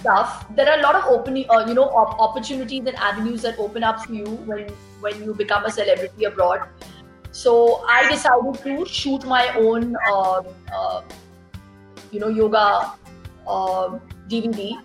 stuff. 0.00 0.46
There 0.56 0.68
are 0.68 0.78
a 0.78 0.82
lot 0.82 0.94
of 0.94 1.04
opening, 1.04 1.48
uh, 1.50 1.64
you 1.66 1.74
know, 1.74 1.88
op- 2.02 2.18
opportunities 2.18 2.86
and 2.86 2.96
avenues 2.96 3.42
that 3.42 3.58
open 3.58 3.84
up 3.84 4.04
for 4.04 4.12
you 4.12 4.26
when 4.50 4.68
when 5.00 5.22
you 5.24 5.34
become 5.34 5.64
a 5.64 5.70
celebrity 5.70 6.24
abroad. 6.24 6.68
So 7.32 7.84
I 7.88 8.08
decided 8.10 8.62
to 8.64 8.86
shoot 8.86 9.24
my 9.24 9.48
own, 9.54 9.96
uh, 10.08 10.42
uh, 10.74 11.02
you 12.10 12.20
know, 12.20 12.28
yoga 12.28 12.92
DVD, 14.28 14.76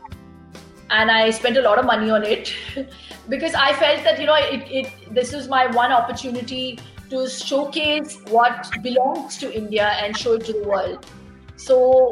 and 0.90 1.12
I 1.12 1.30
spent 1.32 1.58
a 1.58 1.62
lot 1.62 1.80
of 1.80 1.86
money 1.86 2.12
on 2.12 2.24
it 2.24 2.54
because 3.30 3.56
I 3.56 3.74
felt 3.74 4.04
that 4.04 4.20
you 4.20 4.28
know 4.28 4.36
it, 4.36 4.68
it 4.70 5.14
this 5.14 5.34
is 5.34 5.48
my 5.48 5.68
one 5.68 5.92
opportunity 5.92 6.80
to 7.10 7.28
showcase 7.30 8.18
what 8.30 8.72
belongs 8.84 9.38
to 9.38 9.54
India 9.54 9.90
and 10.02 10.18
show 10.18 10.34
it 10.34 10.46
to 10.46 10.54
the 10.54 10.64
world. 10.68 11.06
So 11.58 12.12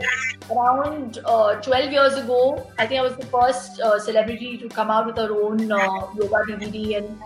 around 0.50 1.20
uh, 1.26 1.56
12 1.62 1.92
years 1.92 2.14
ago, 2.16 2.70
I 2.80 2.88
think 2.88 3.00
I 3.00 3.04
was 3.04 3.16
the 3.18 3.26
first 3.26 3.80
uh, 3.80 4.00
celebrity 4.00 4.58
to 4.58 4.70
come 4.70 4.90
out 4.90 5.06
with 5.06 5.18
her 5.18 5.32
own 5.32 5.72
uh, 5.72 5.78
yoga 6.16 6.44
DVD, 6.48 6.98
and 6.98 7.22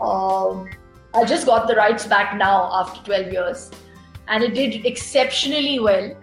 um, 0.00 0.68
I 1.14 1.24
just 1.24 1.46
got 1.46 1.68
the 1.68 1.74
rights 1.74 2.06
back 2.06 2.36
now 2.36 2.70
after 2.72 3.04
12 3.04 3.32
years, 3.32 3.70
and 4.28 4.42
it 4.42 4.54
did 4.54 4.86
exceptionally 4.86 5.78
well. 5.80 6.16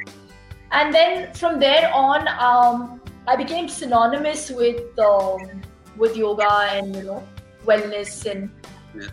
And 0.72 0.94
then 0.94 1.34
from 1.34 1.60
there 1.60 1.92
on, 1.94 2.28
um, 2.28 3.02
I 3.28 3.36
became 3.36 3.70
synonymous 3.70 4.50
with 4.50 4.98
um, 5.00 5.62
with 5.98 6.16
yoga 6.18 6.50
and 6.72 6.96
you 6.96 7.04
know 7.04 7.24
wellness 7.66 8.30
and 8.30 8.50
Yes, 8.96 9.10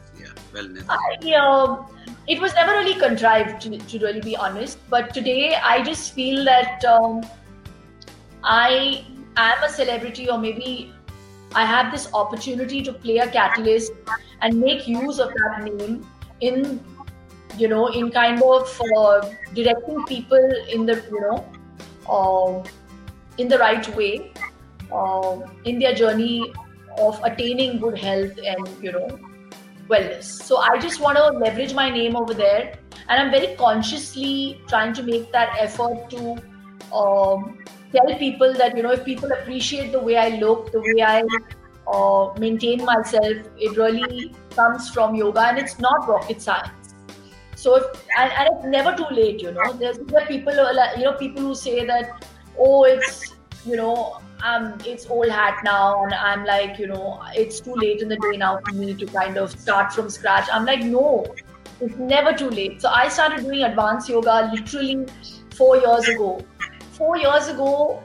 I, 0.89 1.35
um, 1.35 1.87
it 2.27 2.41
was 2.41 2.55
never 2.55 2.73
really 2.73 2.99
contrived 2.99 3.61
to, 3.63 3.79
to 3.79 3.99
really 3.99 4.21
be 4.21 4.37
honest 4.37 4.79
but 4.89 5.13
today 5.13 5.57
i 5.63 5.83
just 5.83 6.13
feel 6.13 6.45
that 6.45 6.85
um, 6.85 7.23
i 8.43 9.05
am 9.37 9.63
a 9.63 9.69
celebrity 9.69 10.29
or 10.31 10.39
maybe 10.39 10.95
I 11.55 11.65
have 11.65 11.93
this 11.93 12.09
opportunity 12.13 12.83
to 12.83 12.93
play 12.93 13.19
a 13.19 13.29
catalyst 13.29 13.93
and 14.43 14.59
make 14.59 14.89
use 14.89 15.21
of 15.21 15.33
that 15.35 15.63
name 15.65 16.07
in, 16.41 16.81
you 17.57 17.69
know, 17.69 17.87
in 17.87 18.11
kind 18.11 18.43
of 18.43 18.81
uh, 18.97 19.29
directing 19.55 20.05
people 20.05 20.51
in 20.69 20.85
the, 20.85 20.97
you 21.11 21.21
know, 21.21 21.47
uh, 22.09 22.69
in 23.39 23.47
the 23.49 23.59
right 23.59 23.97
way 23.97 24.33
uh, 24.93 25.41
in 25.65 25.79
their 25.79 25.95
journey 25.95 26.53
of 26.99 27.21
attaining 27.23 27.79
good 27.79 27.99
health 27.99 28.37
and, 28.45 28.69
you 28.83 28.91
know, 28.91 29.19
wellness. 29.89 30.25
So 30.25 30.59
I 30.59 30.79
just 30.79 31.01
want 31.01 31.19
to 31.19 31.27
leverage 31.39 31.75
my 31.75 31.91
name 31.91 32.17
over 32.17 32.35
there, 32.35 32.79
and 33.09 33.21
I'm 33.21 33.31
very 33.31 33.55
consciously 33.57 34.61
trying 34.69 34.93
to 34.95 35.03
make 35.03 35.33
that 35.33 35.57
effort 35.59 36.11
to 36.11 36.37
um, 36.95 37.59
tell 37.93 38.19
people 38.19 38.55
that 38.55 38.77
you 38.77 38.83
know 38.83 38.93
if 38.93 39.05
people 39.05 39.33
appreciate 39.33 39.93
the 39.93 40.01
way 40.01 40.17
I 40.17 40.29
look, 40.39 40.73
the 40.73 40.81
way 40.81 41.03
I 41.03 41.23
uh, 41.87 42.33
maintain 42.39 42.85
myself, 42.85 43.37
it 43.59 43.77
really 43.77 44.35
comes 44.57 44.91
from 44.91 45.15
yoga, 45.15 45.49
and 45.49 45.59
it's 45.59 45.79
not 45.79 46.09
rocket 46.09 46.41
science. 46.41 46.95
So 47.57 47.77
if 47.77 47.85
and, 48.19 48.33
and 48.33 48.49
it's 48.53 48.67
never 48.67 48.95
too 48.97 49.07
late, 49.11 49.41
you 49.41 49.53
know. 49.53 49.73
There's 49.73 49.99
there 49.99 50.27
people 50.27 50.55
you 50.55 51.05
know 51.05 51.13
people 51.15 51.43
who 51.43 51.55
say 51.55 51.85
that 51.87 52.27
oh 52.59 52.85
it's 52.85 53.35
you 53.65 53.77
know 53.77 54.21
um, 54.45 54.79
it's 54.87 55.07
old 55.07 55.29
hat 55.29 55.61
now, 55.65 56.05
and 56.05 56.15
I'm 56.15 56.45
like, 56.45 56.79
you 56.79 56.87
know, 56.87 57.21
it's 57.35 57.61
too 57.61 57.75
late 57.75 58.01
in 58.03 58.09
the 58.09 58.17
day 58.17 58.37
now 58.37 58.61
for 58.65 58.75
me 58.75 58.95
to 58.95 59.07
kind 59.07 59.37
of 59.37 59.51
start 59.51 59.93
from 59.93 60.09
scratch. 60.09 60.49
I'm 60.53 60.65
like, 60.65 60.83
no, 60.83 61.27
it's 61.81 61.97
never 61.97 62.33
too 62.33 62.51
late. 62.51 62.81
So 62.81 62.89
I 62.91 63.09
started 63.09 63.45
doing 63.45 63.63
advanced 63.63 64.09
yoga 64.09 64.51
literally 64.55 65.07
four 65.51 65.77
years 65.79 66.09
ago 66.09 66.45
four 66.95 67.17
years 67.17 67.49
ago, 67.49 68.03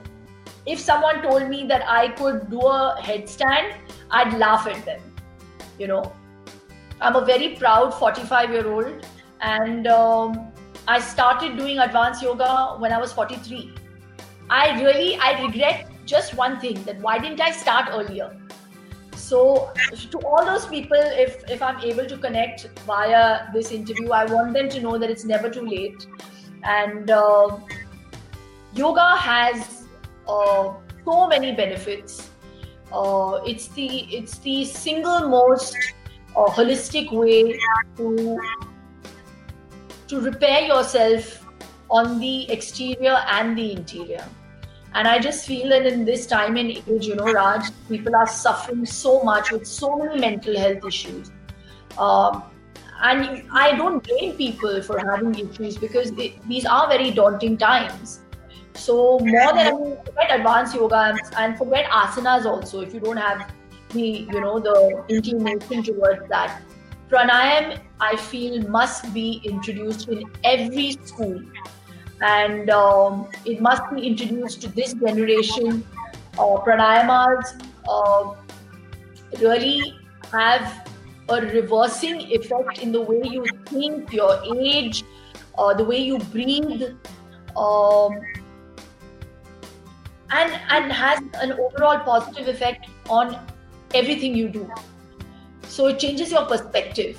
if 0.65 0.79
someone 0.79 1.21
told 1.21 1.47
me 1.49 1.65
that 1.67 1.83
I 1.87 2.09
could 2.09 2.49
do 2.49 2.61
a 2.61 2.97
headstand, 2.99 3.73
I'd 4.11 4.33
laugh 4.37 4.67
at 4.67 4.83
them. 4.85 5.01
You 5.77 5.87
know, 5.87 6.11
I'm 6.99 7.15
a 7.15 7.25
very 7.25 7.55
proud 7.55 7.93
45 7.93 8.51
year 8.51 8.67
old, 8.67 9.05
and 9.41 9.87
um, 9.87 10.51
I 10.87 10.99
started 10.99 11.57
doing 11.57 11.79
advanced 11.79 12.23
yoga 12.23 12.75
when 12.79 12.91
I 12.91 12.99
was 12.99 13.13
43. 13.13 13.73
I 14.49 14.81
really, 14.81 15.15
I 15.17 15.41
regret 15.43 15.87
just 16.09 16.35
one 16.35 16.59
thing 16.59 16.83
that 16.83 17.01
why 17.01 17.17
didn't 17.19 17.41
I 17.41 17.51
start 17.51 17.89
earlier? 17.91 18.29
So, 19.15 19.71
to 20.11 20.19
all 20.19 20.45
those 20.45 20.65
people, 20.65 20.97
if 21.25 21.43
if 21.49 21.61
I'm 21.61 21.79
able 21.81 22.05
to 22.13 22.17
connect 22.17 22.67
via 22.91 23.51
this 23.53 23.71
interview, 23.71 24.11
I 24.21 24.25
want 24.25 24.53
them 24.53 24.69
to 24.77 24.81
know 24.87 24.97
that 24.97 25.09
it's 25.17 25.25
never 25.35 25.49
too 25.59 25.67
late, 25.75 26.07
and. 26.63 27.11
Uh, 27.11 27.59
yoga 28.73 29.15
has 29.17 29.87
uh, 30.27 30.73
so 31.05 31.27
many 31.27 31.53
benefits. 31.53 32.29
Uh, 32.91 33.41
it's 33.45 33.67
the 33.69 33.87
it's 34.19 34.39
the 34.39 34.65
single 34.65 35.27
most 35.29 35.75
uh, 36.35 36.45
holistic 36.45 37.11
way 37.11 37.59
to 37.97 38.39
to 40.07 40.21
repair 40.21 40.61
yourself 40.61 41.45
on 41.91 42.19
the 42.19 42.49
exterior 42.51 43.17
and 43.27 43.57
the 43.57 43.71
interior. 43.73 44.25
And 44.93 45.07
I 45.07 45.19
just 45.19 45.45
feel 45.45 45.69
that 45.69 45.85
in 45.85 46.03
this 46.03 46.25
time 46.25 46.57
and 46.57 46.71
age, 46.71 47.05
you 47.05 47.15
know, 47.15 47.31
Raj, 47.31 47.65
people 47.87 48.15
are 48.15 48.27
suffering 48.27 48.85
so 48.85 49.21
much 49.23 49.51
with 49.51 49.67
so 49.67 49.97
many 49.97 50.19
mental 50.19 50.57
health 50.57 50.85
issues. 50.85 51.31
Um, 51.97 52.43
and 53.01 53.43
I 53.53 53.75
don't 53.75 54.03
blame 54.03 54.35
people 54.35 54.81
for 54.81 54.99
having 54.99 55.37
issues 55.37 55.77
because 55.77 56.11
these 56.13 56.65
are 56.65 56.87
very 56.89 57.11
daunting 57.11 57.57
times. 57.57 58.21
So 58.73 59.19
more 59.19 59.53
than 59.53 59.67
I 59.67 59.71
mean, 59.71 59.97
forget 60.05 60.39
advanced 60.39 60.75
yoga 60.75 61.17
and 61.37 61.57
forget 61.57 61.85
asanas 61.89 62.45
also. 62.45 62.81
If 62.81 62.93
you 62.93 62.99
don't 62.99 63.17
have 63.17 63.51
the 63.89 64.01
you 64.01 64.41
know 64.41 64.59
the 64.59 65.03
inclination 65.09 65.83
towards 65.83 66.27
that, 66.29 66.61
pranayam 67.09 67.79
I 67.99 68.15
feel 68.15 68.61
must 68.69 69.13
be 69.13 69.41
introduced 69.43 70.07
in 70.07 70.23
every 70.43 70.91
school, 71.03 71.41
and 72.21 72.69
um, 72.69 73.27
it 73.45 73.61
must 73.61 73.83
be 73.93 74.01
introduced 74.07 74.61
to 74.61 74.67
this 74.69 74.93
generation. 74.93 75.85
Uh, 76.37 76.57
pranayamas 76.65 77.61
uh, 77.87 78.35
really 79.41 79.95
have 80.31 80.89
a 81.29 81.41
reversing 81.41 82.21
effect 82.31 82.79
in 82.79 82.91
the 82.91 83.01
way 83.01 83.21
you 83.23 83.45
think, 83.65 84.13
your 84.13 84.41
age, 84.57 85.03
uh, 85.57 85.73
the 85.73 85.83
way 85.83 85.97
you 85.97 86.19
breathe. 86.19 86.83
Um, 87.57 88.19
and 90.31 90.59
and 90.69 90.91
has 90.91 91.19
an 91.41 91.53
overall 91.53 91.99
positive 91.99 92.47
effect 92.47 92.87
on 93.09 93.37
everything 93.93 94.35
you 94.35 94.47
do 94.47 94.69
so 95.67 95.87
it 95.87 95.99
changes 95.99 96.31
your 96.31 96.45
perspective 96.45 97.17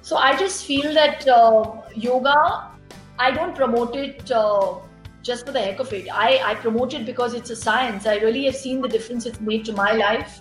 so 0.00 0.16
i 0.16 0.36
just 0.36 0.64
feel 0.66 0.92
that 0.92 1.26
uh, 1.28 1.72
yoga 1.94 2.71
i 3.26 3.30
don't 3.30 3.54
promote 3.54 3.96
it 4.04 4.30
uh, 4.30 4.78
just 5.22 5.46
for 5.46 5.52
the 5.52 5.60
heck 5.60 5.78
of 5.78 5.92
it. 5.92 6.08
I, 6.12 6.40
I 6.44 6.54
promote 6.56 6.94
it 6.94 7.06
because 7.06 7.34
it's 7.34 7.50
a 7.50 7.56
science. 7.56 8.06
I 8.06 8.16
really 8.16 8.44
have 8.46 8.56
seen 8.56 8.80
the 8.80 8.88
difference 8.88 9.26
it's 9.26 9.40
made 9.40 9.64
to 9.66 9.72
my 9.72 9.92
life 9.92 10.40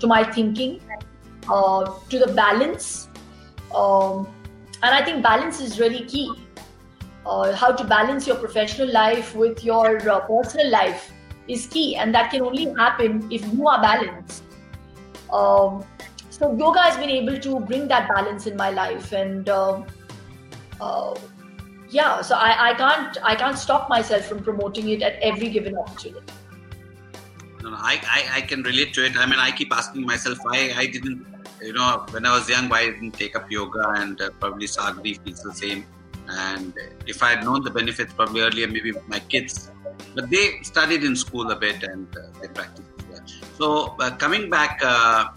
to 0.00 0.06
my 0.06 0.24
thinking 0.24 0.80
uh, 1.48 1.98
to 2.08 2.18
the 2.18 2.32
balance. 2.32 3.08
Um, 3.74 4.28
and 4.82 4.94
i 4.94 5.04
think 5.04 5.22
balance 5.22 5.60
is 5.60 5.78
really 5.80 6.04
key. 6.04 6.30
Uh, 7.24 7.54
how 7.54 7.70
to 7.70 7.84
balance 7.84 8.26
your 8.26 8.36
professional 8.36 8.90
life 8.92 9.34
with 9.36 9.64
your 9.64 10.10
uh, 10.10 10.20
personal 10.20 10.70
life 10.70 11.12
is 11.46 11.66
key, 11.66 11.94
and 11.96 12.14
that 12.14 12.32
can 12.32 12.42
only 12.42 12.64
happen 12.78 13.28
if 13.30 13.46
you 13.52 13.68
are 13.68 13.80
balanced. 13.80 14.42
Um, 15.32 15.84
so 16.30 16.56
yoga 16.56 16.80
has 16.80 16.96
been 16.96 17.10
able 17.10 17.38
to 17.38 17.60
bring 17.60 17.86
that 17.88 18.08
balance 18.08 18.48
in 18.48 18.56
my 18.56 18.70
life, 18.70 19.12
and 19.12 19.48
uh, 19.48 19.82
uh, 20.80 21.14
yeah, 21.92 22.22
so 22.22 22.34
I, 22.34 22.70
I 22.70 22.74
can't 22.74 23.18
I 23.22 23.34
can't 23.34 23.58
stop 23.58 23.88
myself 23.88 24.24
from 24.26 24.42
promoting 24.42 24.88
it 24.88 25.02
at 25.02 25.14
every 25.22 25.48
given 25.48 25.76
opportunity. 25.76 26.26
No, 27.62 27.70
no, 27.70 27.76
I, 27.76 28.00
I, 28.16 28.38
I 28.38 28.40
can 28.40 28.62
relate 28.62 28.92
to 28.94 29.04
it. 29.04 29.16
I 29.16 29.26
mean, 29.26 29.38
I 29.38 29.52
keep 29.52 29.72
asking 29.72 30.04
myself 30.04 30.38
why 30.42 30.72
I 30.76 30.86
didn't, 30.86 31.24
you 31.60 31.72
know, 31.72 32.04
when 32.10 32.26
I 32.26 32.32
was 32.36 32.48
young, 32.48 32.68
why 32.68 32.80
I 32.80 32.86
didn't 32.86 33.12
take 33.12 33.36
up 33.36 33.50
yoga, 33.50 33.88
and 33.96 34.20
uh, 34.20 34.30
probably 34.40 34.66
Sadhvi 34.66 35.22
feels 35.22 35.42
the 35.42 35.52
same. 35.52 35.86
And 36.28 36.72
if 37.06 37.22
I 37.22 37.30
had 37.34 37.44
known 37.44 37.62
the 37.62 37.70
benefits 37.70 38.12
probably 38.12 38.40
earlier, 38.40 38.66
maybe 38.66 38.92
my 39.06 39.20
kids 39.20 39.70
but 40.14 40.30
they 40.30 40.60
studied 40.62 41.04
in 41.04 41.16
school 41.16 41.50
a 41.50 41.56
bit 41.56 41.82
and 41.82 42.06
uh, 42.16 42.20
they 42.40 42.48
practiced 42.48 42.88
well. 43.10 43.20
So 43.58 43.96
uh, 43.98 44.10
coming 44.16 44.50
back, 44.50 44.80
uh, 44.82 45.28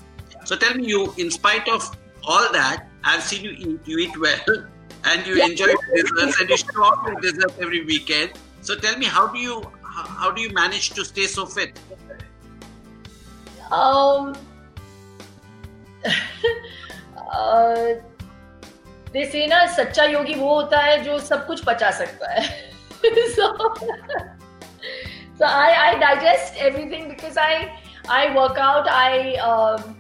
so 0.44 0.56
tell 0.56 0.74
me, 0.76 0.86
you 0.88 1.14
in 1.18 1.32
spite 1.32 1.68
of 1.70 1.96
all 2.24 2.52
that, 2.52 2.88
I've 3.04 3.24
seen 3.24 3.44
you 3.44 3.52
eat. 3.52 3.80
You 3.86 4.00
eat 4.00 4.20
well, 4.20 4.68
and 5.05 5.27
you 5.27 5.43
enjoy 5.43 5.73
desserts, 5.95 6.41
and 6.41 6.51
you 6.51 6.57
show 6.57 6.85
off 6.85 7.07
your 7.07 7.21
desserts 7.21 7.55
every 7.61 7.85
weekend. 7.85 8.33
So 8.61 8.77
tell 8.77 8.97
me, 8.99 9.07
how 9.07 9.27
do 9.29 9.39
you 9.39 9.63
how 9.85 10.31
do 10.31 10.41
you 10.41 10.51
manage 10.51 10.91
to 10.91 11.05
stay 11.05 11.27
so 11.27 11.47
fit? 11.47 11.79
Um. 13.71 14.35
uh, 17.31 17.95
they 19.13 19.25
say 19.31 19.47
ना 19.49 19.67
सच्चा 19.77 20.05
योगी 20.05 20.35
वो 20.35 20.55
होता 20.55 20.79
है 20.81 21.03
जो 21.05 21.19
सब 21.21 21.47
कुछ 21.47 21.65
पचा 21.65 21.91
सकता 21.99 22.31
है 22.33 22.71
so, 23.35 23.49
so 25.39 25.45
I, 25.45 25.71
I 25.83 25.99
digest 26.01 26.57
everything 26.57 27.09
because 27.09 27.37
I 27.37 27.73
I 28.09 28.35
work 28.35 28.59
out. 28.59 28.89
I 28.89 29.37
um, 29.37 29.97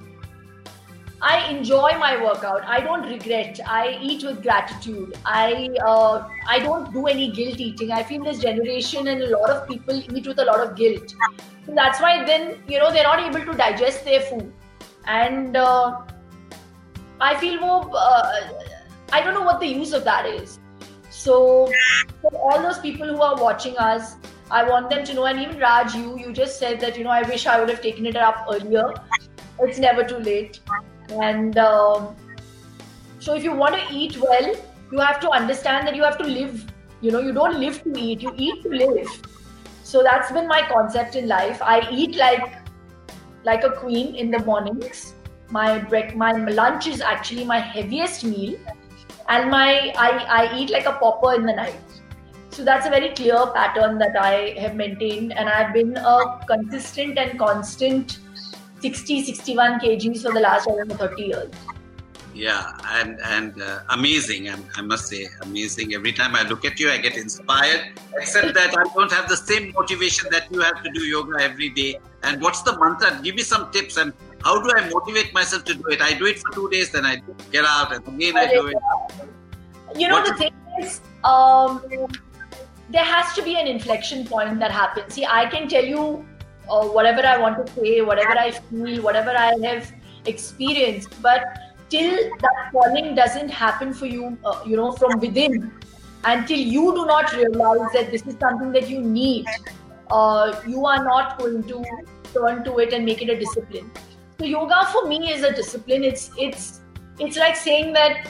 I 1.22 1.49
enjoy 1.49 1.91
my 1.97 2.22
workout. 2.22 2.63
I 2.66 2.82
don't 2.82 3.03
regret. 3.03 3.59
I 3.66 3.97
eat 4.01 4.24
with 4.24 4.41
gratitude. 4.41 5.18
I 5.26 5.70
uh, 5.86 6.28
I 6.47 6.59
don't 6.59 6.91
do 6.93 7.07
any 7.07 7.32
guilt 7.32 7.59
eating. 7.59 7.91
I 7.91 8.03
feel 8.03 8.24
this 8.24 8.39
generation 8.39 9.07
and 9.07 9.22
a 9.22 9.30
lot 9.38 9.49
of 9.49 9.68
people 9.68 9.95
eat 9.95 10.28
with 10.28 10.39
a 10.39 10.45
lot 10.45 10.59
of 10.59 10.76
guilt. 10.76 11.16
So 11.66 11.74
that's 11.74 12.01
why 12.01 12.26
then 12.26 12.59
you 12.68 12.80
know 12.80 12.91
they're 12.91 13.03
not 13.03 13.20
able 13.20 13.45
to 13.51 13.57
digest 13.57 14.05
their 14.05 14.22
food, 14.22 14.51
and 15.07 15.55
uh, 15.55 16.01
I 17.22 17.36
feel 17.39 17.59
more. 17.59 17.89
Uh, 17.93 18.49
I 19.11 19.22
don't 19.22 19.34
know 19.34 19.43
what 19.43 19.59
the 19.59 19.68
use 19.68 19.93
of 19.93 20.03
that 20.03 20.26
is. 20.26 20.59
So 21.09 21.72
for 22.22 22.36
all 22.36 22.61
those 22.61 22.80
people 22.80 23.07
who 23.07 23.22
are 23.22 23.41
watching 23.41 23.78
us, 23.78 24.18
I 24.51 24.63
want 24.70 24.89
them 24.89 25.05
to 25.05 25.13
know, 25.13 25.26
and 25.26 25.39
even 25.39 25.59
Raj, 25.59 25.95
you 25.95 26.18
you 26.20 26.34
just 26.34 26.59
said 26.59 26.80
that 26.82 26.97
you 26.97 27.03
know 27.03 27.09
I 27.09 27.22
wish 27.22 27.47
I 27.47 27.59
would 27.59 27.70
have 27.70 27.82
taken 27.82 28.05
it 28.05 28.18
up 28.18 28.45
earlier. 28.51 28.93
It's 29.61 29.80
never 29.80 30.03
too 30.03 30.18
late, 30.18 30.59
and 31.09 31.57
um, 31.57 32.15
so 33.19 33.35
if 33.35 33.43
you 33.43 33.53
want 33.53 33.75
to 33.75 33.95
eat 33.95 34.17
well, 34.19 34.55
you 34.91 34.99
have 34.99 35.19
to 35.21 35.29
understand 35.29 35.87
that 35.87 35.95
you 35.95 36.03
have 36.03 36.17
to 36.17 36.23
live. 36.23 36.65
You 37.01 37.11
know, 37.11 37.19
you 37.19 37.33
don't 37.33 37.59
live 37.59 37.83
to 37.83 37.97
eat; 37.97 38.21
you 38.21 38.33
eat 38.37 38.63
to 38.63 38.69
live. 38.69 39.07
So 39.83 40.03
that's 40.03 40.31
been 40.31 40.47
my 40.47 40.61
concept 40.67 41.15
in 41.15 41.27
life. 41.27 41.61
I 41.61 41.87
eat 41.91 42.15
like 42.15 42.55
like 43.43 43.63
a 43.63 43.71
queen 43.71 44.15
in 44.15 44.31
the 44.31 44.39
mornings. 44.39 45.13
My 45.49 45.77
break, 45.77 46.15
my 46.15 46.31
lunch 46.31 46.87
is 46.87 47.01
actually 47.01 47.45
my 47.45 47.59
heaviest 47.59 48.23
meal, 48.23 48.57
and 49.29 49.51
my 49.51 49.93
I, 49.97 50.09
I 50.43 50.57
eat 50.57 50.69
like 50.71 50.85
a 50.85 50.93
pauper 50.93 51.35
in 51.35 51.45
the 51.45 51.53
night 51.53 51.95
so 52.55 52.63
that's 52.63 52.85
a 52.85 52.89
very 52.89 53.09
clear 53.09 53.47
pattern 53.53 53.97
that 53.97 54.15
I 54.17 54.55
have 54.57 54.75
maintained, 54.75 55.33
and 55.33 55.49
I've 55.49 55.73
been 55.73 55.97
a 55.97 56.39
consistent 56.47 57.17
and 57.17 57.37
constant 57.37 58.19
60, 58.86 59.23
61 59.23 59.79
kgs 59.79 60.21
for 60.21 60.31
the 60.31 60.39
last, 60.39 60.67
I 60.69 60.75
don't 60.75 60.88
know, 60.88 60.95
30 60.95 61.23
years. 61.23 61.51
Yeah, 62.36 62.73
and 62.99 63.17
and 63.21 63.61
uh, 63.61 63.79
amazing. 63.91 64.49
I, 64.49 64.57
I 64.75 64.81
must 64.81 65.07
say, 65.07 65.27
amazing. 65.41 65.93
Every 65.93 66.11
time 66.11 66.36
I 66.36 66.43
look 66.43 66.65
at 66.65 66.79
you, 66.81 66.89
I 66.91 66.97
get 66.97 67.15
inspired. 67.15 67.97
Except 68.17 68.53
that 68.53 68.77
I 68.77 68.83
don't 68.93 69.11
have 69.11 69.29
the 69.29 69.38
same 69.38 69.71
motivation 69.71 70.27
that 70.31 70.51
you 70.51 70.59
have 70.59 70.83
to 70.83 70.91
do 70.91 71.05
yoga 71.05 71.41
every 71.41 71.69
day. 71.69 71.97
And 72.23 72.41
what's 72.41 72.61
the 72.63 72.77
mantra? 72.77 73.21
Give 73.23 73.36
me 73.36 73.41
some 73.53 73.71
tips. 73.71 73.95
And 73.95 74.11
how 74.43 74.61
do 74.61 74.69
I 74.75 74.89
motivate 74.89 75.33
myself 75.33 75.63
to 75.63 75.75
do 75.75 75.88
it? 75.88 76.01
I 76.01 76.13
do 76.13 76.25
it 76.25 76.39
for 76.39 76.53
two 76.53 76.69
days, 76.69 76.91
then 76.91 77.05
I 77.05 77.21
get 77.53 77.65
out, 77.65 77.95
and 77.95 78.05
again 78.07 78.38
I 78.38 78.47
do 78.53 78.67
it. 78.67 78.77
You 79.97 80.09
know, 80.09 80.15
what 80.15 80.27
the 80.27 80.36
thing 80.36 80.53
is, 80.81 80.99
um, 81.23 81.81
there 82.89 83.09
has 83.15 83.33
to 83.36 83.41
be 83.41 83.55
an 83.55 83.65
inflection 83.65 84.27
point 84.27 84.59
that 84.59 84.71
happens. 84.71 85.13
See, 85.13 85.25
I 85.25 85.45
can 85.45 85.69
tell 85.69 85.86
you 85.86 86.25
uh, 86.70 86.86
whatever 86.88 87.26
I 87.26 87.38
want 87.38 87.66
to 87.66 87.74
say, 87.74 88.01
whatever 88.01 88.38
I 88.38 88.51
feel, 88.51 89.01
whatever 89.01 89.32
I 89.32 89.53
have 89.63 89.91
experienced, 90.26 91.22
but 91.22 91.43
till 91.89 92.16
that 92.39 92.72
calling 92.72 93.16
doesn't 93.16 93.49
happen 93.49 93.93
for 93.93 94.05
you, 94.05 94.38
uh, 94.45 94.61
you 94.66 94.76
know, 94.76 94.91
from 94.91 95.20
within, 95.20 95.72
until 96.24 96.57
you 96.57 96.93
do 96.95 97.05
not 97.05 97.34
realize 97.34 97.91
that 97.93 98.11
this 98.11 98.26
is 98.26 98.36
something 98.39 98.72
that 98.72 98.89
you 98.89 99.01
need, 99.01 99.45
uh, 100.11 100.59
you 100.68 100.86
are 100.86 101.03
not 101.03 101.38
going 101.39 101.63
to 101.63 101.84
turn 102.34 102.63
to 102.63 102.80
it 102.80 102.93
and 102.93 103.05
make 103.05 103.22
it 103.22 103.30
a 103.30 103.39
discipline. 103.39 103.89
So 104.39 104.45
yoga 104.45 104.88
for 104.91 105.07
me 105.07 105.32
is 105.32 105.43
a 105.43 105.53
discipline. 105.53 106.03
It's 106.03 106.32
it's 106.38 106.82
it's 107.20 107.38
like 107.38 107.55
saying 107.55 107.93
that 107.93 108.28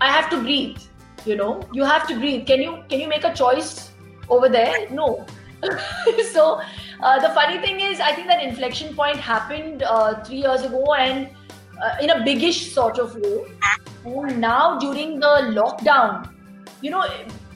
I 0.00 0.12
have 0.12 0.30
to 0.30 0.40
breathe. 0.40 0.78
You 1.24 1.36
know, 1.36 1.60
you 1.72 1.84
have 1.84 2.06
to 2.08 2.18
breathe. 2.18 2.46
Can 2.46 2.62
you 2.62 2.82
can 2.88 3.00
you 3.00 3.08
make 3.08 3.24
a 3.24 3.34
choice 3.34 3.90
over 4.28 4.48
there? 4.48 4.88
No. 4.90 5.26
so 6.32 6.60
uh, 7.02 7.18
the 7.20 7.28
funny 7.34 7.58
thing 7.58 7.80
is, 7.80 8.00
I 8.00 8.12
think 8.12 8.26
that 8.28 8.42
inflection 8.42 8.94
point 8.94 9.16
happened 9.16 9.82
uh, 9.82 10.22
three 10.24 10.38
years 10.38 10.62
ago, 10.62 10.94
and 10.94 11.28
uh, 11.82 11.96
in 12.00 12.10
a 12.10 12.24
biggish 12.24 12.72
sort 12.72 12.98
of 12.98 13.14
way. 13.16 13.44
And 14.04 14.40
now 14.40 14.78
during 14.78 15.20
the 15.20 15.52
lockdown, 15.54 16.30
you 16.80 16.90
know, 16.90 17.04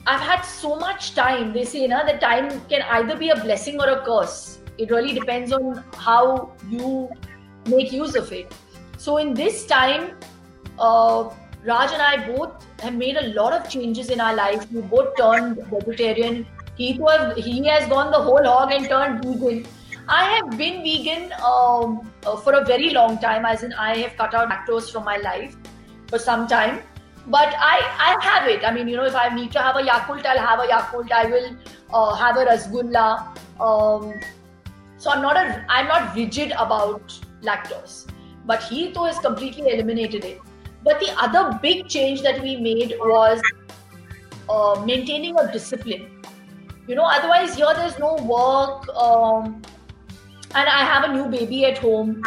I've 0.05 0.21
had 0.21 0.41
so 0.41 0.75
much 0.77 1.15
time. 1.15 1.53
They 1.53 1.65
say, 1.65 1.87
na, 1.87 2.03
the 2.03 2.17
time 2.17 2.61
can 2.67 2.81
either 2.83 3.15
be 3.15 3.29
a 3.29 3.35
blessing 3.35 3.79
or 3.79 3.89
a 3.89 4.05
curse. 4.05 4.59
It 4.77 4.91
really 4.91 5.13
depends 5.13 5.53
on 5.53 5.83
how 5.95 6.51
you 6.69 7.09
make 7.67 7.91
use 7.91 8.15
of 8.15 8.31
it. 8.31 8.53
So 8.97 9.17
in 9.17 9.33
this 9.33 9.65
time, 9.65 10.11
uh, 10.79 11.29
Raj 11.65 11.91
and 11.91 12.01
I 12.01 12.27
both 12.27 12.65
have 12.81 12.95
made 12.95 13.15
a 13.15 13.27
lot 13.33 13.53
of 13.53 13.69
changes 13.69 14.09
in 14.09 14.19
our 14.19 14.35
life. 14.35 14.69
We 14.71 14.81
both 14.81 15.15
turned 15.17 15.57
vegetarian. 15.67 16.45
He, 16.75 16.93
he 17.35 17.67
has 17.67 17.87
gone 17.87 18.11
the 18.11 18.19
whole 18.19 18.43
hog 18.43 18.71
and 18.71 18.87
turned 18.87 19.23
vegan 19.23 19.65
I 20.07 20.25
have 20.35 20.57
been 20.57 20.83
vegan 20.83 21.31
um, 21.41 22.11
uh, 22.25 22.35
for 22.35 22.53
a 22.53 22.65
very 22.65 22.89
long 22.89 23.19
time, 23.19 23.45
as 23.45 23.63
in 23.63 23.71
I 23.73 23.97
have 23.97 24.17
cut 24.17 24.33
out 24.33 24.49
lactose 24.49 24.91
from 24.91 25.05
my 25.05 25.17
life 25.17 25.55
for 26.07 26.19
some 26.19 26.47
time. 26.47 26.81
But 27.27 27.55
I, 27.57 27.79
I 27.99 28.17
have 28.21 28.49
it. 28.49 28.65
I 28.65 28.73
mean, 28.73 28.89
you 28.89 28.97
know, 28.97 29.05
if 29.05 29.15
I 29.15 29.33
need 29.33 29.53
to 29.53 29.61
have 29.61 29.77
a 29.77 29.81
Yakult, 29.81 30.25
I'll 30.25 30.45
have 30.45 30.59
a 30.59 30.67
Yakult. 30.67 31.09
I 31.09 31.25
will 31.27 31.55
uh, 31.93 32.15
have 32.15 32.35
a 32.35 32.45
Rasgulla. 32.45 33.37
Um, 33.61 34.13
so 34.97 35.09
I'm 35.09 35.21
not 35.21 35.37
a, 35.37 35.65
I'm 35.69 35.87
not 35.87 36.13
rigid 36.15 36.51
about 36.51 37.17
lactose. 37.41 38.09
But 38.45 38.61
he 38.63 38.91
though 38.91 39.05
has 39.05 39.19
completely 39.19 39.69
eliminated 39.69 40.25
it. 40.25 40.41
But 40.83 40.99
the 40.99 41.15
other 41.17 41.57
big 41.61 41.87
change 41.87 42.21
that 42.23 42.41
we 42.41 42.57
made 42.57 42.93
was 42.99 43.41
uh, 44.49 44.83
maintaining 44.85 45.39
a 45.39 45.49
discipline. 45.49 46.21
You 46.87 46.95
know, 46.95 47.05
otherwise 47.05 47.55
here 47.55 47.73
there's 47.75 47.97
no 47.97 48.15
work. 48.15 48.87
Um, 48.95 49.61
and 50.55 50.69
I 50.69 50.83
have 50.83 51.09
a 51.09 51.13
new 51.13 51.27
baby 51.27 51.65
at 51.65 51.77
home. 51.77 52.21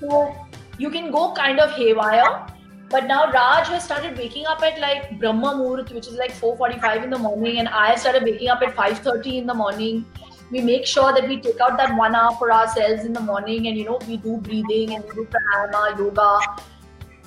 So 0.00 0.34
you 0.78 0.90
can 0.90 1.10
go 1.10 1.32
kind 1.32 1.60
of 1.60 1.70
haywire. 1.72 2.46
But 2.88 3.06
now 3.06 3.32
Raj 3.32 3.66
has 3.68 3.82
started 3.82 4.16
waking 4.16 4.46
up 4.46 4.62
at 4.62 4.78
like 4.78 5.18
Brahma 5.18 5.54
Muhurt, 5.54 5.92
which 5.92 6.06
is 6.06 6.14
like 6.14 6.30
4:45 6.32 7.02
in 7.04 7.10
the 7.10 7.18
morning, 7.18 7.58
and 7.58 7.68
I 7.68 7.96
started 7.96 8.22
waking 8.22 8.48
up 8.48 8.62
at 8.62 8.76
5:30 8.76 9.38
in 9.38 9.46
the 9.46 9.54
morning. 9.54 10.04
We 10.52 10.60
make 10.60 10.86
sure 10.86 11.12
that 11.12 11.26
we 11.28 11.40
take 11.40 11.60
out 11.60 11.76
that 11.78 11.96
one 11.96 12.14
hour 12.14 12.36
for 12.42 12.52
ourselves 12.52 13.04
in 13.04 13.12
the 13.12 13.24
morning, 13.30 13.66
and 13.66 13.76
you 13.76 13.86
know 13.88 13.98
we 14.06 14.18
do 14.28 14.36
breathing 14.36 14.94
and 14.94 15.04
we 15.04 15.16
do 15.16 15.26
pranayama, 15.34 15.98
yoga. 15.98 16.30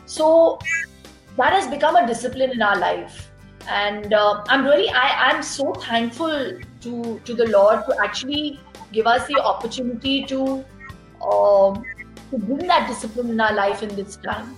So 0.06 0.60
that 1.36 1.52
has 1.52 1.68
become 1.68 1.98
a 1.98 2.08
discipline 2.08 2.52
in 2.52 2.62
our 2.62 2.80
life, 2.86 3.20
and 3.68 4.14
uh, 4.14 4.44
I'm 4.48 4.66
really 4.66 4.90
I 5.04 5.08
I'm 5.28 5.44
so 5.44 5.74
thankful 5.90 6.58
to 6.82 7.20
to 7.26 7.34
the 7.34 7.48
Lord 7.48 7.86
to 7.86 7.98
actually 8.04 8.60
give 8.92 9.08
us 9.08 9.28
the 9.28 9.42
opportunity 9.42 10.24
to 10.26 10.64
um, 11.22 11.84
to 12.32 12.38
bring 12.38 12.68
that 12.68 12.88
discipline 12.88 13.30
in 13.30 13.40
our 13.42 13.54
life 13.54 13.84
in 13.84 13.96
this 13.96 14.16
time. 14.18 14.56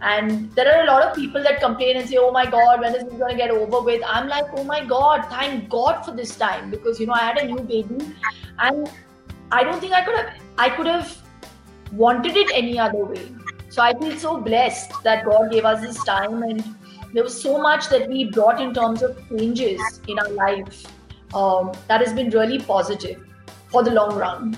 And 0.00 0.52
there 0.54 0.72
are 0.72 0.84
a 0.84 0.86
lot 0.86 1.02
of 1.02 1.16
people 1.16 1.42
that 1.42 1.60
complain 1.60 1.96
and 1.96 2.08
say, 2.08 2.18
"Oh 2.18 2.30
my 2.30 2.44
God, 2.46 2.80
when 2.80 2.94
is 2.94 3.04
this 3.04 3.14
going 3.14 3.32
to 3.32 3.36
get 3.36 3.50
over 3.50 3.80
with?" 3.80 4.02
I'm 4.06 4.28
like, 4.28 4.52
"Oh 4.56 4.64
my 4.64 4.84
God, 4.84 5.24
thank 5.30 5.68
God 5.68 6.04
for 6.04 6.12
this 6.12 6.36
time 6.36 6.70
because 6.70 7.00
you 7.00 7.06
know 7.06 7.14
I 7.14 7.24
had 7.30 7.38
a 7.38 7.46
new 7.46 7.58
baby, 7.70 7.98
and 8.58 8.92
I 9.50 9.64
don't 9.64 9.80
think 9.80 9.92
I 9.92 10.04
could 10.04 10.16
have 10.18 10.30
I 10.66 10.68
could 10.76 10.86
have 10.86 11.16
wanted 12.04 12.36
it 12.36 12.52
any 12.54 12.78
other 12.78 13.04
way. 13.04 13.26
So 13.70 13.82
I 13.82 13.92
feel 13.98 14.16
so 14.16 14.36
blessed 14.40 14.92
that 15.02 15.24
God 15.24 15.50
gave 15.50 15.64
us 15.64 15.80
this 15.80 16.04
time, 16.04 16.42
and 16.42 16.62
there 17.12 17.24
was 17.24 17.42
so 17.42 17.58
much 17.58 17.88
that 17.88 18.08
we 18.08 18.24
brought 18.38 18.60
in 18.60 18.72
terms 18.74 19.02
of 19.02 19.18
changes 19.28 20.00
in 20.06 20.18
our 20.18 20.30
life 20.30 20.86
um, 21.34 21.72
that 21.88 22.00
has 22.00 22.12
been 22.12 22.30
really 22.30 22.58
positive 22.58 23.24
for 23.68 23.82
the 23.82 23.90
long 23.90 24.16
run. 24.16 24.56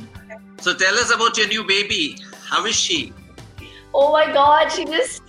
So 0.61 0.75
tell 0.75 0.95
us 0.95 1.13
about 1.15 1.37
your 1.37 1.49
new 1.49 1.65
baby. 1.65 2.19
How 2.45 2.67
is 2.67 2.77
she? 2.77 3.13
Oh 3.95 4.13
my 4.13 4.33
God, 4.33 4.69
she 4.69 4.85
just, 4.85 5.23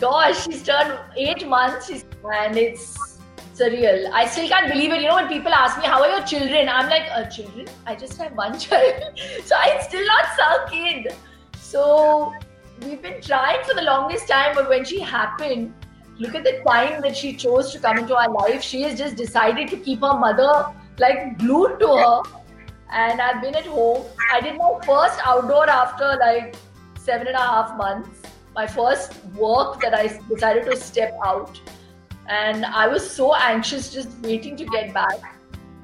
gosh, 0.00 0.44
she's 0.44 0.62
turned 0.62 0.98
eight 1.16 1.46
months, 1.48 1.88
she's, 1.88 2.04
and 2.32 2.56
it's 2.56 3.18
surreal. 3.54 4.10
I 4.12 4.26
still 4.26 4.48
can't 4.48 4.70
believe 4.70 4.92
it. 4.92 5.00
You 5.00 5.08
know, 5.08 5.14
when 5.14 5.28
people 5.28 5.52
ask 5.52 5.78
me, 5.78 5.84
how 5.84 6.02
are 6.02 6.08
your 6.08 6.26
children? 6.26 6.68
I'm 6.68 6.88
like, 6.88 7.08
uh, 7.10 7.24
children? 7.26 7.66
I 7.86 7.94
just 7.94 8.16
have 8.18 8.32
one 8.36 8.58
child. 8.66 9.18
so 9.44 9.56
it's 9.62 9.86
still 9.86 10.06
not 10.06 10.24
sunk 10.36 10.72
in. 10.72 11.06
So 11.54 12.32
we've 12.82 13.02
been 13.02 13.20
trying 13.20 13.64
for 13.64 13.74
the 13.74 13.82
longest 13.82 14.28
time, 14.28 14.54
but 14.54 14.68
when 14.68 14.84
she 14.84 15.00
happened, 15.00 15.72
look 16.18 16.34
at 16.34 16.44
the 16.44 16.60
time 16.66 17.00
that 17.02 17.16
she 17.16 17.34
chose 17.34 17.72
to 17.72 17.78
come 17.78 17.98
into 17.98 18.16
our 18.16 18.30
life. 18.30 18.62
She 18.62 18.82
has 18.82 18.98
just 18.98 19.16
decided 19.16 19.68
to 19.68 19.76
keep 19.76 20.00
her 20.00 20.18
mother 20.18 20.72
like 20.98 21.38
glued 21.38 21.78
to 21.80 21.88
her 21.88 22.22
and 22.94 23.20
I've 23.20 23.42
been 23.42 23.54
at 23.54 23.66
home. 23.66 24.04
I 24.32 24.40
did 24.40 24.56
my 24.56 24.78
first 24.86 25.20
outdoor 25.24 25.68
after 25.68 26.16
like 26.20 26.56
seven 26.98 27.26
and 27.26 27.36
a 27.36 27.40
half 27.40 27.76
months. 27.76 28.20
My 28.54 28.66
first 28.66 29.24
work 29.34 29.80
that 29.80 29.94
I 29.94 30.18
decided 30.28 30.64
to 30.66 30.76
step 30.76 31.18
out, 31.24 31.60
and 32.28 32.64
I 32.64 32.86
was 32.86 33.08
so 33.08 33.34
anxious, 33.34 33.92
just 33.92 34.16
waiting 34.22 34.56
to 34.56 34.64
get 34.64 34.94
back. 34.94 35.18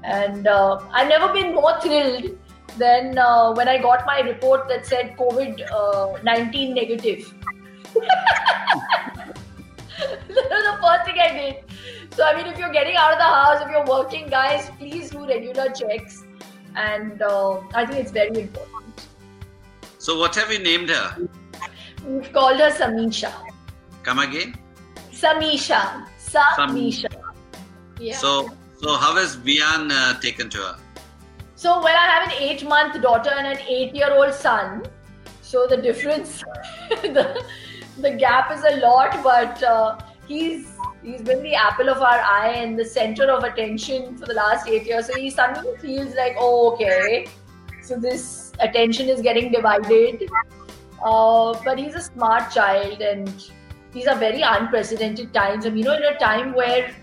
And 0.05 0.47
uh, 0.47 0.79
I've 0.93 1.09
never 1.09 1.33
been 1.33 1.53
more 1.53 1.81
thrilled 1.81 2.39
than 2.79 3.19
uh, 3.19 3.53
when 3.55 3.69
I 3.69 3.79
got 3.79 4.07
my 4.07 4.21
report 4.21 4.69
that 4.69 4.87
said 4.87 5.17
COVID 5.17 5.61
uh, 5.73 6.23
19 6.23 6.75
negative. 6.75 7.35
that 10.01 10.51
was 10.51 10.65
the 10.71 10.77
first 10.83 11.05
thing 11.07 11.21
I 11.21 11.33
did. 11.33 12.15
So, 12.15 12.25
I 12.25 12.37
mean, 12.37 12.47
if 12.47 12.59
you're 12.59 12.73
getting 12.73 12.97
out 12.97 13.13
of 13.13 13.19
the 13.19 13.25
house, 13.25 13.63
if 13.63 13.71
you're 13.71 13.87
working, 13.87 14.29
guys, 14.29 14.71
please 14.79 15.11
do 15.11 15.27
regular 15.27 15.71
checks 15.71 16.25
and 16.77 17.23
uh, 17.23 17.61
I 17.75 17.87
think 17.87 18.01
it's 18.01 18.11
very 18.11 18.41
important. 18.41 19.07
So, 19.99 20.19
what 20.19 20.35
have 20.37 20.53
you 20.53 20.59
named 20.59 20.91
her? 20.91 21.29
We've 22.07 22.33
called 22.33 22.59
her 22.59 22.71
Samisha. 22.71 23.33
Come 24.03 24.19
again? 24.19 24.57
Samisha. 25.13 26.07
Samisha. 26.19 27.11
Yeah. 27.99 28.17
So, 28.17 28.51
so 28.79 28.95
how 28.95 29.15
has 29.17 29.37
Viaan 29.37 29.91
uh, 29.93 30.19
taken 30.21 30.49
to 30.51 30.59
her? 30.59 30.77
So, 31.57 31.83
well, 31.83 31.95
I 31.95 32.07
have 32.07 32.29
an 32.29 32.35
eight-month 32.39 33.03
daughter 33.03 33.31
and 33.37 33.47
an 33.47 33.59
eight-year-old 33.69 34.33
son. 34.33 34.85
So 35.43 35.67
the 35.67 35.77
difference, 35.77 36.43
the 37.03 37.45
the 38.03 38.13
gap 38.13 38.51
is 38.53 38.65
a 38.65 38.77
lot, 38.77 39.23
but 39.23 39.63
uh, 39.63 39.99
he's 40.27 40.73
he's 41.03 41.23
been 41.23 41.43
the 41.43 41.55
apple 41.55 41.89
of 41.89 41.99
our 41.99 42.21
eye 42.21 42.53
and 42.57 42.79
the 42.79 42.85
center 42.85 43.31
of 43.31 43.45
attention 43.45 44.17
for 44.17 44.27
the 44.27 44.35
last 44.35 44.69
eight 44.69 44.87
years. 44.87 45.07
So 45.07 45.15
he 45.15 45.31
suddenly 45.31 45.77
feels 45.79 46.15
like, 46.15 46.37
oh, 46.39 46.73
okay, 46.73 47.27
so 47.83 47.97
this 47.97 48.53
attention 48.61 49.09
is 49.09 49.23
getting 49.23 49.51
divided. 49.51 50.29
Uh, 51.03 51.59
but 51.65 51.79
he's 51.79 51.95
a 51.95 52.03
smart 52.03 52.51
child, 52.53 53.01
and 53.01 53.51
these 53.93 54.07
are 54.07 54.17
very 54.17 54.43
unprecedented 54.43 55.33
times. 55.33 55.65
Mean, 55.65 55.79
you 55.79 55.85
know, 55.85 55.95
in 55.95 56.03
a 56.03 56.19
time 56.19 56.53
where 56.53 56.95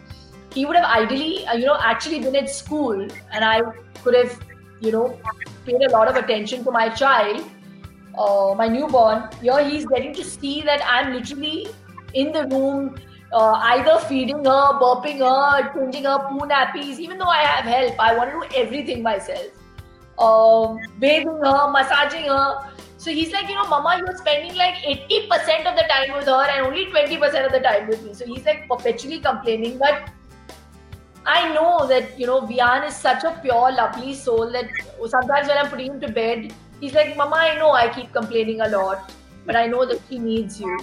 he 0.53 0.65
would 0.65 0.75
have 0.75 0.85
ideally, 0.85 1.45
uh, 1.47 1.55
you 1.55 1.65
know, 1.65 1.77
actually 1.79 2.19
been 2.19 2.35
at 2.35 2.49
school, 2.49 3.01
and 3.31 3.43
I 3.43 3.61
could 4.03 4.15
have, 4.15 4.39
you 4.79 4.91
know, 4.91 5.19
paid 5.65 5.81
a 5.81 5.89
lot 5.89 6.07
of 6.07 6.15
attention 6.15 6.63
to 6.63 6.71
my 6.71 6.89
child, 6.89 7.43
uh, 8.17 8.53
my 8.55 8.67
newborn. 8.67 9.29
Here, 9.41 9.63
he's 9.67 9.85
getting 9.85 10.13
to 10.13 10.23
see 10.23 10.61
that 10.61 10.81
I'm 10.85 11.13
literally 11.13 11.67
in 12.13 12.31
the 12.31 12.47
room 12.47 12.95
uh, 13.33 13.53
either 13.73 13.99
feeding 14.07 14.43
her, 14.45 14.79
burping 14.79 15.19
her, 15.19 15.73
changing 15.73 16.05
her 16.05 16.19
poo 16.29 16.39
nappies. 16.47 16.99
Even 16.99 17.17
though 17.17 17.25
I 17.25 17.43
have 17.43 17.65
help, 17.65 17.99
I 17.99 18.15
want 18.15 18.31
to 18.31 18.47
do 18.47 18.55
everything 18.55 19.03
myself. 19.03 19.47
Um, 20.17 20.79
bathing 20.99 21.39
her, 21.43 21.71
massaging 21.71 22.25
her. 22.25 22.71
So 22.97 23.11
he's 23.11 23.31
like, 23.31 23.47
you 23.47 23.55
know, 23.55 23.67
Mama, 23.67 23.97
you're 23.99 24.17
spending 24.17 24.55
like 24.55 24.75
80% 24.75 25.67
of 25.67 25.75
the 25.75 25.85
time 25.87 26.13
with 26.17 26.25
her 26.25 26.45
and 26.49 26.65
only 26.65 26.87
20% 26.87 27.45
of 27.45 27.51
the 27.51 27.59
time 27.59 27.87
with 27.87 28.03
me. 28.03 28.13
So 28.13 28.25
he's 28.25 28.43
like 28.45 28.67
perpetually 28.67 29.19
complaining. 29.19 29.77
But 29.77 30.09
I 31.25 31.53
know 31.53 31.85
that, 31.87 32.19
you 32.19 32.25
know, 32.25 32.41
Viaan 32.41 32.87
is 32.87 32.95
such 32.95 33.23
a 33.23 33.39
pure, 33.43 33.71
lovely 33.71 34.15
soul 34.15 34.51
that 34.51 34.65
sometimes 35.05 35.47
when 35.47 35.57
I'm 35.57 35.69
putting 35.69 35.91
him 35.91 36.01
to 36.01 36.11
bed, 36.11 36.53
he's 36.79 36.93
like, 36.93 37.15
Mama, 37.17 37.35
I 37.35 37.55
know 37.57 37.71
I 37.71 37.89
keep 37.93 38.13
complaining 38.13 38.61
a 38.61 38.69
lot, 38.69 39.11
but 39.45 39.55
I 39.55 39.67
know 39.67 39.85
that 39.85 40.01
he 40.09 40.19
needs 40.19 40.59
you. 40.59 40.77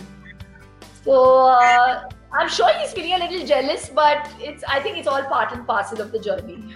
So 1.05 1.49
uh, 1.49 2.09
I'm 2.33 2.49
sure 2.49 2.69
he's 2.81 2.93
feeling 2.93 3.13
a 3.13 3.19
little 3.19 3.47
jealous, 3.47 3.91
but 3.95 4.31
it's 4.41 4.65
I 4.65 4.81
think 4.81 4.99
it's 4.99 5.07
all 5.07 5.23
part 5.25 5.53
and 5.53 5.67
parcel 5.67 6.01
of 6.01 6.13
the 6.13 6.19
journey 6.19 6.75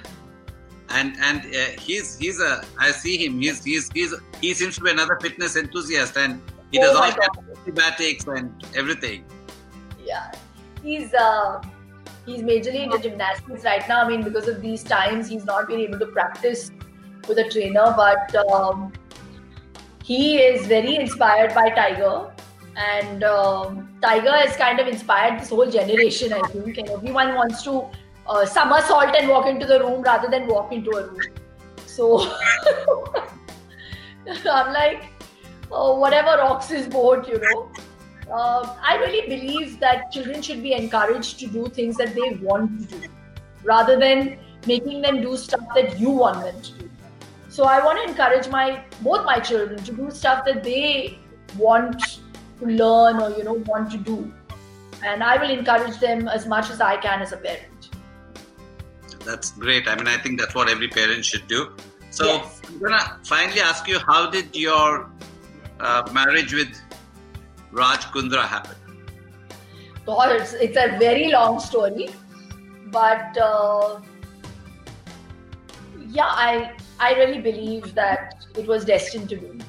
and 0.91 1.17
and 1.21 1.41
uh, 1.55 1.81
he's 1.81 2.17
he's 2.19 2.41
a 2.41 2.65
I 2.79 2.91
see 2.91 3.25
him. 3.25 3.41
He's 3.41 3.63
he's 3.65 3.91
he's 3.93 4.15
he 4.41 4.55
seems 4.55 4.77
to 4.77 4.83
be 4.83 4.91
another 4.91 5.19
fitness 5.21 5.57
enthusiast, 5.57 6.17
and 6.17 6.41
he 6.71 6.79
does 6.79 6.97
oh 6.97 7.03
all 7.03 7.13
acrobatics 7.13 8.27
and 8.27 8.53
everything. 8.75 9.25
Yeah, 10.05 10.33
he's 10.83 11.13
uh 11.15 11.63
he's 12.25 12.43
majorly 12.43 12.85
into 12.85 12.99
gymnastics 12.99 13.65
right 13.65 13.87
now. 13.89 14.05
I 14.05 14.09
mean, 14.09 14.23
because 14.23 14.49
of 14.49 14.61
these 14.63 14.83
times, 14.83 15.29
he's 15.29 15.45
not 15.45 15.69
been 15.69 15.81
able 15.81 15.99
to 15.99 16.07
practice 16.07 16.71
with 17.27 17.39
a 17.39 17.49
trainer, 17.51 17.93
but 17.97 18.35
um, 18.53 18.93
he 20.09 20.39
is 20.39 20.67
very 20.67 20.97
inspired 20.97 21.55
by 21.55 21.69
Tiger. 21.69 22.33
And 22.77 23.25
um, 23.25 23.95
Tiger 24.01 24.33
has 24.33 24.57
kind 24.57 24.81
of 24.81 24.87
inspired 24.87 25.41
this 25.41 25.51
whole 25.51 25.71
generation, 25.71 26.33
I 26.33 26.41
think, 26.49 26.79
and 26.79 26.89
everyone 26.89 27.35
wants 27.35 27.63
to 27.65 27.85
uh, 28.27 28.47
somersault 28.47 29.15
and 29.15 29.29
walk 29.29 29.47
into 29.47 29.67
the 29.67 29.81
room 29.81 30.01
rather 30.03 30.29
than 30.31 30.47
walk 30.47 30.73
into 30.73 30.91
a 30.93 31.09
room. 31.09 31.35
So 31.85 32.21
I'm 34.51 34.73
like, 34.73 35.05
oh, 35.71 35.99
whatever 35.99 36.39
rocks 36.39 36.69
his 36.69 36.87
boat, 36.87 37.29
you 37.29 37.39
know. 37.41 37.71
Uh, 38.33 38.77
I 38.83 38.97
really 38.97 39.29
believe 39.29 39.79
that 39.81 40.11
children 40.11 40.41
should 40.41 40.63
be 40.63 40.73
encouraged 40.73 41.39
to 41.41 41.47
do 41.49 41.67
things 41.69 41.97
that 41.97 42.15
they 42.15 42.31
want 42.47 42.89
to 42.89 42.99
do 42.99 43.09
rather 43.63 43.99
than 43.99 44.39
making 44.67 45.03
them 45.03 45.21
do 45.21 45.37
stuff 45.37 45.67
that 45.75 45.99
you 45.99 46.11
want 46.11 46.45
them 46.45 46.63
to 46.63 46.73
do. 46.79 46.88
So 47.59 47.65
I 47.65 47.85
want 47.85 48.03
to 48.03 48.09
encourage 48.09 48.49
my 48.49 48.67
both 49.03 49.25
my 49.31 49.39
children 49.51 49.85
to 49.91 49.93
do 50.01 50.11
stuff 50.11 50.45
that 50.51 50.63
they 50.65 51.19
want 51.57 52.01
to 52.01 52.67
learn 52.83 53.23
or 53.23 53.31
you 53.39 53.45
know 53.51 53.57
want 53.73 53.91
to 53.97 53.99
do. 54.11 54.19
And 55.05 55.23
I 55.23 55.39
will 55.43 55.51
encourage 55.51 55.99
them 55.99 56.29
as 56.29 56.47
much 56.55 56.71
as 56.71 56.81
I 56.81 56.97
can 57.09 57.23
as 57.29 57.33
a 57.33 57.37
parent 57.37 57.79
that's 59.29 59.53
great. 59.53 59.87
I 59.87 59.95
mean, 59.95 60.09
I 60.09 60.17
think 60.17 60.41
that's 60.41 60.55
what 60.55 60.69
every 60.69 60.89
parent 60.89 61.25
should 61.25 61.47
do. 61.47 61.73
So 62.11 62.27
yes. 62.27 62.61
I'm 62.67 62.79
gonna 62.79 63.21
finally 63.25 63.61
ask 63.61 63.87
you, 63.87 63.99
how 63.99 64.31
did 64.31 64.57
your 64.57 65.11
uh, 65.81 66.09
marriage 66.13 66.55
with 66.55 66.75
Raj 67.71 68.05
Kundra 68.17 68.45
happen? 68.57 68.77
God, 70.07 70.35
it's, 70.37 70.55
it's 70.55 70.77
a 70.77 70.99
very 70.99 71.31
long 71.31 71.61
story, 71.61 72.09
but 72.87 73.37
uh, 73.37 74.01
yeah, 76.09 76.33
I 76.49 76.73
I 77.01 77.15
really 77.15 77.41
believe 77.41 77.95
that 77.95 78.45
it 78.57 78.67
was 78.67 78.85
destined 78.85 79.29
to 79.31 79.37
be. 79.37 79.61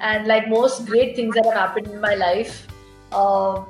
And 0.00 0.26
like 0.26 0.48
most 0.48 0.86
great 0.86 1.16
things 1.16 1.34
that 1.34 1.44
have 1.46 1.54
happened 1.54 1.88
in 1.88 2.00
my 2.00 2.14
life, 2.14 2.66
uh, 3.12 3.64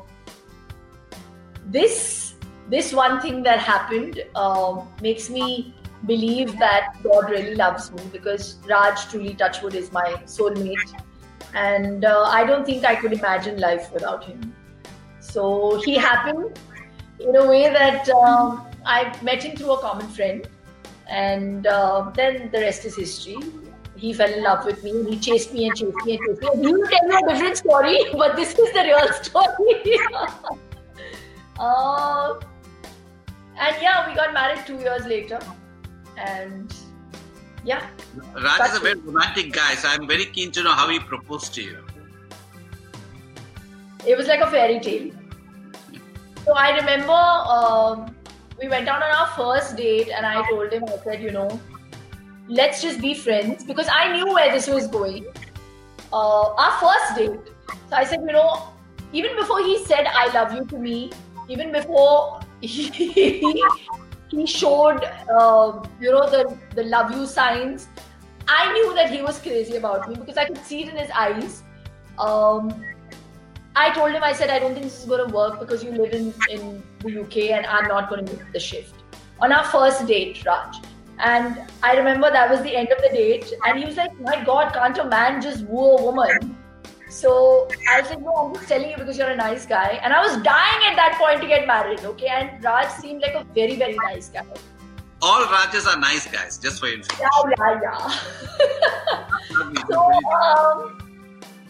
this 1.66 2.34
this 2.70 2.92
one 2.92 3.20
thing 3.20 3.42
that 3.42 3.58
happened 3.58 4.22
uh, 4.34 4.82
makes 5.02 5.28
me 5.28 5.74
believe 6.06 6.58
that 6.58 6.94
God 7.02 7.30
really 7.30 7.54
loves 7.54 7.92
me 7.92 8.02
because 8.12 8.58
Raj 8.68 9.06
truly 9.08 9.34
Touchwood 9.34 9.74
is 9.74 9.92
my 9.92 10.14
soulmate, 10.24 10.94
and 11.54 12.04
uh, 12.04 12.22
I 12.22 12.44
don't 12.44 12.64
think 12.64 12.84
I 12.84 12.94
could 12.96 13.12
imagine 13.12 13.60
life 13.60 13.92
without 13.92 14.24
him. 14.24 14.54
So 15.20 15.80
he 15.84 15.94
happened 15.94 16.58
in 17.20 17.36
a 17.36 17.46
way 17.46 17.68
that 17.68 18.08
um, 18.10 18.66
I 18.84 19.16
met 19.22 19.42
him 19.42 19.56
through 19.56 19.72
a 19.72 19.78
common 19.78 20.08
friend, 20.08 20.48
and 21.08 21.66
uh, 21.66 22.10
then 22.14 22.50
the 22.52 22.60
rest 22.60 22.84
is 22.84 22.96
history. 22.96 23.36
He 23.96 24.12
fell 24.12 24.32
in 24.32 24.42
love 24.42 24.64
with 24.64 24.82
me. 24.82 25.10
He 25.10 25.18
chased 25.18 25.52
me 25.52 25.66
and 25.66 25.76
chased 25.76 26.04
me 26.04 26.16
and 26.16 26.20
chased 26.26 26.56
me. 26.56 26.66
He 26.66 26.72
will 26.72 26.86
tell 26.86 27.10
you 27.10 27.16
a 27.16 27.32
different 27.32 27.56
story, 27.56 27.98
but 28.12 28.36
this 28.36 28.58
is 28.58 28.72
the 28.72 28.82
real 28.82 29.08
story. 29.22 29.98
uh, 31.58 32.34
and 33.58 33.76
yeah, 33.80 34.08
we 34.08 34.14
got 34.14 34.32
married 34.32 34.66
two 34.66 34.78
years 34.78 35.06
later. 35.06 35.38
And 36.16 36.74
yeah. 37.64 37.86
Raj 38.34 38.70
is 38.70 38.76
a 38.76 38.80
very 38.80 38.98
romantic 39.00 39.52
guy, 39.52 39.74
so 39.74 39.88
I'm 39.88 40.06
very 40.06 40.26
keen 40.26 40.50
to 40.52 40.62
know 40.62 40.72
how 40.72 40.88
he 40.88 40.98
proposed 40.98 41.54
to 41.54 41.62
you. 41.62 41.78
It 44.06 44.16
was 44.18 44.26
like 44.26 44.40
a 44.40 44.50
fairy 44.50 44.80
tale. 44.80 45.10
So 46.44 46.52
I 46.52 46.76
remember 46.76 47.12
um, 47.12 48.13
we 48.60 48.68
went 48.68 48.88
out 48.88 49.02
on 49.02 49.10
our 49.10 49.26
first 49.36 49.76
date, 49.76 50.08
and 50.08 50.24
I 50.26 50.48
told 50.48 50.72
him, 50.72 50.84
I 50.84 50.96
said, 51.04 51.22
you 51.22 51.30
know, 51.30 51.60
let's 52.48 52.82
just 52.82 53.00
be 53.00 53.14
friends 53.14 53.64
because 53.64 53.88
I 53.90 54.12
knew 54.12 54.32
where 54.32 54.52
this 54.52 54.68
was 54.68 54.86
going. 54.86 55.26
Uh, 56.12 56.54
our 56.54 56.72
first 56.80 57.16
date. 57.16 57.52
So 57.90 57.96
I 57.96 58.04
said, 58.04 58.20
you 58.20 58.32
know, 58.32 58.68
even 59.12 59.34
before 59.36 59.60
he 59.60 59.84
said, 59.84 60.06
I 60.06 60.32
love 60.32 60.52
you 60.52 60.64
to 60.66 60.78
me, 60.78 61.10
even 61.48 61.72
before 61.72 62.40
he, 62.60 63.62
he 64.30 64.46
showed 64.46 65.04
uh, 65.30 65.82
you 66.00 66.10
know 66.10 66.28
the 66.28 66.56
the 66.74 66.84
love 66.84 67.10
you 67.10 67.26
signs 67.26 67.88
i 68.48 68.72
knew 68.72 68.94
that 68.94 69.10
he 69.10 69.22
was 69.22 69.38
crazy 69.38 69.76
about 69.76 70.08
me 70.08 70.16
because 70.16 70.36
i 70.36 70.44
could 70.44 70.58
see 70.64 70.82
it 70.82 70.88
in 70.88 70.96
his 70.96 71.10
eyes 71.10 71.62
um, 72.18 72.84
i 73.76 73.90
told 73.90 74.12
him 74.12 74.22
i 74.22 74.32
said 74.32 74.50
i 74.50 74.58
don't 74.58 74.74
think 74.74 74.84
this 74.84 75.00
is 75.00 75.06
going 75.06 75.26
to 75.26 75.34
work 75.34 75.60
because 75.60 75.84
you 75.84 75.92
live 75.92 76.12
in 76.12 76.32
in 76.50 76.82
the 77.00 77.20
uk 77.20 77.36
and 77.36 77.66
i'm 77.66 77.88
not 77.88 78.08
going 78.08 78.24
to 78.24 78.36
make 78.36 78.52
the 78.52 78.60
shift 78.60 78.94
on 79.40 79.52
our 79.52 79.64
first 79.64 80.06
date 80.06 80.44
raj 80.46 80.76
and 81.18 81.62
i 81.82 81.96
remember 81.96 82.30
that 82.30 82.50
was 82.50 82.62
the 82.62 82.74
end 82.74 82.88
of 82.90 83.00
the 83.06 83.14
date 83.16 83.52
and 83.66 83.78
he 83.78 83.84
was 83.84 83.96
like 83.96 84.20
my 84.20 84.42
god 84.44 84.72
can't 84.72 84.98
a 84.98 85.04
man 85.04 85.40
just 85.40 85.64
woo 85.66 85.96
a 85.96 86.02
woman 86.02 86.56
so 87.14 87.68
I 87.88 88.02
said, 88.02 88.22
no, 88.22 88.34
I'm 88.34 88.54
just 88.54 88.66
telling 88.66 88.90
you 88.90 88.96
because 88.96 89.16
you're 89.16 89.30
a 89.30 89.36
nice 89.36 89.66
guy. 89.66 90.00
And 90.02 90.12
I 90.12 90.20
was 90.20 90.42
dying 90.42 90.80
at 90.90 90.96
that 90.96 91.16
point 91.16 91.40
to 91.42 91.46
get 91.46 91.64
married, 91.64 92.00
okay? 92.00 92.26
And 92.26 92.64
Raj 92.64 92.88
seemed 92.88 93.22
like 93.22 93.34
a 93.34 93.44
very, 93.54 93.76
very 93.76 93.96
nice 94.06 94.30
guy. 94.30 94.44
All 95.22 95.44
Rajas 95.44 95.86
are 95.86 95.98
nice 95.98 96.26
guys, 96.26 96.58
just 96.58 96.80
for 96.80 96.88
information. 96.88 97.24
Yeah, 97.56 97.80
yeah, 97.80 97.80
yeah. 97.82 98.08
so, 99.90 100.10
um, 100.34 101.03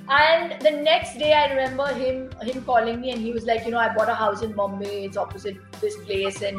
and 0.08 0.60
the 0.60 0.70
next 0.70 1.18
day 1.18 1.32
I 1.32 1.50
remember 1.50 1.86
him 1.86 2.30
him 2.42 2.62
calling 2.64 3.00
me 3.00 3.10
and 3.10 3.20
he 3.20 3.32
was 3.32 3.44
like, 3.44 3.64
you 3.64 3.70
know, 3.70 3.78
I 3.78 3.94
bought 3.94 4.08
a 4.08 4.14
house 4.14 4.42
in 4.42 4.52
Bombay, 4.52 5.04
it's 5.04 5.16
opposite 5.16 5.56
this 5.80 5.96
place, 5.98 6.42
and 6.42 6.58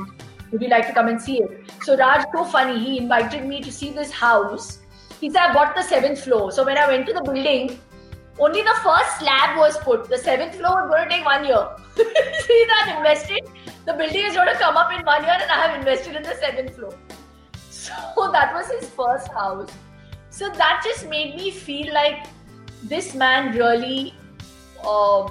would 0.51 0.61
you 0.61 0.67
like 0.69 0.87
to 0.87 0.93
come 0.93 1.07
and 1.07 1.21
see 1.21 1.41
it? 1.41 1.71
So 1.83 1.97
Raj, 1.97 2.25
so 2.33 2.45
funny, 2.45 2.79
he 2.79 2.97
invited 2.97 3.45
me 3.45 3.61
to 3.61 3.71
see 3.71 3.91
this 3.91 4.11
house. 4.11 4.79
He 5.19 5.29
said, 5.29 5.49
I 5.49 5.53
bought 5.53 5.75
the 5.75 5.81
seventh 5.81 6.23
floor. 6.23 6.51
So 6.51 6.65
when 6.65 6.77
I 6.77 6.87
went 6.87 7.05
to 7.07 7.13
the 7.13 7.21
building, 7.21 7.79
only 8.39 8.61
the 8.61 8.75
first 8.83 9.19
slab 9.19 9.57
was 9.57 9.77
put. 9.77 10.09
The 10.09 10.17
seventh 10.17 10.55
floor 10.55 10.83
was 10.83 10.91
going 10.91 11.09
to 11.09 11.15
take 11.15 11.25
one 11.25 11.45
year. 11.45 11.67
See 11.95 12.65
that 12.67 12.95
invested. 12.97 13.47
The 13.85 13.93
building 13.93 14.25
is 14.25 14.35
going 14.35 14.47
to 14.47 14.55
come 14.55 14.75
up 14.75 14.91
in 14.91 15.05
one 15.05 15.23
year, 15.23 15.37
and 15.39 15.49
I 15.49 15.67
have 15.67 15.79
invested 15.79 16.15
in 16.15 16.23
the 16.23 16.35
seventh 16.35 16.75
floor. 16.75 16.93
So 17.69 18.31
that 18.31 18.53
was 18.53 18.67
his 18.67 18.89
first 18.89 19.27
house. 19.29 19.69
So 20.29 20.49
that 20.49 20.81
just 20.83 21.07
made 21.07 21.35
me 21.35 21.51
feel 21.51 21.93
like 21.93 22.27
this 22.83 23.13
man 23.15 23.55
really, 23.55 24.13
uh, 24.83 25.29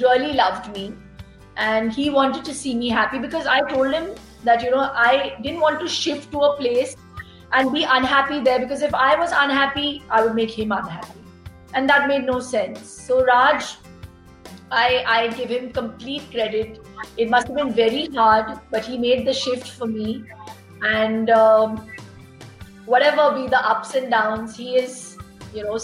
really 0.00 0.32
loved 0.32 0.72
me, 0.72 0.94
and 1.56 1.92
he 1.92 2.10
wanted 2.10 2.44
to 2.44 2.54
see 2.54 2.74
me 2.74 2.88
happy 2.88 3.18
because 3.18 3.46
I 3.46 3.60
told 3.72 3.92
him 3.92 4.10
that 4.44 4.62
you 4.62 4.70
know 4.70 4.90
I 4.94 5.36
didn't 5.42 5.60
want 5.60 5.80
to 5.80 5.88
shift 5.88 6.32
to 6.32 6.40
a 6.40 6.56
place 6.56 6.96
and 7.52 7.72
be 7.72 7.84
unhappy 7.84 8.40
there 8.40 8.58
because 8.58 8.82
if 8.82 8.94
I 8.94 9.16
was 9.16 9.30
unhappy, 9.32 10.02
I 10.10 10.24
would 10.24 10.34
make 10.34 10.50
him 10.50 10.72
unhappy 10.72 11.20
and 11.76 11.88
that 11.90 12.08
made 12.08 12.24
no 12.24 12.40
sense. 12.40 12.80
So 13.06 13.24
Raj, 13.24 13.76
I 14.70 15.04
I 15.16 15.28
give 15.40 15.50
him 15.50 15.70
complete 15.72 16.30
credit. 16.30 16.80
It 17.16 17.30
must 17.34 17.48
have 17.48 17.56
been 17.56 17.72
very 17.72 18.06
hard, 18.14 18.58
but 18.70 18.84
he 18.84 18.98
made 18.98 19.26
the 19.26 19.34
shift 19.42 19.68
for 19.80 19.86
me, 19.86 20.24
and 20.92 21.30
um, 21.30 21.76
whatever 22.94 23.28
be 23.36 23.46
the 23.56 23.62
ups 23.74 23.94
and 23.94 24.10
downs, 24.16 24.56
he 24.56 24.76
is 24.84 25.16
you 25.54 25.64
know 25.64 25.78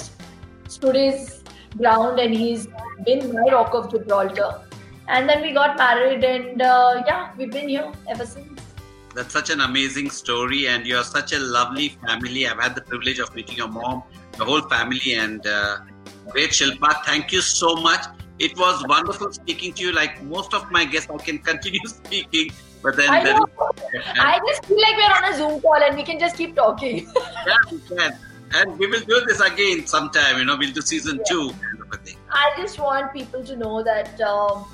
stood 0.74 0.96
his 0.96 1.42
ground 1.76 2.18
and 2.18 2.34
he's 2.34 2.66
been 3.04 3.32
my 3.32 3.48
rock 3.52 3.74
of 3.74 3.90
Gibraltar. 3.90 4.62
And 5.08 5.28
then 5.28 5.42
we 5.42 5.52
got 5.52 5.76
married, 5.76 6.24
and 6.24 6.62
uh, 6.62 7.02
yeah, 7.06 7.32
we've 7.36 7.50
been 7.50 7.68
here 7.68 7.92
ever 8.08 8.24
since. 8.24 8.60
That's 9.14 9.32
such 9.32 9.50
an 9.50 9.60
amazing 9.60 10.10
story, 10.10 10.68
and 10.68 10.86
you're 10.86 11.04
such 11.04 11.32
a 11.32 11.38
lovely 11.38 11.88
family. 12.06 12.46
I've 12.46 12.60
had 12.60 12.74
the 12.74 12.82
privilege 12.82 13.18
of 13.18 13.34
meeting 13.34 13.56
your 13.56 13.68
mom 13.68 14.04
the 14.38 14.44
whole 14.44 14.62
family 14.62 15.14
and 15.14 15.46
uh, 15.46 15.78
great 16.30 16.50
Shilpa. 16.50 17.04
Thank 17.04 17.32
you 17.32 17.40
so 17.40 17.74
much. 17.76 18.04
It 18.38 18.56
was 18.56 18.84
wonderful 18.88 19.32
speaking 19.32 19.72
to 19.74 19.84
you. 19.84 19.92
Like 19.92 20.22
most 20.22 20.54
of 20.54 20.70
my 20.70 20.84
guests, 20.84 21.10
I 21.10 21.16
can 21.18 21.38
continue 21.38 21.80
speaking, 21.86 22.50
but 22.82 22.96
then 22.96 23.10
I, 23.10 23.20
I 24.18 24.40
just 24.46 24.66
feel 24.66 24.80
like 24.80 24.96
we're 24.96 25.16
on 25.16 25.32
a 25.32 25.36
Zoom 25.36 25.60
call 25.60 25.82
and 25.82 25.96
we 25.96 26.02
can 26.02 26.18
just 26.18 26.36
keep 26.36 26.56
talking. 26.56 27.10
yeah, 27.46 27.56
we 27.70 27.78
can. 27.80 28.18
And 28.54 28.78
we 28.78 28.86
will 28.86 29.00
do 29.00 29.22
this 29.26 29.40
again 29.40 29.86
sometime. 29.86 30.38
You 30.38 30.44
know, 30.44 30.56
we'll 30.56 30.72
do 30.72 30.82
season 30.82 31.18
yeah. 31.18 31.24
two. 31.28 31.54
I 32.30 32.52
just 32.56 32.78
want 32.78 33.12
people 33.12 33.44
to 33.44 33.56
know 33.56 33.82
that 33.82 34.20
um, 34.20 34.66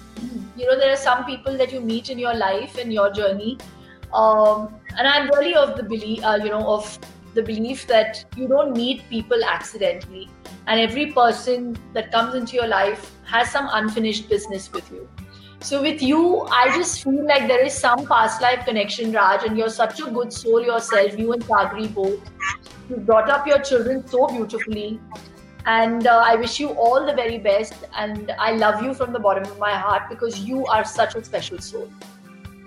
you 0.56 0.66
know 0.66 0.78
there 0.78 0.92
are 0.92 0.96
some 0.96 1.24
people 1.24 1.56
that 1.56 1.72
you 1.72 1.80
meet 1.80 2.10
in 2.10 2.18
your 2.18 2.34
life 2.34 2.78
and 2.78 2.92
your 2.92 3.12
journey, 3.12 3.58
um, 4.12 4.74
and 4.96 5.06
I'm 5.06 5.28
really 5.30 5.54
of 5.54 5.76
the 5.76 5.82
belief, 5.82 6.24
uh, 6.24 6.38
you 6.42 6.50
know, 6.50 6.66
of 6.74 6.98
the 7.34 7.42
belief 7.42 7.86
that 7.88 8.24
you 8.36 8.48
don't 8.48 8.76
meet 8.76 9.08
people 9.08 9.44
accidentally, 9.44 10.28
and 10.66 10.80
every 10.80 11.06
person 11.12 11.76
that 11.92 12.12
comes 12.12 12.34
into 12.34 12.54
your 12.54 12.68
life 12.68 13.10
has 13.24 13.50
some 13.50 13.68
unfinished 13.72 14.28
business 14.28 14.72
with 14.72 14.90
you. 14.92 15.08
So 15.60 15.82
with 15.82 16.00
you, 16.00 16.42
I 16.52 16.74
just 16.76 17.02
feel 17.02 17.26
like 17.26 17.48
there 17.48 17.64
is 17.64 17.74
some 17.74 18.06
past 18.06 18.40
life 18.40 18.64
connection, 18.64 19.12
Raj, 19.12 19.42
and 19.42 19.58
you're 19.58 19.68
such 19.68 20.00
a 20.00 20.08
good 20.08 20.32
soul 20.32 20.62
yourself. 20.62 21.18
You 21.18 21.32
and 21.32 21.42
Sagri 21.44 21.92
both. 21.92 22.20
You 22.88 22.96
brought 22.96 23.28
up 23.28 23.46
your 23.46 23.58
children 23.58 24.06
so 24.06 24.26
beautifully, 24.26 24.98
and 25.66 26.06
uh, 26.06 26.22
I 26.24 26.36
wish 26.36 26.58
you 26.58 26.70
all 26.70 27.04
the 27.04 27.14
very 27.14 27.38
best. 27.38 27.74
And 27.94 28.32
I 28.38 28.52
love 28.52 28.82
you 28.82 28.94
from 28.94 29.12
the 29.12 29.18
bottom 29.18 29.44
of 29.44 29.58
my 29.58 29.72
heart 29.72 30.08
because 30.08 30.40
you 30.40 30.64
are 30.66 30.84
such 30.84 31.14
a 31.14 31.22
special 31.22 31.58
soul. 31.58 31.90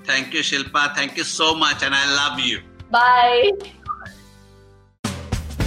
Thank 0.04 0.34
you, 0.34 0.42
Shilpa. 0.42 0.96
Thank 0.96 1.18
you 1.18 1.24
so 1.24 1.56
much, 1.56 1.84
and 1.84 1.96
I 1.96 2.06
love 2.16 2.40
you. 2.40 2.60
Bye. 2.92 3.52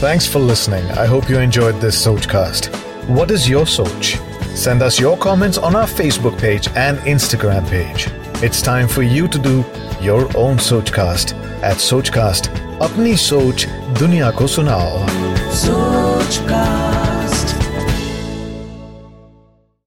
Thanks 0.04 0.26
for 0.26 0.38
listening. 0.38 0.84
I 0.92 1.06
hope 1.06 1.28
you 1.28 1.38
enjoyed 1.38 1.80
this 1.80 2.06
Sochcast. 2.06 2.74
What 3.08 3.30
is 3.30 3.48
your 3.48 3.64
Soch? 3.64 4.16
Send 4.56 4.82
us 4.82 5.00
your 5.00 5.16
comments 5.16 5.58
on 5.58 5.74
our 5.74 5.86
Facebook 5.86 6.38
page 6.38 6.68
and 6.76 6.98
Instagram 6.98 7.68
page. 7.68 8.06
It's 8.42 8.62
time 8.62 8.86
for 8.86 9.02
you 9.02 9.26
to 9.26 9.38
do 9.38 9.64
your 10.00 10.24
own 10.36 10.58
Sochcast 10.58 11.43
at 11.70 11.78
सोच 11.80 12.08
अपनी 12.82 13.16
सोच 13.16 13.66
दुनिया 13.98 14.30
को 14.30 14.46
सुनाओ 14.46 15.06
सोच 15.54 16.36
का 16.48 16.93